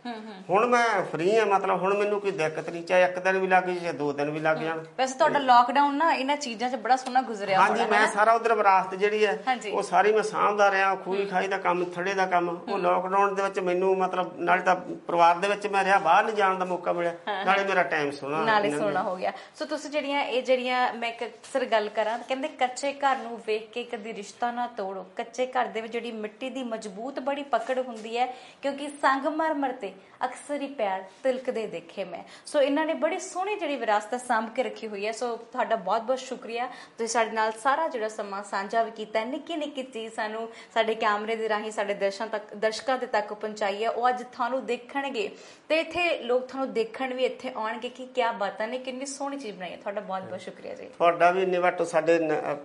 [0.51, 3.65] ਹੁਣ ਮੈਂ ਫ੍ਰੀ ਆ ਮਤਲਬ ਹੁਣ ਮੈਨੂੰ ਕੋਈ ਦਿੱਕਤ ਨਹੀਂ ਚਾਹੇ ਇੱਕ ਦਿਨ ਵੀ ਲੱਗ
[3.65, 6.97] ਜੇ ਚਾਹੇ ਦੋ ਦਿਨ ਵੀ ਲੱਗ ਜਾਣ। ਵੈਸੇ ਤੁਹਾਡਾ ਲਾਕਡਾਊਨ ਨਾ ਇਹਨਾਂ ਚੀਜ਼ਾਂ 'ਚ ਬੜਾ
[6.97, 9.39] ਸੋਹਣਾ ਗੁਜ਼ਰਿਆ ਹਾਂਜੀ ਮੈਂ ਸਾਰਾ ਉਧਰ ਵਿਰਾਸਤ ਜਿਹੜੀ ਹੈ।
[9.73, 13.43] ਉਹ ਸਾਰੀ ਮੈਂ ਸਾਂਭਦਾ ਰਿਹਾ ਖੂਹੀ ਖਾਈ ਦਾ ਕੰਮ ਥੜੇ ਦਾ ਕੰਮ ਉਹ ਲੋਕਡਾਊਨ ਦੇ
[13.43, 14.77] ਵਿੱਚ ਮੈਨੂੰ ਮਤਲਬ ਨਾਲੇ ਤਾਂ
[15.07, 17.15] ਪਰਿਵਾਰ ਦੇ ਵਿੱਚ ਮੈਂ ਰਿਹਾ ਬਾਹਰ ਨਹੀਂ ਜਾਣ ਦਾ ਮੌਕਾ ਮਿਲਿਆ
[17.45, 21.23] ਨਾਲੇ ਮੇਰਾ ਟਾਈਮ ਸੋਹਣਾ ਨਾਲੇ। ਸੋਹਣਾ ਹੋ ਗਿਆ। ਸੋ ਤੁਸੀਂ ਜਿਹੜੀਆਂ ਇਹ ਜਿਹੜੀਆਂ ਮੈਂ ਇੱਕ
[21.25, 25.67] ਅਕਸਰ ਗੱਲ ਕਰਾਂ ਕਹਿੰਦੇ ਕੱਚੇ ਘਰ ਨੂੰ ਵੇਖ ਕੇ ਕਦੀ ਰਿਸ਼ਤਾ ਨਾ ਤੋੜੋ। ਕੱਚੇ ਘਰ
[25.67, 28.27] ਦੇ ਵਿੱਚ ਜਿਹੜੀ ਮਿੱਟੀ ਦੀ ਮਜ਼ਬੂਤ ਬੜੀ ਪਕੜ ਹੁੰਦੀ ਹੈ
[28.63, 29.93] ਕਿਉਂਕਿ ਸੰਗਮਰਮਰ ਤੇ
[30.25, 34.63] ਅਕਸਰ ਹੀ ਪੈਰ ਤਿਲਕਦੇ ਦੇਖੇ ਮੈਂ। ਸੋ ਇਹਨਾਂ ਨੇ ਬੜੀ ਸੋਹਣੀ ਜਿਹੜੀ ਵਿਰਾਸਤ ਸਾਂਭ ਕੇ
[34.63, 38.83] ਰੱਖੀ ਹੋਈ ਹੈ। ਸੋ ਤੁਹਾਡਾ ਬਹੁਤ ਬਹੁਤ ਸ਼ੁਕਰੀਆ। ਤੁਸੀਂ ਸਾਡੇ ਨਾਲ ਸਾਰਾ ਜਿਹੜਾ ਸਮਾਂ ਸਾਂਝਾ
[38.83, 43.07] ਵੀ ਕੀਤਾ। ਨਿੱਕੀ ਨਿੱਕੀ ਚੀਜ਼ ਸਾਨੂੰ ਸਾਡੇ ਕੈਮਰੇ ਦੇ ਰਾਹੀਂ ਸਾਡੇ ਦਰਸ਼ਕਾਂ ਤੱਕ ਦਰਸ਼ਕਾਂ ਦੇ
[43.07, 45.29] ਤੱਕ ਪਹੁੰਚਾਈ ਹੈ। ਉਹ ਅੱਜ ਤੁਹਾਨੂੰ ਦੇਖਣਗੇ।
[45.69, 49.57] ਤੇ ਇੱਥੇ ਲੋਕ ਤੁਹਾਨੂੰ ਦੇਖਣ ਵੀ ਇੱਥੇ ਆਉਣਗੇ ਕਿ ਕੀ ਬਾਤਾਂ ਨੇ ਕਿੰਨੀ ਸੋਹਣੀ ਚੀਜ਼
[49.57, 52.19] ਬਣਾਈ ਹੈ। ਤੁਹਾਡਾ ਬਹੁਤ ਬਹੁਤ ਸ਼ੁਕਰੀਆ ਜੀ। ਤੁਹਾਡਾ ਵੀ ਨਿਵਾਟੋ ਸਾਡੇ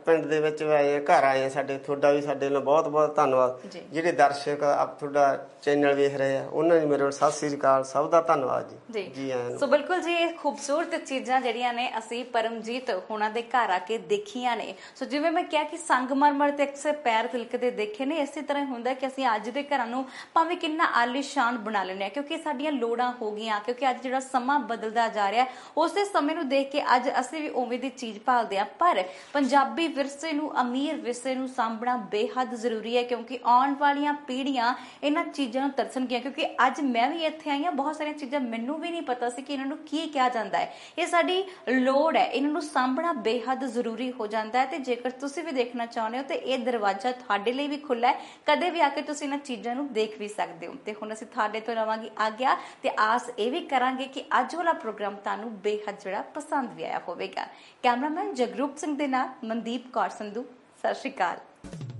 [0.05, 3.59] ਪਿੰਡ ਦੇ ਵਿੱਚ ਆਏ ਘਰ ਆਏ ਸਾਡੇ। ਤੁਹਾਡਾ ਵੀ ਸਾਡੇ ਨਾਲ ਬਹੁਤ ਬਹੁਤ ਧੰਨਵਾਦ।
[3.91, 7.11] ਜਿਹੜੇ ਦਰਸ਼ਕ ਆਪ ਤੁਹਾਡਾ ਚੈਨਲ ਵੇਖ ਰਹੇ ਆ ਉਹਨਾਂ ਨੂੰ ਮੇਰੇ ਵੱਲ
[7.45, 10.95] ਸਤਿ ਸ੍ਰੀ ਅਕਾਲ ਸਭ ਦਾ ਧੰਨਵਾਦ ਜੀ। ਜੀ। ਆਇਆਂ ਨੂੰ। ਸੋ ਬਿਲਕੁਲ ਜੀ ਇਹ ਖੂਬਸੂਰਤ
[11.05, 15.43] ਚੀਜ਼ਾਂ ਜਿਹੜੀਆਂ ਨੇ ਅਸੀਂ ਪਰਮਜੀਤ ਹੁਣਾਂ ਦੇ ਘਰ ਆ ਕੇ ਦੇਖੀਆਂ ਨੇ। ਸੋ ਜਿਵੇਂ ਮੈਂ
[15.43, 19.49] ਕਿਹਾ ਕਿ ਸੰਗਮਰਮਰ ਤੇ ਅਕਸਰ ਪੈਰ ਤਿਲਕਦੇ ਦੇਖੇ ਨੇ ਇਸੇ ਤਰ੍ਹਾਂ ਹੁੰਦਾ ਕਿ ਅਸੀਂ ਅੱਜ
[19.49, 23.89] ਦੇ ਘਰਾਂ ਨੂੰ ਭਾਵੇਂ ਕਿੰਨਾ ਆਲੀਸ਼ਾਨ ਬਣਾ ਲੈਂਦੇ ਆ ਕਿਉਂਕਿ ਸਾਡੀਆਂ ਲੋੜਾਂ ਹੋ ਗਈਆਂ ਕਿਉਂਕਿ
[23.89, 25.45] ਅੱਜ ਜਿਹੜਾ ਸਮਾਂ ਬਦਲਦਾ ਜਾ ਰਿਹਾ
[25.77, 29.87] ਉਸੇ ਸਮੇਂ ਨੂੰ ਦੇਖ ਕੇ ਅੱਜ ਅਸੀਂ ਵੀ ਉਵੇਂ ਦੀ ਚੀਜ਼ ਭਾਲਦੇ ਆ ਪਰ ਪੰਜਾਬੀ
[29.87, 34.73] ਵਿਰਸੇ ਨੂੰ ਅਮੀਰ ਵਿਰਸੇ ਨੂੰ ਸਾਂਭਣਾ ਬੇਹੱਦ ਜ਼ਰੂਰੀ ਹੈ ਕਿਉਂਕਿ ਆਉਣ ਵਾਲੀਆਂ ਪੀੜ੍ਹੀਆਂ
[35.03, 38.79] ਇਹਨਾਂ ਚੀਜ਼ਾਂ ਨੂੰ ਤਰਸਣਗੀਆਂ ਕਿਉਂਕਿ ਅੱਜ ਮੈਂ ਵੀ ਇੱਥੇ ਆਈ ਹਾਂ ਬਹੁਤ ਸਾਰੀਆਂ ਚੀਜ਼ਾਂ ਮੈਨੂੰ
[38.79, 42.25] ਵੀ ਨਹੀਂ ਪਤਾ ਸੀ ਕਿ ਇਹਨਾਂ ਨੂੰ ਕੀ ਕਿਹਾ ਜਾਂਦਾ ਹੈ। ਇਹ ਸਾਡੀ ਲੋੜ ਹੈ,
[42.25, 46.23] ਇਹਨਾਂ ਨੂੰ ਸਾਂਭਣਾ ਬੇਹੱਦ ਜ਼ਰੂਰੀ ਹੋ ਜਾਂਦਾ ਹੈ ਤੇ ਜੇਕਰ ਤੁਸੀਂ ਵੀ ਦੇਖਣਾ ਚਾਹੁੰਦੇ ਹੋ
[46.23, 49.75] ਤੇ ਇਹ ਦਰਵਾਜ਼ਾ ਤੁਹਾਡੇ ਲਈ ਵੀ ਖੁੱਲਾ ਹੈ, ਕਦੇ ਵੀ ਆ ਕੇ ਤੁਸੀਂ ਇਹਨਾਂ ਚੀਜ਼ਾਂ
[49.75, 53.51] ਨੂੰ ਦੇਖ ਵੀ ਸਕਦੇ ਹੋ। ਤੇ ਹੁਣ ਅਸੀਂ ਤੁਹਾਡੇ ਤੋਂ ਰਵਾਂਗੇ ਆਗਿਆ ਤੇ ਆਸ ਇਹ
[53.51, 57.47] ਵੀ ਕਰਾਂਗੇ ਕਿ ਅੱਜ ਵਾਲਾ ਪ੍ਰੋਗਰਾਮ ਤੁਹਾਨੂੰ ਬੇਹੱਦ ਜਿਹੜਾ ਪਸੰਦ ਵੀ ਆਇਆ ਹੋਵੇਗਾ।
[57.83, 60.45] ਕੈਮਰਾਮੈਨ ਜਗਰੂਪ ਸਿੰਘ ਦੇ ਨਾਲ ਮਨਦੀਪ ਕੌਰ ਸੰਧੂ,
[60.77, 61.94] ਸਤਿ ਸ਼੍ਰੀ ਅਕਾਲ।